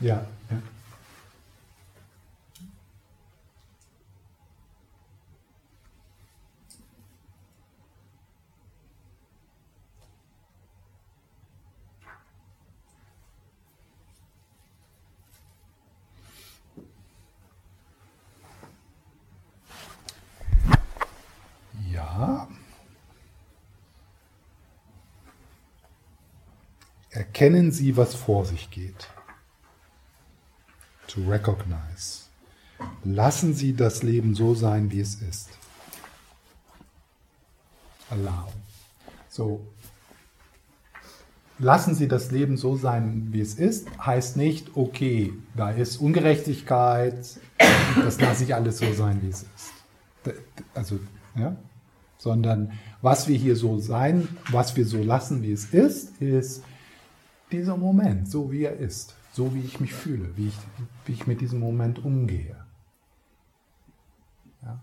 ja, 0.00 0.26
ja. 0.50 0.62
Erkennen 27.10 27.72
Sie, 27.72 27.96
was 27.96 28.14
vor 28.14 28.44
sich 28.44 28.70
geht. 28.70 29.08
To 31.08 31.20
recognize. 31.28 32.22
Lassen 33.04 33.54
Sie 33.54 33.74
das 33.74 34.02
Leben 34.02 34.34
so 34.34 34.54
sein, 34.54 34.90
wie 34.90 35.00
es 35.00 35.16
ist. 35.16 35.50
Allow. 38.08 38.52
So. 39.28 39.66
Lassen 41.58 41.94
Sie 41.94 42.08
das 42.08 42.30
Leben 42.30 42.56
so 42.56 42.76
sein, 42.76 43.28
wie 43.30 43.40
es 43.40 43.54
ist, 43.54 43.86
heißt 44.04 44.36
nicht, 44.36 44.74
okay, 44.74 45.32
da 45.54 45.70
ist 45.70 45.98
Ungerechtigkeit, 45.98 47.38
das 48.02 48.20
lasse 48.20 48.44
ich 48.44 48.54
alles 48.54 48.78
so 48.78 48.92
sein, 48.94 49.22
wie 49.22 49.28
es 49.28 49.42
ist. 49.42 50.34
Also, 50.74 50.98
ja, 51.36 51.56
sondern 52.22 52.78
was 53.00 53.26
wir 53.26 53.36
hier 53.36 53.56
so 53.56 53.78
sein, 53.78 54.28
was 54.52 54.76
wir 54.76 54.86
so 54.86 55.02
lassen, 55.02 55.42
wie 55.42 55.50
es 55.50 55.74
ist, 55.74 56.22
ist 56.22 56.62
dieser 57.50 57.76
Moment, 57.76 58.30
so 58.30 58.52
wie 58.52 58.62
er 58.62 58.76
ist, 58.76 59.16
so 59.32 59.52
wie 59.56 59.60
ich 59.60 59.80
mich 59.80 59.92
fühle, 59.92 60.36
wie 60.36 60.46
ich, 60.46 60.58
wie 61.04 61.12
ich 61.14 61.26
mit 61.26 61.40
diesem 61.40 61.58
Moment 61.58 62.04
umgehe. 62.04 62.64
Ja. 64.62 64.80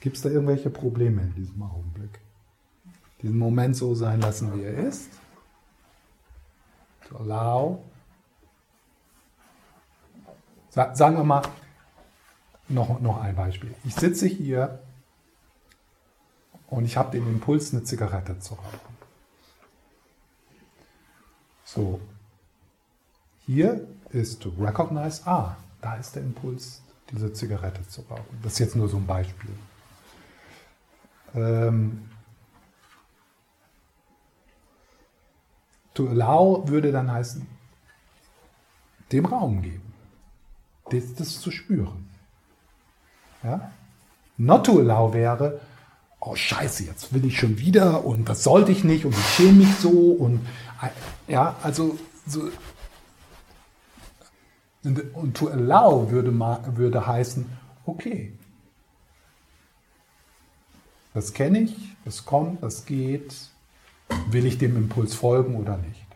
Gibt 0.00 0.16
es 0.16 0.22
da 0.22 0.28
irgendwelche 0.28 0.70
Probleme 0.70 1.22
in 1.22 1.34
diesem 1.34 1.60
Augenblick? 1.60 2.20
Diesen 3.20 3.38
Moment 3.38 3.74
so 3.74 3.96
sein 3.96 4.20
lassen, 4.20 4.54
wie 4.54 4.62
er 4.62 4.86
ist. 4.86 5.10
Allow. 7.22 7.84
Sagen 10.70 11.16
wir 11.16 11.24
mal, 11.24 11.42
noch, 12.68 13.00
noch 13.00 13.20
ein 13.20 13.36
Beispiel. 13.36 13.74
Ich 13.84 13.94
sitze 13.94 14.26
hier 14.26 14.80
und 16.68 16.84
ich 16.86 16.96
habe 16.96 17.10
den 17.10 17.28
Impuls, 17.28 17.72
eine 17.72 17.84
Zigarette 17.84 18.38
zu 18.38 18.54
rauchen. 18.54 18.96
So, 21.64 22.00
hier 23.46 23.86
ist 24.10 24.46
recognize, 24.58 25.26
ah, 25.26 25.56
da 25.80 25.96
ist 25.96 26.14
der 26.16 26.22
Impuls, 26.22 26.82
diese 27.10 27.32
Zigarette 27.32 27.86
zu 27.88 28.02
rauchen. 28.02 28.40
Das 28.42 28.54
ist 28.54 28.58
jetzt 28.58 28.76
nur 28.76 28.88
so 28.88 28.96
ein 28.96 29.06
Beispiel. 29.06 29.54
Ähm, 31.34 32.10
to 35.94 36.08
allow 36.08 36.68
würde 36.68 36.92
dann 36.92 37.10
heißen, 37.10 37.46
dem 39.12 39.26
Raum 39.26 39.62
geben, 39.62 39.92
das, 40.90 41.14
das 41.14 41.40
zu 41.40 41.50
spüren. 41.50 42.08
Ja? 43.42 43.72
Not 44.36 44.66
to 44.66 44.78
allow 44.78 45.12
wäre, 45.12 45.60
oh 46.20 46.34
scheiße, 46.34 46.84
jetzt 46.84 47.12
will 47.12 47.24
ich 47.24 47.38
schon 47.38 47.58
wieder 47.58 48.04
und 48.04 48.28
das 48.28 48.42
sollte 48.44 48.72
ich 48.72 48.84
nicht 48.84 49.04
und 49.04 49.12
ich 49.12 49.26
schäme 49.34 49.58
mich 49.58 49.74
so 49.76 49.90
und 49.90 50.46
ja, 51.28 51.56
also 51.62 51.98
so 52.26 52.50
und 54.84 55.36
to 55.36 55.48
allow 55.48 56.10
würde, 56.10 56.32
würde 56.76 57.06
heißen, 57.06 57.46
okay, 57.86 58.32
das 61.14 61.32
kenne 61.34 61.60
ich, 61.60 61.76
das 62.04 62.24
kommt, 62.24 62.62
das 62.62 62.86
geht, 62.86 63.51
will 64.28 64.46
ich 64.46 64.58
dem 64.58 64.76
Impuls 64.76 65.14
folgen 65.14 65.56
oder 65.56 65.76
nicht. 65.78 66.06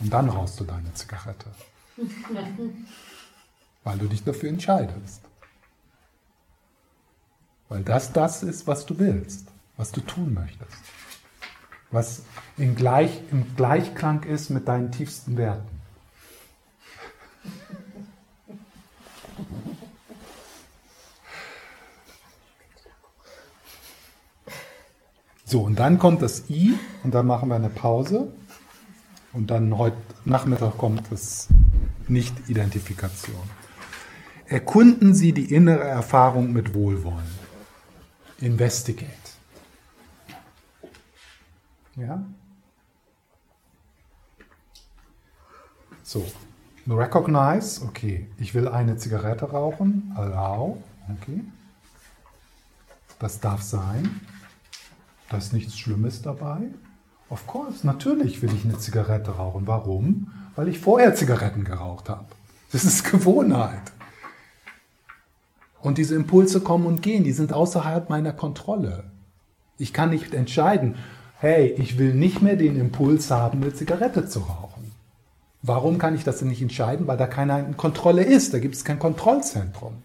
Und 0.00 0.10
dann 0.10 0.28
rauchst 0.28 0.58
du 0.58 0.64
deine 0.64 0.92
Zigarette. 0.94 1.46
Weil 3.84 3.98
du 3.98 4.06
dich 4.06 4.24
dafür 4.24 4.48
entscheidest. 4.48 5.22
Weil 7.68 7.84
das 7.84 8.12
das 8.12 8.42
ist, 8.42 8.66
was 8.66 8.86
du 8.86 8.98
willst, 8.98 9.46
was 9.76 9.92
du 9.92 10.00
tun 10.00 10.34
möchtest. 10.34 10.76
Was 11.90 12.22
in 12.56 12.74
Gleich, 12.76 13.20
im 13.30 13.54
Gleichklang 13.56 14.22
ist 14.24 14.48
mit 14.50 14.68
deinen 14.68 14.90
tiefsten 14.90 15.36
Werten. 15.36 15.80
So, 25.50 25.62
und 25.62 25.80
dann 25.80 25.98
kommt 25.98 26.22
das 26.22 26.48
I 26.48 26.78
und 27.02 27.12
dann 27.12 27.26
machen 27.26 27.48
wir 27.48 27.56
eine 27.56 27.70
Pause. 27.70 28.32
Und 29.32 29.50
dann 29.50 29.76
heute 29.76 29.96
Nachmittag 30.24 30.78
kommt 30.78 31.10
das 31.10 31.48
Nicht-Identifikation. 32.06 33.42
Erkunden 34.46 35.12
Sie 35.12 35.32
die 35.32 35.52
innere 35.52 35.82
Erfahrung 35.82 36.52
mit 36.52 36.72
Wohlwollen. 36.72 37.26
Investigate. 38.38 39.10
Ja? 41.96 42.24
So, 46.04 46.24
recognize, 46.86 47.82
okay, 47.84 48.28
ich 48.38 48.54
will 48.54 48.68
eine 48.68 48.98
Zigarette 48.98 49.50
rauchen, 49.50 50.12
allow, 50.14 50.80
okay. 51.18 51.42
Das 53.18 53.40
darf 53.40 53.62
sein. 53.62 54.20
Da 55.30 55.36
ist 55.36 55.52
nichts 55.52 55.78
Schlimmes 55.78 56.22
dabei. 56.22 56.58
Of 57.30 57.46
course, 57.46 57.86
natürlich 57.86 58.42
will 58.42 58.52
ich 58.52 58.64
eine 58.64 58.78
Zigarette 58.78 59.30
rauchen. 59.30 59.66
Warum? 59.66 60.32
Weil 60.56 60.68
ich 60.68 60.80
vorher 60.80 61.14
Zigaretten 61.14 61.64
geraucht 61.64 62.08
habe. 62.08 62.26
Das 62.72 62.84
ist 62.84 63.10
Gewohnheit. 63.10 63.92
Und 65.80 65.98
diese 65.98 66.16
Impulse 66.16 66.60
kommen 66.60 66.86
und 66.86 67.00
gehen, 67.00 67.24
die 67.24 67.32
sind 67.32 67.52
außerhalb 67.52 68.10
meiner 68.10 68.32
Kontrolle. 68.32 69.04
Ich 69.78 69.92
kann 69.92 70.10
nicht 70.10 70.34
entscheiden, 70.34 70.96
hey, 71.38 71.68
ich 71.78 71.96
will 71.96 72.12
nicht 72.12 72.42
mehr 72.42 72.56
den 72.56 72.78
Impuls 72.78 73.30
haben, 73.30 73.62
eine 73.62 73.72
Zigarette 73.72 74.28
zu 74.28 74.40
rauchen. 74.40 74.90
Warum 75.62 75.98
kann 75.98 76.14
ich 76.16 76.24
das 76.24 76.40
denn 76.40 76.48
nicht 76.48 76.60
entscheiden? 76.60 77.06
Weil 77.06 77.16
da 77.16 77.26
keine 77.26 77.72
Kontrolle 77.76 78.24
ist, 78.24 78.52
da 78.52 78.58
gibt 78.58 78.74
es 78.74 78.84
kein 78.84 78.98
Kontrollzentrum. 78.98 80.02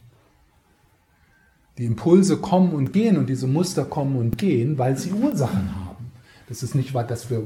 Die 1.77 1.85
Impulse 1.85 2.37
kommen 2.37 2.73
und 2.73 2.93
gehen 2.93 3.17
und 3.17 3.27
diese 3.27 3.47
Muster 3.47 3.83
kommen 3.83 4.15
und 4.15 4.37
gehen, 4.37 4.77
weil 4.77 4.97
sie 4.97 5.11
Ursachen 5.11 5.75
haben. 5.75 6.11
Das 6.47 6.63
ist 6.63 6.75
nicht, 6.75 6.95
dass 6.95 7.29
wir, 7.29 7.43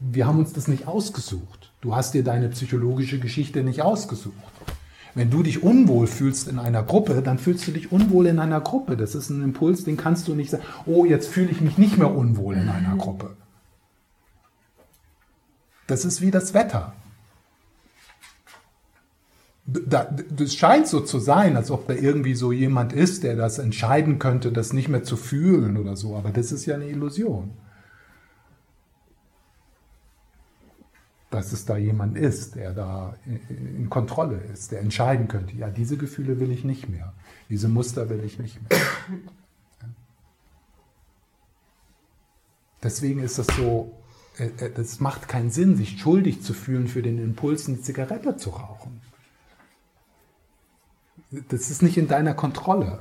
wir 0.00 0.26
haben 0.26 0.38
uns 0.38 0.52
das 0.52 0.66
nicht 0.66 0.88
ausgesucht. 0.88 1.72
Du 1.80 1.94
hast 1.94 2.14
dir 2.14 2.24
deine 2.24 2.48
psychologische 2.48 3.20
Geschichte 3.20 3.62
nicht 3.62 3.82
ausgesucht. 3.82 4.34
Wenn 5.14 5.30
du 5.30 5.42
dich 5.42 5.62
unwohl 5.62 6.06
fühlst 6.06 6.48
in 6.48 6.58
einer 6.58 6.82
Gruppe, 6.82 7.20
dann 7.22 7.38
fühlst 7.38 7.66
du 7.66 7.72
dich 7.72 7.92
unwohl 7.92 8.26
in 8.26 8.38
einer 8.38 8.60
Gruppe. 8.60 8.96
Das 8.96 9.14
ist 9.14 9.28
ein 9.28 9.42
Impuls, 9.42 9.84
den 9.84 9.98
kannst 9.98 10.26
du 10.26 10.34
nicht 10.34 10.50
sagen, 10.50 10.64
oh, 10.86 11.04
jetzt 11.04 11.28
fühle 11.28 11.50
ich 11.50 11.60
mich 11.60 11.76
nicht 11.76 11.98
mehr 11.98 12.14
unwohl 12.14 12.56
in 12.56 12.68
einer 12.68 12.96
Gruppe. 12.96 13.36
Das 15.86 16.04
ist 16.06 16.22
wie 16.22 16.30
das 16.30 16.54
Wetter. 16.54 16.94
Das 19.64 20.54
scheint 20.54 20.88
so 20.88 21.00
zu 21.00 21.20
sein, 21.20 21.56
als 21.56 21.70
ob 21.70 21.86
da 21.86 21.94
irgendwie 21.94 22.34
so 22.34 22.50
jemand 22.50 22.92
ist, 22.92 23.22
der 23.22 23.36
das 23.36 23.58
entscheiden 23.58 24.18
könnte, 24.18 24.50
das 24.50 24.72
nicht 24.72 24.88
mehr 24.88 25.04
zu 25.04 25.16
fühlen 25.16 25.76
oder 25.76 25.94
so, 25.96 26.16
aber 26.16 26.30
das 26.30 26.50
ist 26.50 26.66
ja 26.66 26.74
eine 26.74 26.88
Illusion. 26.88 27.52
dass 31.32 31.52
es 31.52 31.64
da 31.64 31.76
jemand 31.78 32.16
ist, 32.16 32.56
der 32.56 32.74
da 32.74 33.16
in 33.48 33.88
Kontrolle 33.88 34.36
ist, 34.52 34.70
der 34.70 34.80
entscheiden 34.80 35.28
könnte, 35.28 35.56
ja, 35.56 35.70
diese 35.70 35.96
Gefühle 35.96 36.38
will 36.38 36.52
ich 36.52 36.62
nicht 36.62 36.90
mehr, 36.90 37.14
diese 37.48 37.68
Muster 37.68 38.10
will 38.10 38.22
ich 38.22 38.38
nicht 38.38 38.60
mehr. 38.60 38.80
Deswegen 42.82 43.22
ist 43.22 43.38
das 43.38 43.46
so, 43.46 43.94
äh, 44.38 44.48
äh, 44.58 44.70
das 44.74 45.00
macht 45.00 45.28
keinen 45.28 45.50
Sinn, 45.50 45.76
sich 45.76 45.98
schuldig 46.00 46.42
zu 46.42 46.52
fühlen 46.52 46.88
für 46.88 47.00
den 47.00 47.18
Impuls, 47.18 47.68
eine 47.68 47.80
Zigarette 47.80 48.36
zu 48.36 48.50
rauchen. 48.50 48.91
Das 51.32 51.70
ist 51.70 51.82
nicht 51.82 51.96
in 51.96 52.08
deiner 52.08 52.34
Kontrolle. 52.34 52.98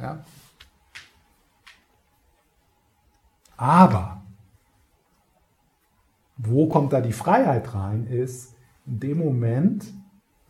Ja? 0.00 0.24
Aber 3.56 4.22
wo 6.36 6.68
kommt 6.68 6.92
da 6.92 7.00
die 7.00 7.12
Freiheit 7.12 7.74
rein, 7.74 8.06
ist 8.06 8.54
in 8.86 9.00
dem 9.00 9.18
Moment, 9.18 9.84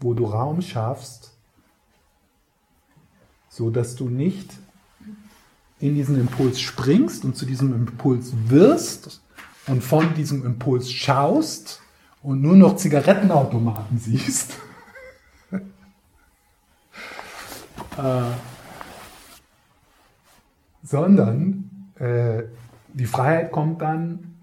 wo 0.01 0.13
du 0.13 0.27
Raum 0.27 0.61
schaffst, 0.61 1.33
so 3.49 3.71
dass 3.71 3.95
du 3.97 4.11
nicht 4.11 4.51
in 5.79 5.95
diesen 5.95 6.21
Impuls 6.21 6.61
springst 6.61 7.25
und 7.25 7.37
zu 7.37 7.47
diesem 7.47 7.73
Impuls 7.73 8.33
wirst 8.49 9.23
und 9.67 9.83
von 9.83 10.15
diesem 10.15 10.45
Impuls 10.45 10.91
schaust 10.91 11.81
und 12.23 12.43
nur 12.43 12.57
noch 12.57 12.77
Zigarettenautomaten 12.77 13.99
siehst, 13.99 14.59
äh, 17.99 18.33
sondern 20.83 21.91
äh, 21.99 22.45
die 22.93 23.07
Freiheit 23.07 23.53
kommt 23.53 23.83
dann, 23.83 24.37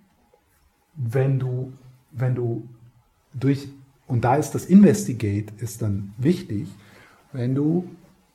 wenn 0.96 1.40
du, 1.40 1.74
wenn 2.12 2.36
du 2.36 2.68
durch, 3.34 3.68
und 4.08 4.24
da 4.24 4.36
ist 4.36 4.52
das 4.52 4.66
Investigate 4.66 5.54
ist 5.58 5.82
dann 5.82 6.14
wichtig, 6.18 6.68
wenn 7.32 7.56
du 7.56 7.90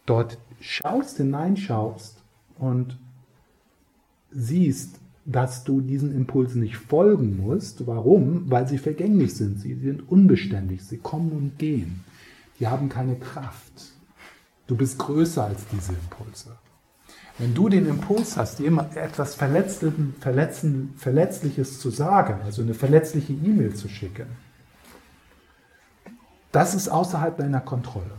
dort 0.06 0.38
schaust, 0.60 1.18
hineinschaust 1.18 2.16
und 2.58 2.98
siehst, 4.30 4.98
dass 5.24 5.62
du 5.62 5.80
diesen 5.80 6.14
Impulsen 6.14 6.62
nicht 6.62 6.78
folgen 6.78 7.36
musst. 7.36 7.86
Warum? 7.86 8.50
Weil 8.50 8.66
sie 8.66 8.78
vergänglich 8.78 9.34
sind. 9.34 9.60
Sie 9.60 9.74
sind 9.74 10.08
unbeständig. 10.10 10.82
Sie 10.82 10.96
kommen 10.96 11.32
und 11.32 11.58
gehen. 11.58 12.02
Die 12.58 12.66
haben 12.66 12.88
keine 12.88 13.14
Kraft. 13.16 13.87
Du 14.68 14.76
bist 14.76 14.98
größer 14.98 15.44
als 15.44 15.66
diese 15.72 15.94
Impulse. 15.94 16.56
Wenn 17.38 17.54
du 17.54 17.68
den 17.68 17.88
Impuls 17.88 18.36
hast, 18.36 18.60
jemand 18.60 18.96
etwas 18.96 19.34
Verletzliches 19.34 21.80
zu 21.80 21.90
sagen, 21.90 22.40
also 22.44 22.62
eine 22.62 22.74
verletzliche 22.74 23.32
E-Mail 23.32 23.74
zu 23.74 23.88
schicken, 23.88 24.26
das 26.52 26.74
ist 26.74 26.88
außerhalb 26.88 27.36
deiner 27.36 27.60
Kontrolle. 27.60 28.10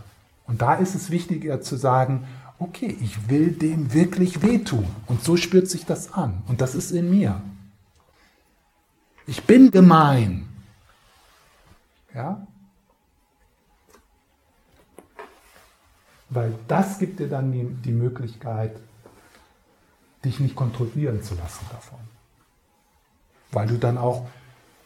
Und 0.47 0.61
da 0.61 0.75
ist 0.75 0.95
es 0.95 1.11
wichtiger 1.11 1.61
zu 1.61 1.75
sagen, 1.75 2.25
okay, 2.57 2.97
ich 2.99 3.29
will 3.29 3.51
dem 3.51 3.93
wirklich 3.93 4.41
wehtun. 4.41 4.87
Und 5.05 5.23
so 5.23 5.37
spürt 5.37 5.69
sich 5.69 5.85
das 5.85 6.13
an. 6.13 6.41
Und 6.47 6.61
das 6.61 6.73
ist 6.73 6.91
in 6.91 7.11
mir. 7.11 7.41
Ich 9.27 9.43
bin 9.43 9.69
gemein. 9.69 10.47
Ja? 12.15 12.47
Weil 16.29 16.53
das 16.67 16.99
gibt 16.99 17.19
dir 17.19 17.27
dann 17.27 17.51
die, 17.51 17.65
die 17.65 17.91
Möglichkeit, 17.91 18.75
dich 20.23 20.39
nicht 20.39 20.55
kontrollieren 20.55 21.23
zu 21.23 21.35
lassen 21.35 21.65
davon. 21.71 21.99
Weil 23.51 23.67
du 23.67 23.77
dann 23.77 23.97
auch, 23.97 24.27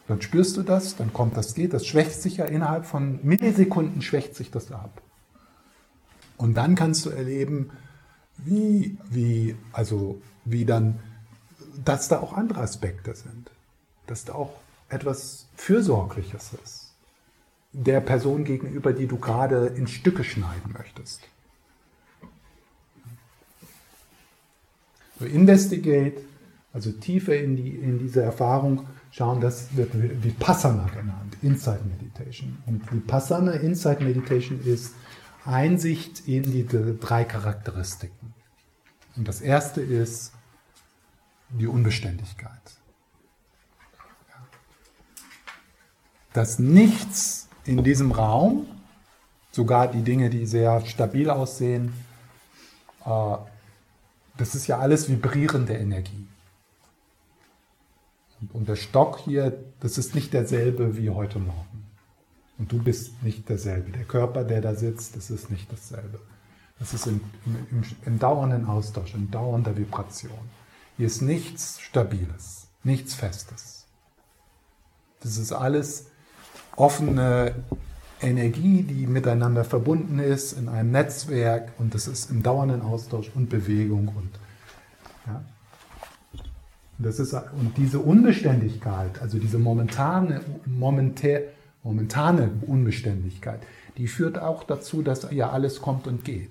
dann 0.08 0.22
spürst 0.22 0.56
du 0.56 0.62
das, 0.62 0.96
dann 0.96 1.12
kommt 1.12 1.36
das, 1.36 1.54
geht, 1.54 1.74
das 1.74 1.86
schwächt 1.86 2.22
sich 2.22 2.38
ja 2.38 2.46
innerhalb 2.46 2.86
von 2.86 3.20
Millisekunden 3.22 4.00
schwächt 4.00 4.34
sich 4.34 4.50
das 4.50 4.72
ab. 4.72 5.02
Und 6.36 6.54
dann 6.54 6.74
kannst 6.74 7.04
du 7.06 7.10
erleben, 7.10 7.70
wie, 8.38 8.96
wie, 9.10 9.56
also, 9.72 10.20
wie 10.44 10.64
dann, 10.64 10.98
dass 11.84 12.08
da 12.08 12.20
auch 12.20 12.32
andere 12.32 12.60
Aspekte 12.60 13.14
sind. 13.14 13.50
Dass 14.06 14.24
da 14.24 14.34
auch 14.34 14.54
etwas 14.88 15.46
Fürsorgliches 15.56 16.52
ist. 16.62 16.94
Der 17.72 18.00
Person 18.00 18.44
gegenüber, 18.44 18.92
die 18.92 19.06
du 19.06 19.18
gerade 19.18 19.66
in 19.66 19.86
Stücke 19.86 20.24
schneiden 20.24 20.72
möchtest. 20.76 21.22
So 25.24 25.30
investigate, 25.30 26.20
also 26.74 26.92
tiefer 26.92 27.36
in, 27.36 27.56
die, 27.56 27.70
in 27.70 27.98
diese 27.98 28.22
Erfahrung 28.22 28.86
schauen, 29.10 29.40
das 29.40 29.74
wird 29.74 29.90
Vipassana 30.22 30.86
genannt, 30.88 31.38
Insight 31.40 31.80
Meditation. 31.86 32.58
Und 32.66 32.92
Vipassana 32.92 33.52
Insight 33.52 34.02
Meditation 34.02 34.60
ist 34.60 34.94
Einsicht 35.46 36.28
in 36.28 36.42
die 36.42 36.66
drei 36.66 37.24
Charakteristiken. 37.24 38.34
Und 39.16 39.26
das 39.26 39.40
erste 39.40 39.80
ist 39.80 40.32
die 41.48 41.68
Unbeständigkeit. 41.68 42.50
Dass 46.34 46.58
nichts 46.58 47.48
in 47.64 47.82
diesem 47.82 48.12
Raum, 48.12 48.66
sogar 49.52 49.88
die 49.90 50.02
Dinge, 50.02 50.28
die 50.28 50.44
sehr 50.44 50.84
stabil 50.84 51.30
aussehen, 51.30 51.94
äh, 53.06 53.36
das 54.36 54.54
ist 54.54 54.66
ja 54.66 54.78
alles 54.78 55.08
vibrierende 55.08 55.74
Energie. 55.74 56.26
Und 58.52 58.68
der 58.68 58.76
Stock 58.76 59.18
hier, 59.20 59.58
das 59.80 59.96
ist 59.96 60.14
nicht 60.14 60.32
derselbe 60.32 60.96
wie 60.96 61.10
heute 61.10 61.38
Morgen. 61.38 61.86
Und 62.58 62.70
du 62.70 62.82
bist 62.82 63.22
nicht 63.22 63.48
derselbe. 63.48 63.90
Der 63.90 64.04
Körper, 64.04 64.44
der 64.44 64.60
da 64.60 64.74
sitzt, 64.74 65.16
das 65.16 65.30
ist 65.30 65.50
nicht 65.50 65.72
dasselbe. 65.72 66.20
Das 66.78 66.92
ist 66.92 67.06
im, 67.06 67.20
im, 67.46 67.82
im 68.04 68.18
dauernden 68.18 68.66
Austausch, 68.66 69.14
in 69.14 69.30
dauernder 69.30 69.76
Vibration. 69.76 70.50
Hier 70.96 71.06
ist 71.06 71.22
nichts 71.22 71.80
Stabiles, 71.80 72.68
nichts 72.82 73.14
Festes. 73.14 73.86
Das 75.20 75.38
ist 75.38 75.52
alles 75.52 76.06
offene 76.76 77.54
Energie, 78.24 78.82
die 78.82 79.06
miteinander 79.06 79.64
verbunden 79.64 80.18
ist 80.18 80.52
in 80.54 80.68
einem 80.68 80.90
Netzwerk 80.90 81.72
und 81.78 81.94
das 81.94 82.08
ist 82.08 82.30
im 82.30 82.42
dauernden 82.42 82.82
Austausch 82.82 83.30
und 83.34 83.48
Bewegung 83.48 84.08
und 84.08 84.30
ja. 85.26 85.44
Das 86.98 87.18
ist, 87.18 87.34
und 87.34 87.76
diese 87.76 87.98
Unbeständigkeit, 87.98 89.20
also 89.20 89.38
diese 89.38 89.58
momentane, 89.58 90.40
momentär, 90.64 91.42
momentane 91.82 92.50
Unbeständigkeit, 92.66 93.60
die 93.96 94.06
führt 94.06 94.38
auch 94.38 94.64
dazu, 94.64 95.02
dass 95.02 95.30
ja 95.30 95.50
alles 95.50 95.80
kommt 95.80 96.06
und 96.06 96.24
geht. 96.24 96.50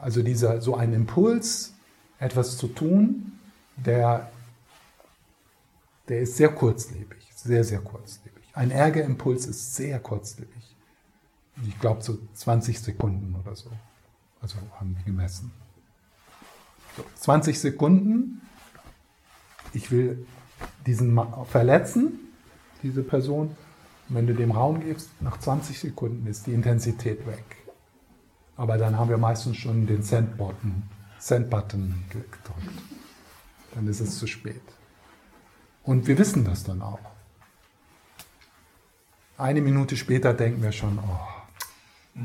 Also 0.00 0.22
dieser, 0.22 0.60
so 0.60 0.76
ein 0.76 0.92
Impuls, 0.92 1.74
etwas 2.18 2.56
zu 2.58 2.68
tun, 2.68 3.32
der, 3.76 4.30
der 6.08 6.20
ist 6.20 6.36
sehr 6.36 6.50
kurzlebig, 6.50 7.18
sehr, 7.34 7.64
sehr 7.64 7.80
kurzlebig. 7.80 8.29
Ein 8.52 8.70
Ärgerimpuls 8.70 9.46
ist 9.46 9.74
sehr 9.74 10.00
kurzlebig. 10.00 10.76
Ich 11.66 11.78
glaube 11.78 12.02
so 12.02 12.18
20 12.34 12.80
Sekunden 12.80 13.34
oder 13.36 13.54
so. 13.54 13.70
Also 14.40 14.56
haben 14.78 14.96
die 14.98 15.04
gemessen. 15.04 15.52
So, 16.96 17.04
20 17.16 17.58
Sekunden. 17.58 18.40
Ich 19.72 19.90
will 19.90 20.26
diesen 20.86 21.20
verletzen, 21.46 22.18
diese 22.82 23.02
Person. 23.02 23.56
Und 24.08 24.16
wenn 24.16 24.26
du 24.26 24.34
dem 24.34 24.50
Raum 24.50 24.80
gibst, 24.80 25.10
nach 25.20 25.38
20 25.38 25.78
Sekunden 25.78 26.26
ist 26.26 26.46
die 26.46 26.54
Intensität 26.54 27.26
weg. 27.26 27.44
Aber 28.56 28.78
dann 28.78 28.98
haben 28.98 29.08
wir 29.08 29.18
meistens 29.18 29.56
schon 29.56 29.86
den 29.86 30.02
Send-Button 30.02 30.82
Send 31.20 31.52
-Button 31.52 31.92
gedrückt. 32.08 32.50
Dann 33.74 33.86
ist 33.86 34.00
es 34.00 34.18
zu 34.18 34.26
spät. 34.26 34.62
Und 35.84 36.06
wir 36.06 36.16
wissen 36.18 36.44
das 36.44 36.64
dann 36.64 36.80
auch. 36.80 36.98
Eine 39.40 39.62
Minute 39.62 39.96
später 39.96 40.34
denken 40.34 40.62
wir 40.62 40.70
schon, 40.70 40.98
oh. 40.98 42.20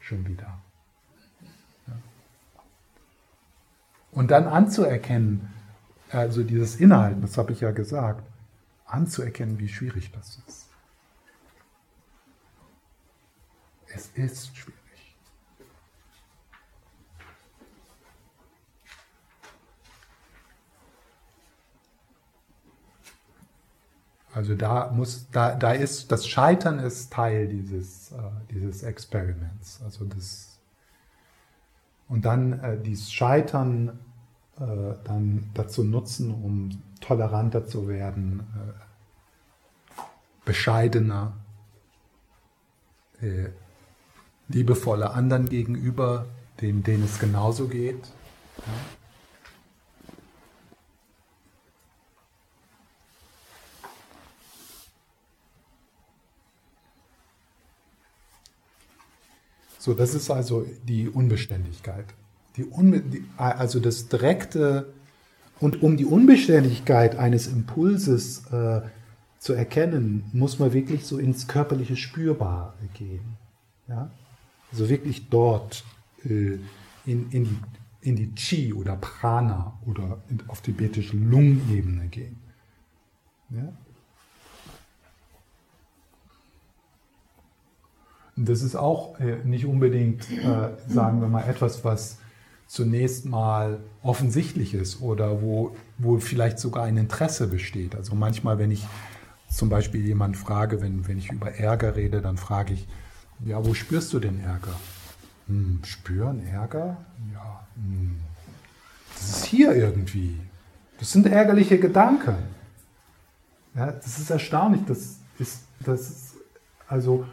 Schon 0.00 0.26
wieder. 0.26 0.58
Und 4.12 4.30
dann 4.30 4.46
anzuerkennen, 4.46 5.52
also 6.10 6.42
dieses 6.42 6.76
Inhalten, 6.76 7.20
das 7.20 7.36
habe 7.36 7.52
ich 7.52 7.60
ja 7.60 7.70
gesagt, 7.70 8.26
anzuerkennen, 8.86 9.58
wie 9.58 9.68
schwierig 9.68 10.10
das 10.12 10.40
ist. 10.48 10.70
Es 13.94 14.06
ist 14.14 14.56
schwierig. 14.56 14.81
Also 24.34 24.54
da 24.54 24.90
muss, 24.90 25.28
da, 25.30 25.54
da 25.54 25.72
ist, 25.72 26.10
das 26.10 26.26
Scheitern 26.26 26.78
ist 26.78 27.12
Teil 27.12 27.48
dieses, 27.48 28.12
äh, 28.12 28.16
dieses 28.50 28.82
Experiments. 28.82 29.80
Also 29.84 30.06
das, 30.06 30.58
und 32.08 32.24
dann 32.24 32.58
äh, 32.60 32.80
dieses 32.80 33.12
Scheitern 33.12 33.98
äh, 34.58 34.94
dann 35.04 35.50
dazu 35.52 35.84
nutzen, 35.84 36.30
um 36.30 36.70
toleranter 37.00 37.66
zu 37.66 37.88
werden, 37.88 38.40
äh, 38.56 40.00
bescheidener, 40.46 41.34
äh, 43.20 43.50
liebevoller 44.48 45.14
anderen 45.14 45.48
gegenüber, 45.48 46.26
denen, 46.60 46.82
denen 46.82 47.04
es 47.04 47.18
genauso 47.18 47.68
geht. 47.68 48.06
Ja. 48.58 49.01
So, 59.82 59.94
das 59.94 60.14
ist 60.14 60.30
also 60.30 60.64
die 60.86 61.08
Unbeständigkeit. 61.08 62.04
Die 62.56 62.62
Unbe 62.62 63.00
die, 63.00 63.24
also 63.36 63.80
das 63.80 64.06
direkte 64.06 64.92
und 65.58 65.82
um 65.82 65.96
die 65.96 66.04
Unbeständigkeit 66.04 67.16
eines 67.16 67.48
Impulses 67.48 68.46
äh, 68.52 68.82
zu 69.40 69.54
erkennen, 69.54 70.22
muss 70.32 70.60
man 70.60 70.72
wirklich 70.72 71.04
so 71.04 71.18
ins 71.18 71.48
körperliche 71.48 71.96
Spürbare 71.96 72.74
gehen. 72.94 73.36
Ja? 73.88 74.08
Also 74.70 74.88
wirklich 74.88 75.28
dort 75.30 75.82
äh, 76.24 76.58
in, 77.04 77.28
in, 77.32 77.44
die, 77.44 77.58
in 78.02 78.14
die 78.14 78.32
Chi 78.36 78.72
oder 78.72 78.94
Prana 78.94 79.80
oder 79.84 80.22
in, 80.30 80.44
auf 80.46 80.60
tibetische 80.60 81.16
Lungenebene 81.16 82.06
gehen. 82.06 82.36
Ja? 83.50 83.72
Das 88.48 88.62
ist 88.62 88.76
auch 88.76 89.18
äh, 89.20 89.36
nicht 89.44 89.66
unbedingt, 89.66 90.30
äh, 90.30 90.70
sagen 90.88 91.20
wir 91.20 91.28
mal, 91.28 91.48
etwas, 91.48 91.84
was 91.84 92.18
zunächst 92.66 93.26
mal 93.26 93.80
offensichtlich 94.02 94.72
ist 94.72 95.02
oder 95.02 95.42
wo, 95.42 95.76
wo 95.98 96.18
vielleicht 96.18 96.58
sogar 96.58 96.84
ein 96.84 96.96
Interesse 96.96 97.46
besteht. 97.46 97.94
Also 97.94 98.14
manchmal, 98.14 98.58
wenn 98.58 98.70
ich 98.70 98.86
zum 99.50 99.68
Beispiel 99.68 100.06
jemand 100.06 100.36
frage, 100.36 100.80
wenn, 100.80 101.06
wenn 101.06 101.18
ich 101.18 101.30
über 101.30 101.52
Ärger 101.52 101.96
rede, 101.96 102.22
dann 102.22 102.38
frage 102.38 102.72
ich, 102.72 102.88
ja, 103.44 103.64
wo 103.64 103.74
spürst 103.74 104.12
du 104.14 104.20
den 104.20 104.40
Ärger? 104.40 104.74
Hm, 105.48 105.80
spüren, 105.84 106.46
Ärger? 106.46 106.96
Ja, 107.34 107.66
hm, 107.74 108.20
das 109.14 109.28
ist 109.28 109.44
hier 109.44 109.74
irgendwie. 109.74 110.40
Das 110.98 111.12
sind 111.12 111.26
ärgerliche 111.26 111.78
Gedanken. 111.78 112.36
Ja, 113.74 113.92
das 113.92 114.18
ist 114.18 114.30
erstaunlich. 114.30 114.82
Das 114.86 115.16
ist, 115.38 115.62
das 115.80 116.00
ist, 116.00 116.34
also 116.88 117.26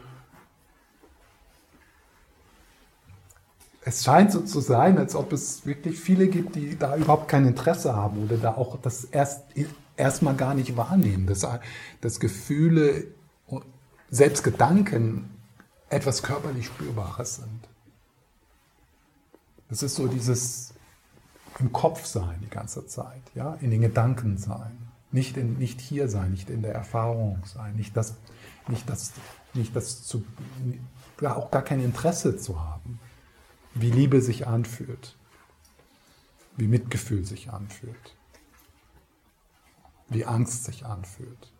es 3.82 4.04
scheint 4.04 4.30
so 4.32 4.40
zu 4.40 4.60
sein, 4.60 4.98
als 4.98 5.14
ob 5.14 5.32
es 5.32 5.64
wirklich 5.64 5.98
viele 5.98 6.28
gibt, 6.28 6.54
die 6.54 6.78
da 6.78 6.96
überhaupt 6.96 7.28
kein 7.28 7.46
Interesse 7.46 7.96
haben 7.96 8.22
oder 8.22 8.36
da 8.36 8.54
auch 8.54 8.78
das 8.80 9.04
erst 9.04 9.44
erstmal 9.96 10.34
gar 10.34 10.54
nicht 10.54 10.76
wahrnehmen, 10.76 11.26
dass, 11.26 11.46
dass 12.00 12.20
Gefühle, 12.20 13.06
selbst 14.10 14.42
Gedanken 14.42 15.30
etwas 15.88 16.22
körperlich 16.22 16.66
Spürbares 16.66 17.36
sind. 17.36 17.68
Das 19.68 19.82
ist 19.82 19.94
so 19.94 20.08
dieses 20.08 20.74
im 21.58 21.72
Kopf 21.72 22.06
sein 22.06 22.40
die 22.42 22.48
ganze 22.48 22.86
Zeit, 22.86 23.22
ja, 23.34 23.54
in 23.60 23.70
den 23.70 23.82
Gedanken 23.82 24.38
sein, 24.38 24.88
nicht, 25.12 25.36
in, 25.36 25.58
nicht 25.58 25.80
hier 25.80 26.08
sein, 26.08 26.30
nicht 26.30 26.48
in 26.48 26.62
der 26.62 26.74
Erfahrung 26.74 27.42
sein, 27.44 27.76
nicht 27.76 27.96
das, 27.96 28.14
nicht 28.68 28.88
das, 28.88 29.12
nicht 29.52 29.76
das 29.76 30.02
zu, 30.02 30.24
auch 31.22 31.50
gar 31.50 31.62
kein 31.62 31.80
Interesse 31.80 32.36
zu 32.36 32.60
haben 32.60 32.98
wie 33.74 33.90
Liebe 33.90 34.20
sich 34.20 34.46
anfühlt, 34.46 35.16
wie 36.56 36.68
Mitgefühl 36.68 37.24
sich 37.24 37.50
anfühlt, 37.50 38.16
wie 40.08 40.24
Angst 40.24 40.64
sich 40.64 40.84
anfühlt. 40.84 41.52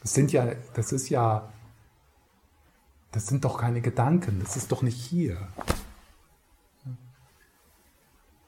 Das 0.00 0.14
sind 0.14 0.32
ja, 0.32 0.54
das 0.74 0.92
ist 0.92 1.08
ja, 1.08 1.52
das 3.12 3.26
sind 3.26 3.44
doch 3.44 3.58
keine 3.58 3.80
Gedanken, 3.80 4.40
das 4.40 4.56
ist 4.56 4.70
doch 4.70 4.82
nicht 4.82 5.00
hier. 5.00 5.48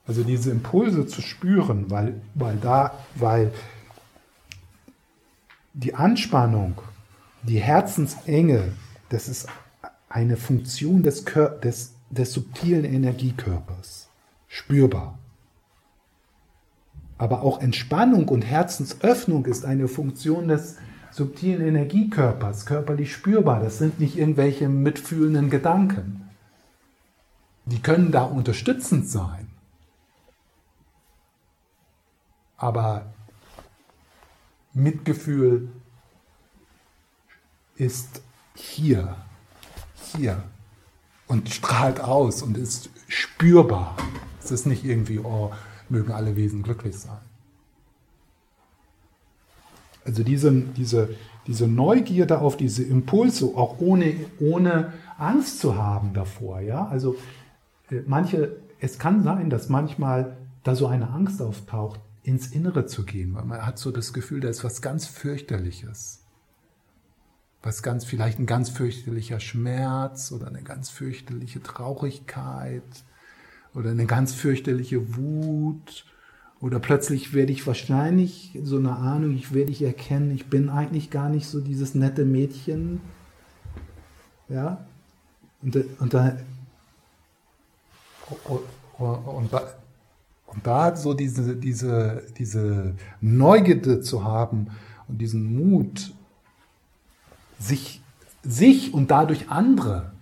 Also 0.07 0.25
diese 0.25 0.51
Impulse 0.51 1.07
zu 1.07 1.23
spüren, 1.23 1.91
weil, 1.91 2.21
weil 2.35 2.57
da, 2.57 2.99
weil 3.15 3.53
die 5.73 5.95
Anspannung, 5.95 6.81
die 7.43 7.61
Herzensenge, 7.61 8.73
das 9.09 9.29
ist 9.29 9.49
eine 10.11 10.37
Funktion 10.37 11.03
des, 11.03 11.25
Kör 11.25 11.49
des, 11.49 11.95
des 12.11 12.35
subtilen 12.35 12.85
Energiekörpers. 12.85 14.11
Spürbar. 14.49 15.19
Aber 17.17 17.43
auch 17.43 17.61
Entspannung 17.61 18.29
und 18.29 18.43
Herzensöffnung 18.43 19.47
ist 19.47 19.65
eine 19.65 19.89
Funktion 19.89 20.49
des 20.49 20.77
subtilen 21.13 21.67
Energiekörpers, 21.67 22.67
körperlich 22.67 23.13
spürbar. 23.13 23.61
Das 23.61 23.79
sind 23.79 24.01
nicht 24.01 24.19
irgendwelche 24.19 24.69
mitfühlenden 24.69 25.49
Gedanken. 25.49 26.29
Die 27.67 27.81
können 27.81 28.11
da 28.11 28.25
unterstützend 28.25 29.09
sein. 29.09 29.49
Aber 32.57 33.13
Mitgefühl 34.73 35.69
ist 37.77 38.23
hier 38.55 39.17
hier 40.17 40.43
und 41.27 41.49
strahlt 41.49 42.01
aus 42.01 42.43
und 42.43 42.57
ist 42.57 42.91
spürbar. 43.09 43.97
Es 44.43 44.51
ist 44.51 44.67
nicht 44.67 44.85
irgendwie, 44.85 45.19
oh, 45.21 45.53
mögen 45.89 46.13
alle 46.13 46.37
Wesen 46.37 46.63
glücklich 46.63 46.97
sein. 46.97 47.19
Also 50.05 50.23
diese, 50.23 50.51
diese, 50.53 51.11
diese 51.47 51.69
Neugierde 51.69 52.41
auf 52.41 52.57
diese 52.57 52.83
Impulse, 52.83 53.47
auch 53.47 53.79
ohne, 53.81 54.15
ohne 54.41 54.93
Angst 55.19 55.61
zu 55.61 55.77
haben 55.77 56.15
davor, 56.15 56.61
ja, 56.61 56.87
also 56.87 57.17
äh, 57.91 58.01
manche, 58.07 58.57
es 58.81 58.99
kann 58.99 59.23
sein, 59.23 59.51
dass 59.51 59.69
manchmal 59.69 60.37
da 60.63 60.75
so 60.75 60.87
eine 60.87 61.11
Angst 61.11 61.43
auftaucht, 61.43 62.01
ins 62.23 62.49
Innere 62.49 62.87
zu 62.87 63.05
gehen, 63.05 63.35
weil 63.35 63.45
man 63.45 63.65
hat 63.65 63.79
so 63.79 63.91
das 63.91 64.13
Gefühl, 64.13 64.41
da 64.41 64.49
ist 64.49 64.63
was 64.63 64.83
ganz 64.83 65.07
fürchterliches 65.07 66.20
was 67.63 67.83
ganz, 67.83 68.05
vielleicht 68.05 68.39
ein 68.39 68.47
ganz 68.47 68.71
fürchterlicher 68.71 69.41
Schmerz 69.41 70.33
oder 70.33 70.49
eine 70.49 70.63
ganz 70.63 70.91
fürchterliche 70.91 71.63
Traurigkeit 71.63 72.83
oder 73.75 73.91
eine 73.91 74.07
ganz 74.07 74.35
fürchterliche 74.35 75.17
Wut 75.17 76.05
oder 76.61 76.79
plötzlich 76.79 77.33
werde 77.33 77.53
ich 77.53 77.67
wahrscheinlich 77.67 78.59
so 78.63 78.77
eine 78.77 78.97
Ahnung, 78.97 79.35
ich 79.35 79.55
werde 79.55 79.73
ich 79.73 79.83
erkennen, 79.83 80.31
ich 80.31 80.47
bin 80.47 80.69
eigentlich 80.69 81.11
gar 81.11 81.29
nicht 81.29 81.47
so 81.47 81.61
dieses 81.61 81.95
nette 81.95 82.25
Mädchen. 82.25 83.01
Ja? 84.49 84.85
Und, 85.63 85.77
und 85.99 86.15
da 86.15 86.37
und 88.99 89.53
da, 89.53 89.63
und 90.47 90.67
da 90.67 90.97
so 90.97 91.15
diese, 91.15 91.57
diese, 91.57 92.23
diese 92.39 92.95
Neugierde 93.21 94.01
zu 94.01 94.25
haben 94.25 94.69
und 95.09 95.19
diesen 95.19 95.57
Mut, 95.57 96.13
sich, 97.61 98.03
sich 98.43 98.93
und 98.93 99.11
dadurch 99.11 99.51
andere 99.51 100.13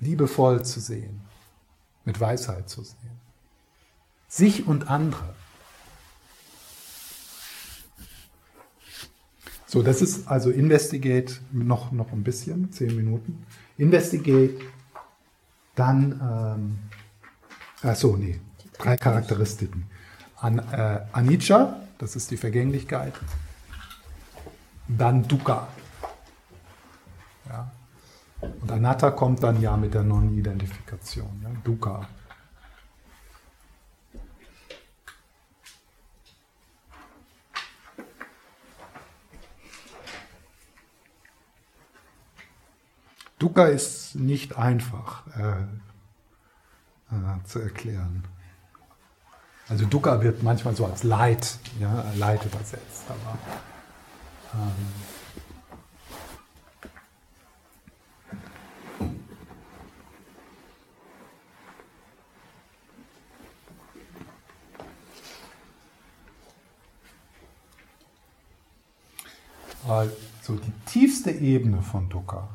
liebevoll 0.00 0.64
zu 0.64 0.80
sehen, 0.80 1.20
mit 2.04 2.18
Weisheit 2.18 2.68
zu 2.68 2.82
sehen. 2.82 2.96
Sich 4.28 4.66
und 4.66 4.88
andere. 4.90 5.34
So, 9.66 9.82
das 9.82 10.00
ist 10.00 10.28
also 10.28 10.50
Investigate 10.50 11.40
noch, 11.52 11.92
noch 11.92 12.12
ein 12.12 12.22
bisschen, 12.22 12.72
zehn 12.72 12.96
Minuten. 12.96 13.44
Investigate, 13.76 14.58
dann, 15.74 16.78
ähm, 17.82 17.88
achso, 17.88 18.16
nee, 18.16 18.40
drei 18.78 18.96
Charakteristiken. 18.96 19.84
An, 20.36 20.58
äh, 20.58 21.00
Anicca, 21.12 21.80
das 21.98 22.16
ist 22.16 22.30
die 22.30 22.36
Vergänglichkeit 22.38 23.12
dann 24.88 25.26
Dukkha. 25.28 25.68
Und 28.40 28.70
Anatta 28.70 29.10
kommt 29.10 29.42
dann 29.42 29.60
ja 29.60 29.76
mit 29.76 29.94
der 29.94 30.02
Non-Identifikation, 30.04 31.40
ja? 31.42 31.50
Dukkha. 31.64 32.06
Dukkha 43.38 43.66
ist 43.66 44.16
nicht 44.16 44.56
einfach 44.56 45.24
äh, 45.36 45.62
äh, 47.12 47.44
zu 47.44 47.60
erklären. 47.60 48.24
Also 49.68 49.84
Dukkha 49.86 50.22
wird 50.22 50.42
manchmal 50.42 50.74
so 50.74 50.86
als 50.86 51.02
Leid, 51.02 51.58
ja, 51.78 52.04
Leid 52.16 52.44
übersetzt, 52.44 53.04
aber 53.08 53.38
ähm, 54.54 55.18
so 70.42 70.56
die 70.56 70.72
tiefste 70.86 71.30
Ebene 71.30 71.82
von 71.82 72.08
Dukkha. 72.08 72.48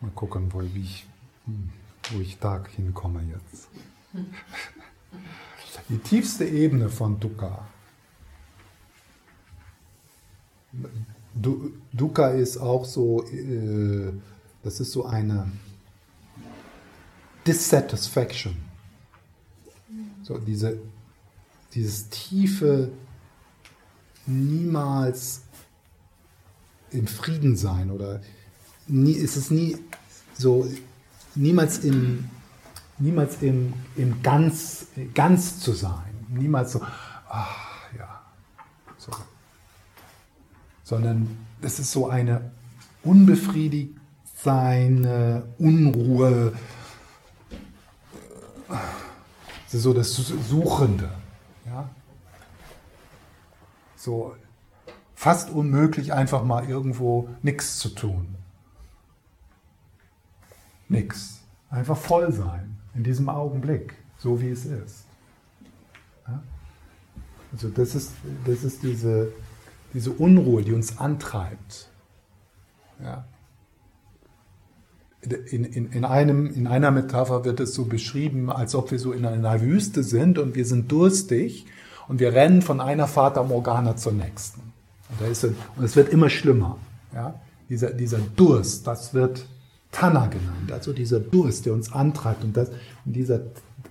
Mal 0.00 0.10
gucken, 0.12 0.52
wo 0.52 0.62
ich, 0.62 1.06
wo 2.10 2.20
ich 2.20 2.38
da 2.38 2.64
hinkomme 2.64 3.22
jetzt. 3.22 3.68
Die 5.88 5.98
tiefste 5.98 6.44
Ebene 6.46 6.88
von 6.88 7.20
Dukkha. 7.20 7.66
Dukkha 11.92 12.28
ist 12.28 12.58
auch 12.58 12.84
so, 12.84 13.24
äh, 13.24 14.12
das 14.62 14.80
ist 14.80 14.92
so 14.92 15.04
eine 15.04 15.50
Dissatisfaction. 17.46 18.56
So 20.22 20.38
diese, 20.38 20.78
dieses 21.74 22.08
tiefe 22.08 22.90
niemals 24.26 25.42
im 26.90 27.06
Frieden 27.06 27.56
sein 27.56 27.90
oder 27.90 28.20
nie, 28.88 29.12
ist 29.12 29.36
es 29.36 29.50
nie 29.50 29.76
so, 30.34 30.66
niemals 31.34 31.78
im, 31.78 32.28
niemals 32.98 33.42
im, 33.42 33.72
im 33.96 34.22
ganz, 34.22 34.86
ganz 35.14 35.60
zu 35.60 35.72
sein. 35.72 36.26
Niemals 36.28 36.72
so, 36.72 36.80
ach 37.28 37.92
ja, 37.96 38.22
so. 38.98 39.12
Sondern 40.86 41.36
es 41.62 41.80
ist 41.80 41.90
so 41.90 42.08
eine 42.08 42.52
unbefriedigt 43.02 43.96
seine 44.36 45.42
Unruhe, 45.58 46.52
ist 49.72 49.82
so 49.82 49.92
das 49.92 50.14
Suchende. 50.14 51.10
Ja? 51.64 51.90
So 53.96 54.36
fast 55.16 55.50
unmöglich, 55.50 56.12
einfach 56.12 56.44
mal 56.44 56.68
irgendwo 56.68 57.30
nichts 57.42 57.78
zu 57.78 57.88
tun. 57.88 58.36
Nix. 60.88 61.40
Einfach 61.68 61.96
voll 61.96 62.32
sein 62.32 62.78
in 62.94 63.02
diesem 63.02 63.28
Augenblick, 63.28 63.94
so 64.18 64.40
wie 64.40 64.50
es 64.50 64.64
ist. 64.64 65.06
Also 67.50 67.70
das 67.70 67.96
ist, 67.96 68.12
das 68.44 68.62
ist 68.62 68.84
diese, 68.84 69.32
diese 69.94 70.10
Unruhe, 70.10 70.62
die 70.62 70.72
uns 70.72 70.98
antreibt. 70.98 71.88
Ja? 73.02 73.24
In, 75.22 75.64
in, 75.64 75.90
in, 75.90 76.04
einem, 76.04 76.46
in 76.46 76.66
einer 76.66 76.90
Metapher 76.90 77.44
wird 77.44 77.58
es 77.60 77.74
so 77.74 77.84
beschrieben, 77.86 78.50
als 78.50 78.74
ob 78.74 78.90
wir 78.92 78.98
so 78.98 79.12
in 79.12 79.26
einer 79.26 79.60
Wüste 79.60 80.04
sind 80.04 80.38
und 80.38 80.54
wir 80.54 80.64
sind 80.64 80.92
durstig 80.92 81.66
und 82.06 82.20
wir 82.20 82.32
rennen 82.32 82.62
von 82.62 82.80
einer 82.80 83.08
Fata 83.08 83.42
Morgana 83.42 83.96
zur 83.96 84.12
nächsten. 84.12 84.60
Und, 85.08 85.20
da 85.20 85.26
ist 85.26 85.44
ein, 85.44 85.56
und 85.76 85.84
es 85.84 85.96
wird 85.96 86.10
immer 86.10 86.30
schlimmer. 86.30 86.78
Ja? 87.12 87.40
Dieser, 87.68 87.90
dieser 87.90 88.18
Durst, 88.18 88.86
das 88.86 89.14
wird 89.14 89.46
Tanna 89.90 90.26
genannt, 90.26 90.70
also 90.70 90.92
dieser 90.92 91.20
Durst, 91.20 91.66
der 91.66 91.72
uns 91.72 91.92
antreibt. 91.92 92.44
Und, 92.44 92.56
das, 92.56 92.68
und 93.04 93.14
dieser 93.14 93.40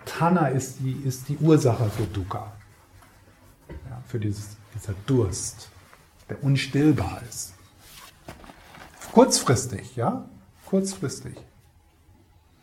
Tanna 0.05 0.47
ist 0.47 0.77
die, 0.79 0.93
ist 1.05 1.27
die 1.27 1.37
Ursache 1.37 1.89
für 1.89 2.03
Dukkha. 2.03 2.53
Ja, 3.89 4.03
für 4.07 4.19
dieses, 4.19 4.55
dieser 4.75 4.93
Durst, 5.07 5.69
der 6.29 6.43
unstillbar 6.43 7.21
ist. 7.29 7.53
Kurzfristig, 9.11 9.95
ja, 9.95 10.27
kurzfristig. 10.65 11.35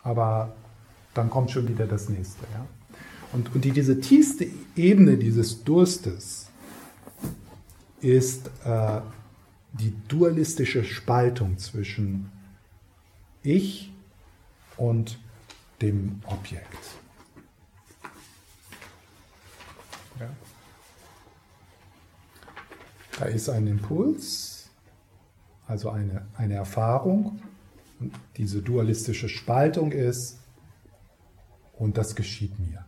Aber 0.03 0.53
dann 1.13 1.29
kommt 1.29 1.51
schon 1.51 1.67
wieder 1.67 1.87
das 1.87 2.09
nächste, 2.09 2.43
ja. 2.53 2.65
Und, 3.31 3.53
und 3.55 3.65
die, 3.65 3.71
diese 3.71 3.99
tiefste 3.99 4.47
Ebene 4.75 5.17
dieses 5.17 5.63
Durstes 5.63 6.49
ist 8.01 8.51
äh, 8.63 9.01
die 9.71 9.95
dualistische 10.07 10.83
Spaltung 10.83 11.57
zwischen 11.57 12.31
Ich 13.41 13.91
und 14.77 15.17
dem 15.81 16.21
Objekt. 16.27 16.77
Ja. 20.19 20.29
Da 23.19 23.25
ist 23.25 23.49
ein 23.49 23.67
Impuls, 23.67 24.69
also 25.67 25.89
eine, 25.89 26.25
eine 26.35 26.55
Erfahrung. 26.55 27.39
Und 27.99 28.13
diese 28.37 28.61
dualistische 28.61 29.29
Spaltung 29.29 29.91
ist, 29.91 30.39
und 31.77 31.97
das 31.97 32.15
geschieht 32.15 32.57
mir. 32.59 32.85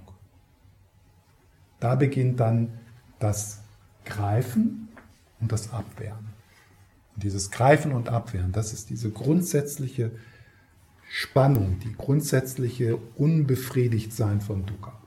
Da 1.79 1.95
beginnt 1.95 2.39
dann 2.39 2.77
das 3.19 3.61
Greifen 4.03 4.89
und 5.39 5.51
das 5.51 5.73
Abwehren. 5.73 6.34
Und 7.15 7.23
dieses 7.23 7.51
Greifen 7.51 7.93
und 7.93 8.09
Abwehren, 8.09 8.51
das 8.51 8.73
ist 8.73 8.89
diese 8.89 9.09
grundsätzliche 9.09 10.11
Spannung, 11.09 11.79
die 11.79 11.93
grundsätzliche 11.93 12.97
Unbefriedigtsein 13.15 14.41
von 14.41 14.65
Dukkha. 14.65 15.04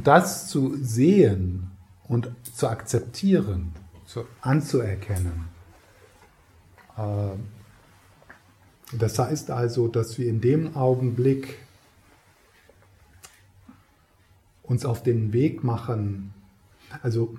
Und 0.00 0.06
das 0.06 0.48
zu 0.48 0.82
sehen 0.82 1.72
und 2.08 2.30
zu 2.54 2.68
akzeptieren, 2.68 3.74
zu, 4.06 4.24
anzuerkennen, 4.40 5.44
äh, 6.96 8.96
das 8.96 9.18
heißt 9.18 9.50
also, 9.50 9.88
dass 9.88 10.16
wir 10.16 10.26
in 10.26 10.40
dem 10.40 10.74
Augenblick 10.74 11.58
uns 14.62 14.86
auf 14.86 15.02
den 15.02 15.34
Weg 15.34 15.64
machen, 15.64 16.32
also 17.02 17.36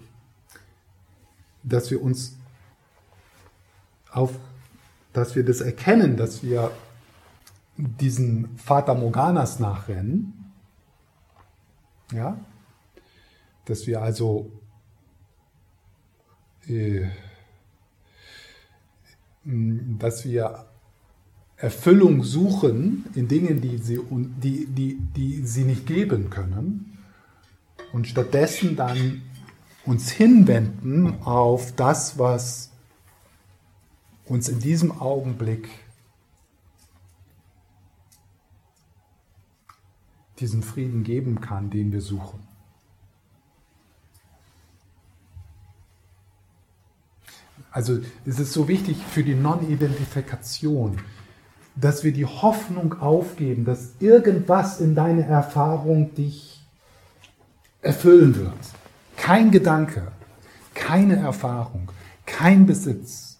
dass 1.64 1.90
wir 1.90 2.00
uns 2.00 2.38
auf, 4.12 4.36
dass 5.14 5.36
wir 5.36 5.44
das 5.44 5.62
erkennen, 5.62 6.16
dass 6.16 6.44
wir 6.44 6.70
diesen 7.76 8.56
Vater 8.60 8.94
Morganas 8.94 9.60
nachrennen, 9.60 10.54
ja, 12.12 12.38
dass 13.72 13.88
wir 13.88 14.02
also 14.02 14.52
äh, 16.68 17.08
dass 19.44 20.26
wir 20.26 20.66
Erfüllung 21.56 22.24
suchen 22.24 23.06
in 23.16 23.28
Dingen, 23.28 23.62
die 23.62 23.78
sie, 23.78 24.00
die, 24.10 24.66
die, 24.66 25.00
die 25.16 25.46
sie 25.46 25.64
nicht 25.64 25.86
geben 25.88 26.30
können 26.30 26.98
und 27.94 28.08
stattdessen 28.08 28.76
dann 28.76 29.22
uns 29.86 30.12
hinwenden 30.12 31.22
auf 31.24 31.74
das, 31.76 32.20
was 32.20 32.72
uns 34.26 34.50
in 34.50 34.60
diesem 34.60 34.92
Augenblick 34.92 35.70
diesen 40.40 40.62
Frieden 40.62 41.04
geben 41.04 41.40
kann, 41.40 41.70
den 41.70 41.92
wir 41.92 42.02
suchen. 42.02 42.51
Also 47.72 48.00
es 48.26 48.40
ist 48.40 48.52
so 48.52 48.68
wichtig 48.68 48.98
für 49.10 49.24
die 49.24 49.34
Non-Identifikation, 49.34 50.98
dass 51.76 52.04
wir 52.04 52.12
die 52.12 52.26
Hoffnung 52.26 53.00
aufgeben, 53.00 53.64
dass 53.64 53.94
irgendwas 54.00 54.82
in 54.82 54.94
deiner 54.94 55.26
Erfahrung 55.26 56.14
dich 56.16 56.62
erfüllen 57.82 58.36
wird. 58.36 58.54
Kein 59.16 59.52
Gedanke, 59.52 60.12
keine 60.74 61.16
Erfahrung, 61.16 61.92
kein 62.26 62.66
Besitz, 62.66 63.38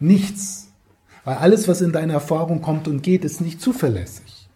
nichts. 0.00 0.68
Weil 1.24 1.36
alles, 1.36 1.68
was 1.68 1.80
in 1.80 1.92
deine 1.92 2.14
Erfahrung 2.14 2.62
kommt 2.62 2.88
und 2.88 3.02
geht, 3.02 3.24
ist 3.24 3.40
nicht 3.40 3.60
zuverlässig. 3.60 4.48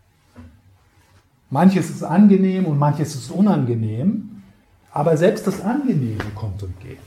Manches 1.50 1.90
ist 1.90 2.04
angenehm 2.04 2.66
und 2.66 2.78
manches 2.78 3.16
ist 3.16 3.30
unangenehm, 3.30 4.42
aber 4.92 5.16
selbst 5.16 5.46
das 5.48 5.60
Angenehme 5.60 6.24
kommt 6.36 6.62
und 6.62 6.78
geht. 6.80 6.98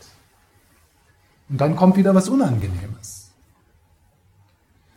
Und 1.54 1.62
dann 1.62 1.76
kommt 1.76 1.98
wieder 1.98 2.16
was 2.16 2.30
Unangenehmes. 2.30 3.30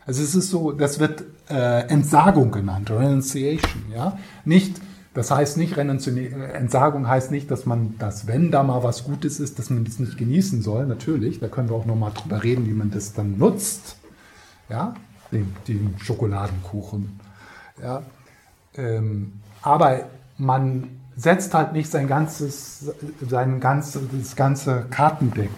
Also 0.06 0.22
es 0.22 0.34
ist 0.34 0.48
so, 0.48 0.72
das 0.72 0.98
wird 0.98 1.24
äh, 1.50 1.86
Entsagung 1.88 2.50
genannt, 2.50 2.90
Renunciation, 2.90 3.82
ja. 3.94 4.18
Nicht, 4.46 4.80
das 5.12 5.30
heißt 5.30 5.58
nicht, 5.58 5.76
Entsagung 5.76 7.08
heißt 7.08 7.30
nicht, 7.30 7.50
dass 7.50 7.66
man 7.66 7.96
das, 7.98 8.26
wenn 8.26 8.50
da 8.50 8.62
mal 8.62 8.82
was 8.82 9.04
Gutes 9.04 9.38
ist, 9.38 9.58
dass 9.58 9.68
man 9.68 9.84
das 9.84 9.98
nicht 9.98 10.16
genießen 10.16 10.62
soll, 10.62 10.86
natürlich. 10.86 11.40
Da 11.40 11.48
können 11.48 11.68
wir 11.68 11.76
auch 11.76 11.84
nochmal 11.84 12.12
drüber 12.14 12.42
reden, 12.42 12.66
wie 12.66 12.72
man 12.72 12.90
das 12.90 13.12
dann 13.12 13.36
nutzt. 13.36 13.98
Ja, 14.70 14.94
den, 15.32 15.54
den 15.68 15.94
Schokoladenkuchen. 15.98 17.20
Ja. 17.82 18.02
Ähm, 18.78 19.42
aber 19.60 20.06
man 20.38 20.88
setzt 21.16 21.52
halt 21.52 21.74
nicht 21.74 21.90
sein 21.90 22.08
ganzes, 22.08 22.94
sein 23.28 23.60
ganzes, 23.60 24.00
das 24.10 24.36
ganze 24.36 24.86
Kartendeck 24.88 25.50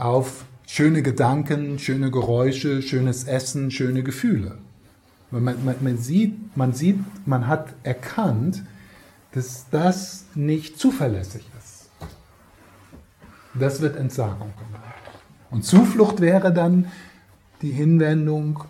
auf 0.00 0.44
schöne 0.66 1.02
Gedanken, 1.02 1.78
schöne 1.78 2.10
Geräusche, 2.10 2.82
schönes 2.82 3.24
Essen, 3.24 3.70
schöne 3.70 4.02
Gefühle. 4.02 4.58
Man, 5.30 5.44
man, 5.44 5.76
man, 5.80 5.98
sieht, 5.98 6.56
man 6.56 6.72
sieht, 6.72 6.98
man 7.26 7.46
hat 7.46 7.74
erkannt, 7.82 8.64
dass 9.32 9.66
das 9.70 10.24
nicht 10.34 10.78
zuverlässig 10.78 11.44
ist. 11.58 11.90
Das 13.54 13.80
wird 13.80 13.96
Entsagung 13.96 14.52
genannt. 14.56 14.84
Und 15.50 15.64
Zuflucht 15.64 16.20
wäre 16.20 16.52
dann 16.52 16.90
die 17.62 17.72
Hinwendung 17.72 18.64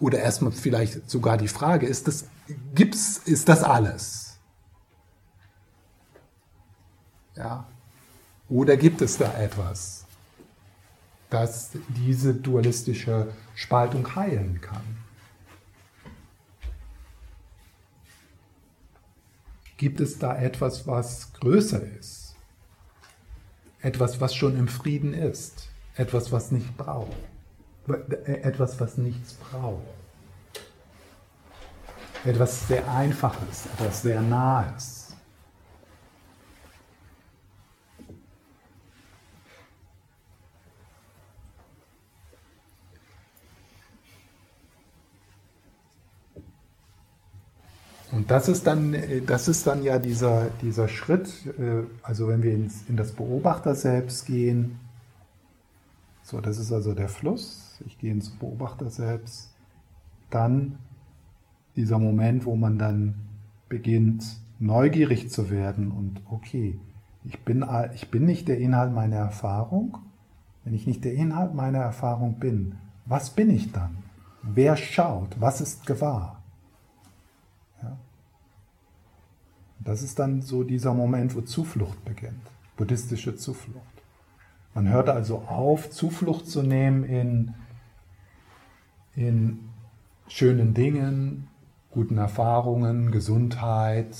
oder 0.00 0.18
erstmal 0.20 0.52
vielleicht 0.52 1.10
sogar 1.10 1.36
die 1.36 1.48
Frage, 1.48 1.86
ist 1.86 2.08
das, 2.08 2.26
gibt's, 2.74 3.18
ist 3.18 3.48
das 3.48 3.62
alles? 3.62 4.38
Ja, 7.36 7.66
oder 8.48 8.76
gibt 8.76 9.00
es 9.02 9.16
da 9.16 9.32
etwas, 9.38 10.04
das 11.30 11.70
diese 11.88 12.34
dualistische 12.34 13.32
Spaltung 13.54 14.14
heilen 14.14 14.60
kann? 14.60 15.04
Gibt 19.76 20.00
es 20.00 20.18
da 20.18 20.36
etwas, 20.36 20.86
was 20.86 21.32
größer 21.34 21.82
ist? 21.98 22.36
Etwas, 23.80 24.20
was 24.20 24.34
schon 24.34 24.56
im 24.56 24.68
Frieden 24.68 25.12
ist? 25.12 25.68
Etwas, 25.96 26.32
was 26.32 26.52
nicht 26.52 26.76
braucht? 26.76 27.16
Etwas, 28.24 28.80
was 28.80 28.96
nichts 28.96 29.34
braucht? 29.34 29.82
Etwas 32.24 32.66
sehr 32.66 32.90
Einfaches, 32.90 33.66
etwas 33.66 34.02
sehr 34.02 34.22
Nahes? 34.22 34.93
Und 48.14 48.30
das 48.30 48.48
ist 48.48 48.66
dann, 48.66 48.94
das 49.26 49.48
ist 49.48 49.66
dann 49.66 49.82
ja 49.82 49.98
dieser, 49.98 50.50
dieser 50.62 50.86
Schritt, 50.86 51.28
äh, 51.58 51.82
also 52.02 52.28
wenn 52.28 52.44
wir 52.44 52.54
ins, 52.54 52.84
in 52.88 52.96
das 52.96 53.12
Beobachter 53.12 53.74
selbst 53.74 54.26
gehen, 54.26 54.78
so, 56.22 56.40
das 56.40 56.58
ist 56.58 56.72
also 56.72 56.94
der 56.94 57.08
Fluss, 57.08 57.80
ich 57.84 57.98
gehe 57.98 58.12
ins 58.12 58.30
Beobachter 58.30 58.88
selbst, 58.88 59.52
dann 60.30 60.78
dieser 61.74 61.98
Moment, 61.98 62.46
wo 62.46 62.54
man 62.54 62.78
dann 62.78 63.14
beginnt, 63.68 64.24
neugierig 64.60 65.30
zu 65.30 65.50
werden 65.50 65.90
und 65.90 66.20
okay, 66.30 66.78
ich 67.24 67.40
bin, 67.40 67.64
ich 67.94 68.10
bin 68.10 68.26
nicht 68.26 68.46
der 68.46 68.58
Inhalt 68.58 68.92
meiner 68.92 69.16
Erfahrung. 69.16 69.98
Wenn 70.62 70.74
ich 70.74 70.86
nicht 70.86 71.04
der 71.04 71.14
Inhalt 71.14 71.54
meiner 71.54 71.78
Erfahrung 71.78 72.38
bin, 72.38 72.76
was 73.06 73.30
bin 73.30 73.50
ich 73.50 73.72
dann? 73.72 73.96
Wer 74.42 74.76
schaut? 74.76 75.40
Was 75.40 75.60
ist 75.60 75.86
gewahr? 75.86 76.43
Das 79.84 80.02
ist 80.02 80.18
dann 80.18 80.40
so 80.40 80.64
dieser 80.64 80.94
Moment, 80.94 81.36
wo 81.36 81.42
Zuflucht 81.42 82.04
beginnt, 82.04 82.40
buddhistische 82.76 83.36
Zuflucht. 83.36 83.84
Man 84.74 84.88
hört 84.88 85.08
also 85.08 85.38
auf, 85.46 85.90
Zuflucht 85.90 86.48
zu 86.48 86.62
nehmen 86.62 87.04
in, 87.04 87.54
in 89.14 89.60
schönen 90.26 90.74
Dingen, 90.74 91.48
guten 91.90 92.18
Erfahrungen, 92.18 93.12
Gesundheit, 93.12 94.16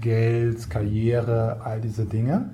Geld, 0.00 0.70
Karriere, 0.70 1.62
all 1.64 1.80
diese 1.80 2.04
Dinge. 2.04 2.50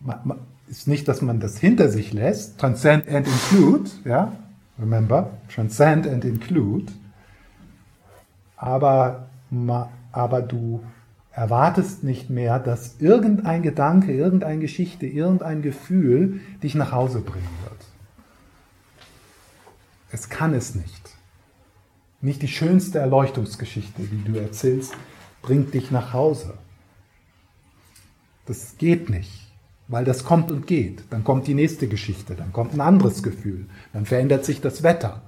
Man, 0.00 0.20
man, 0.24 0.38
ist 0.68 0.88
nicht, 0.88 1.08
dass 1.08 1.22
man 1.22 1.40
das 1.40 1.58
hinter 1.58 1.88
sich 1.88 2.12
lässt. 2.12 2.58
Transcend 2.58 3.08
and 3.08 3.26
include, 3.26 3.90
ja, 4.04 4.32
remember, 4.78 5.30
transcend 5.52 6.06
and 6.06 6.24
include. 6.24 6.92
Aber, 8.56 9.28
aber 10.12 10.40
du 10.40 10.80
erwartest 11.34 12.04
nicht 12.04 12.30
mehr, 12.30 12.58
dass 12.58 12.96
irgendein 13.00 13.62
Gedanke, 13.62 14.12
irgendeine 14.12 14.60
Geschichte, 14.60 15.06
irgendein 15.06 15.62
Gefühl 15.62 16.40
dich 16.62 16.74
nach 16.74 16.92
Hause 16.92 17.20
bringen 17.20 17.48
wird. 17.64 17.80
Es 20.12 20.28
kann 20.28 20.54
es 20.54 20.74
nicht. 20.74 21.10
Nicht 22.20 22.40
die 22.40 22.48
schönste 22.48 23.00
Erleuchtungsgeschichte, 23.00 24.02
die 24.02 24.24
du 24.24 24.38
erzählst, 24.38 24.94
bringt 25.42 25.74
dich 25.74 25.90
nach 25.90 26.12
Hause. 26.12 26.54
Das 28.46 28.76
geht 28.78 29.10
nicht, 29.10 29.52
weil 29.88 30.04
das 30.04 30.24
kommt 30.24 30.52
und 30.52 30.66
geht. 30.66 31.02
Dann 31.10 31.24
kommt 31.24 31.48
die 31.48 31.54
nächste 31.54 31.88
Geschichte, 31.88 32.36
dann 32.36 32.52
kommt 32.52 32.74
ein 32.74 32.80
anderes 32.80 33.22
Gefühl, 33.22 33.66
dann 33.92 34.06
verändert 34.06 34.44
sich 34.44 34.60
das 34.60 34.82
Wetter. 34.82 35.22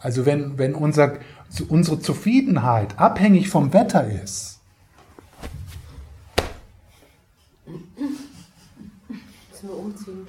Also 0.00 0.26
wenn, 0.26 0.58
wenn 0.58 0.74
unser, 0.74 1.18
unsere 1.68 1.98
Zufriedenheit 2.00 2.98
abhängig 2.98 3.48
vom 3.48 3.72
Wetter 3.72 4.08
ist, 4.08 4.60
müssen 9.50 9.68
wir 9.68 9.78
umziehen. 9.78 10.26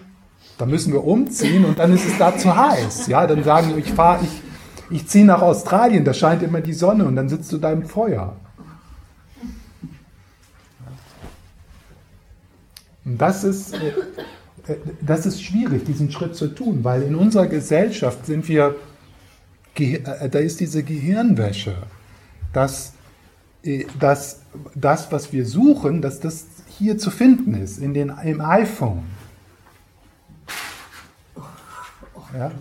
Dann 0.58 0.70
müssen 0.70 0.94
wir 0.94 1.04
umziehen 1.04 1.66
und 1.66 1.80
dann 1.80 1.94
ist 1.94 2.06
es 2.06 2.18
da 2.18 2.36
zu 2.36 2.56
heiß. 2.56 3.08
Ja, 3.08 3.28
dann 3.28 3.44
sagen 3.44 3.70
wir, 3.70 3.78
ich 3.78 3.94
fahre, 3.94 4.24
ich, 4.24 4.42
ich 4.90 5.08
ziehe 5.08 5.26
nach 5.26 5.42
Australien, 5.42 6.04
da 6.04 6.14
scheint 6.14 6.44
immer 6.44 6.62
die 6.62 6.74
Sonne 6.74 7.06
und 7.06 7.16
dann 7.16 7.30
sitzt 7.30 7.52
du 7.52 7.58
da 7.58 7.72
im 7.72 7.86
Feuer. 7.86 8.36
Und 13.06 13.18
das 13.18 13.44
ist, 13.44 13.74
äh, 13.74 13.90
äh, 14.68 14.78
das 15.02 15.26
ist 15.26 15.42
schwierig, 15.42 15.86
diesen 15.86 16.12
Schritt 16.12 16.36
zu 16.36 16.48
tun, 16.48 16.84
weil 16.84 17.04
in 17.04 17.16
unserer 17.16 17.48
Gesellschaft 17.48 18.26
sind 18.26 18.48
wir 18.48 18.76
äh, 19.80 20.30
da 20.30 20.40
ist 20.40 20.60
diese 20.60 20.84
Gehirnwäsche, 20.84 21.76
dass, 22.54 22.94
äh, 23.64 23.86
dass 24.00 24.42
das, 24.76 25.12
was 25.12 25.32
wir 25.32 25.46
suchen, 25.46 26.02
dass 26.02 26.20
das 26.20 26.46
hier 26.68 26.98
zu 26.98 27.12
finden 27.12 27.54
ist, 27.54 27.80
in 27.80 27.94
den, 27.94 28.10
im 28.24 28.42
iPhone. 28.42 29.04
Ja? 32.34 32.52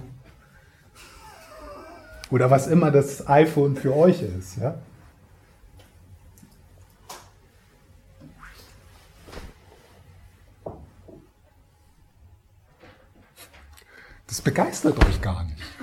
Oder 2.30 2.50
was 2.50 2.66
immer 2.66 2.90
das 2.90 3.26
iPhone 3.28 3.76
für 3.76 3.94
euch 3.94 4.22
ist. 4.22 4.58
Ja? 4.58 4.74
Das 14.26 14.42
begeistert 14.42 15.02
euch 15.04 15.20
gar 15.20 15.44
nicht. 15.44 15.77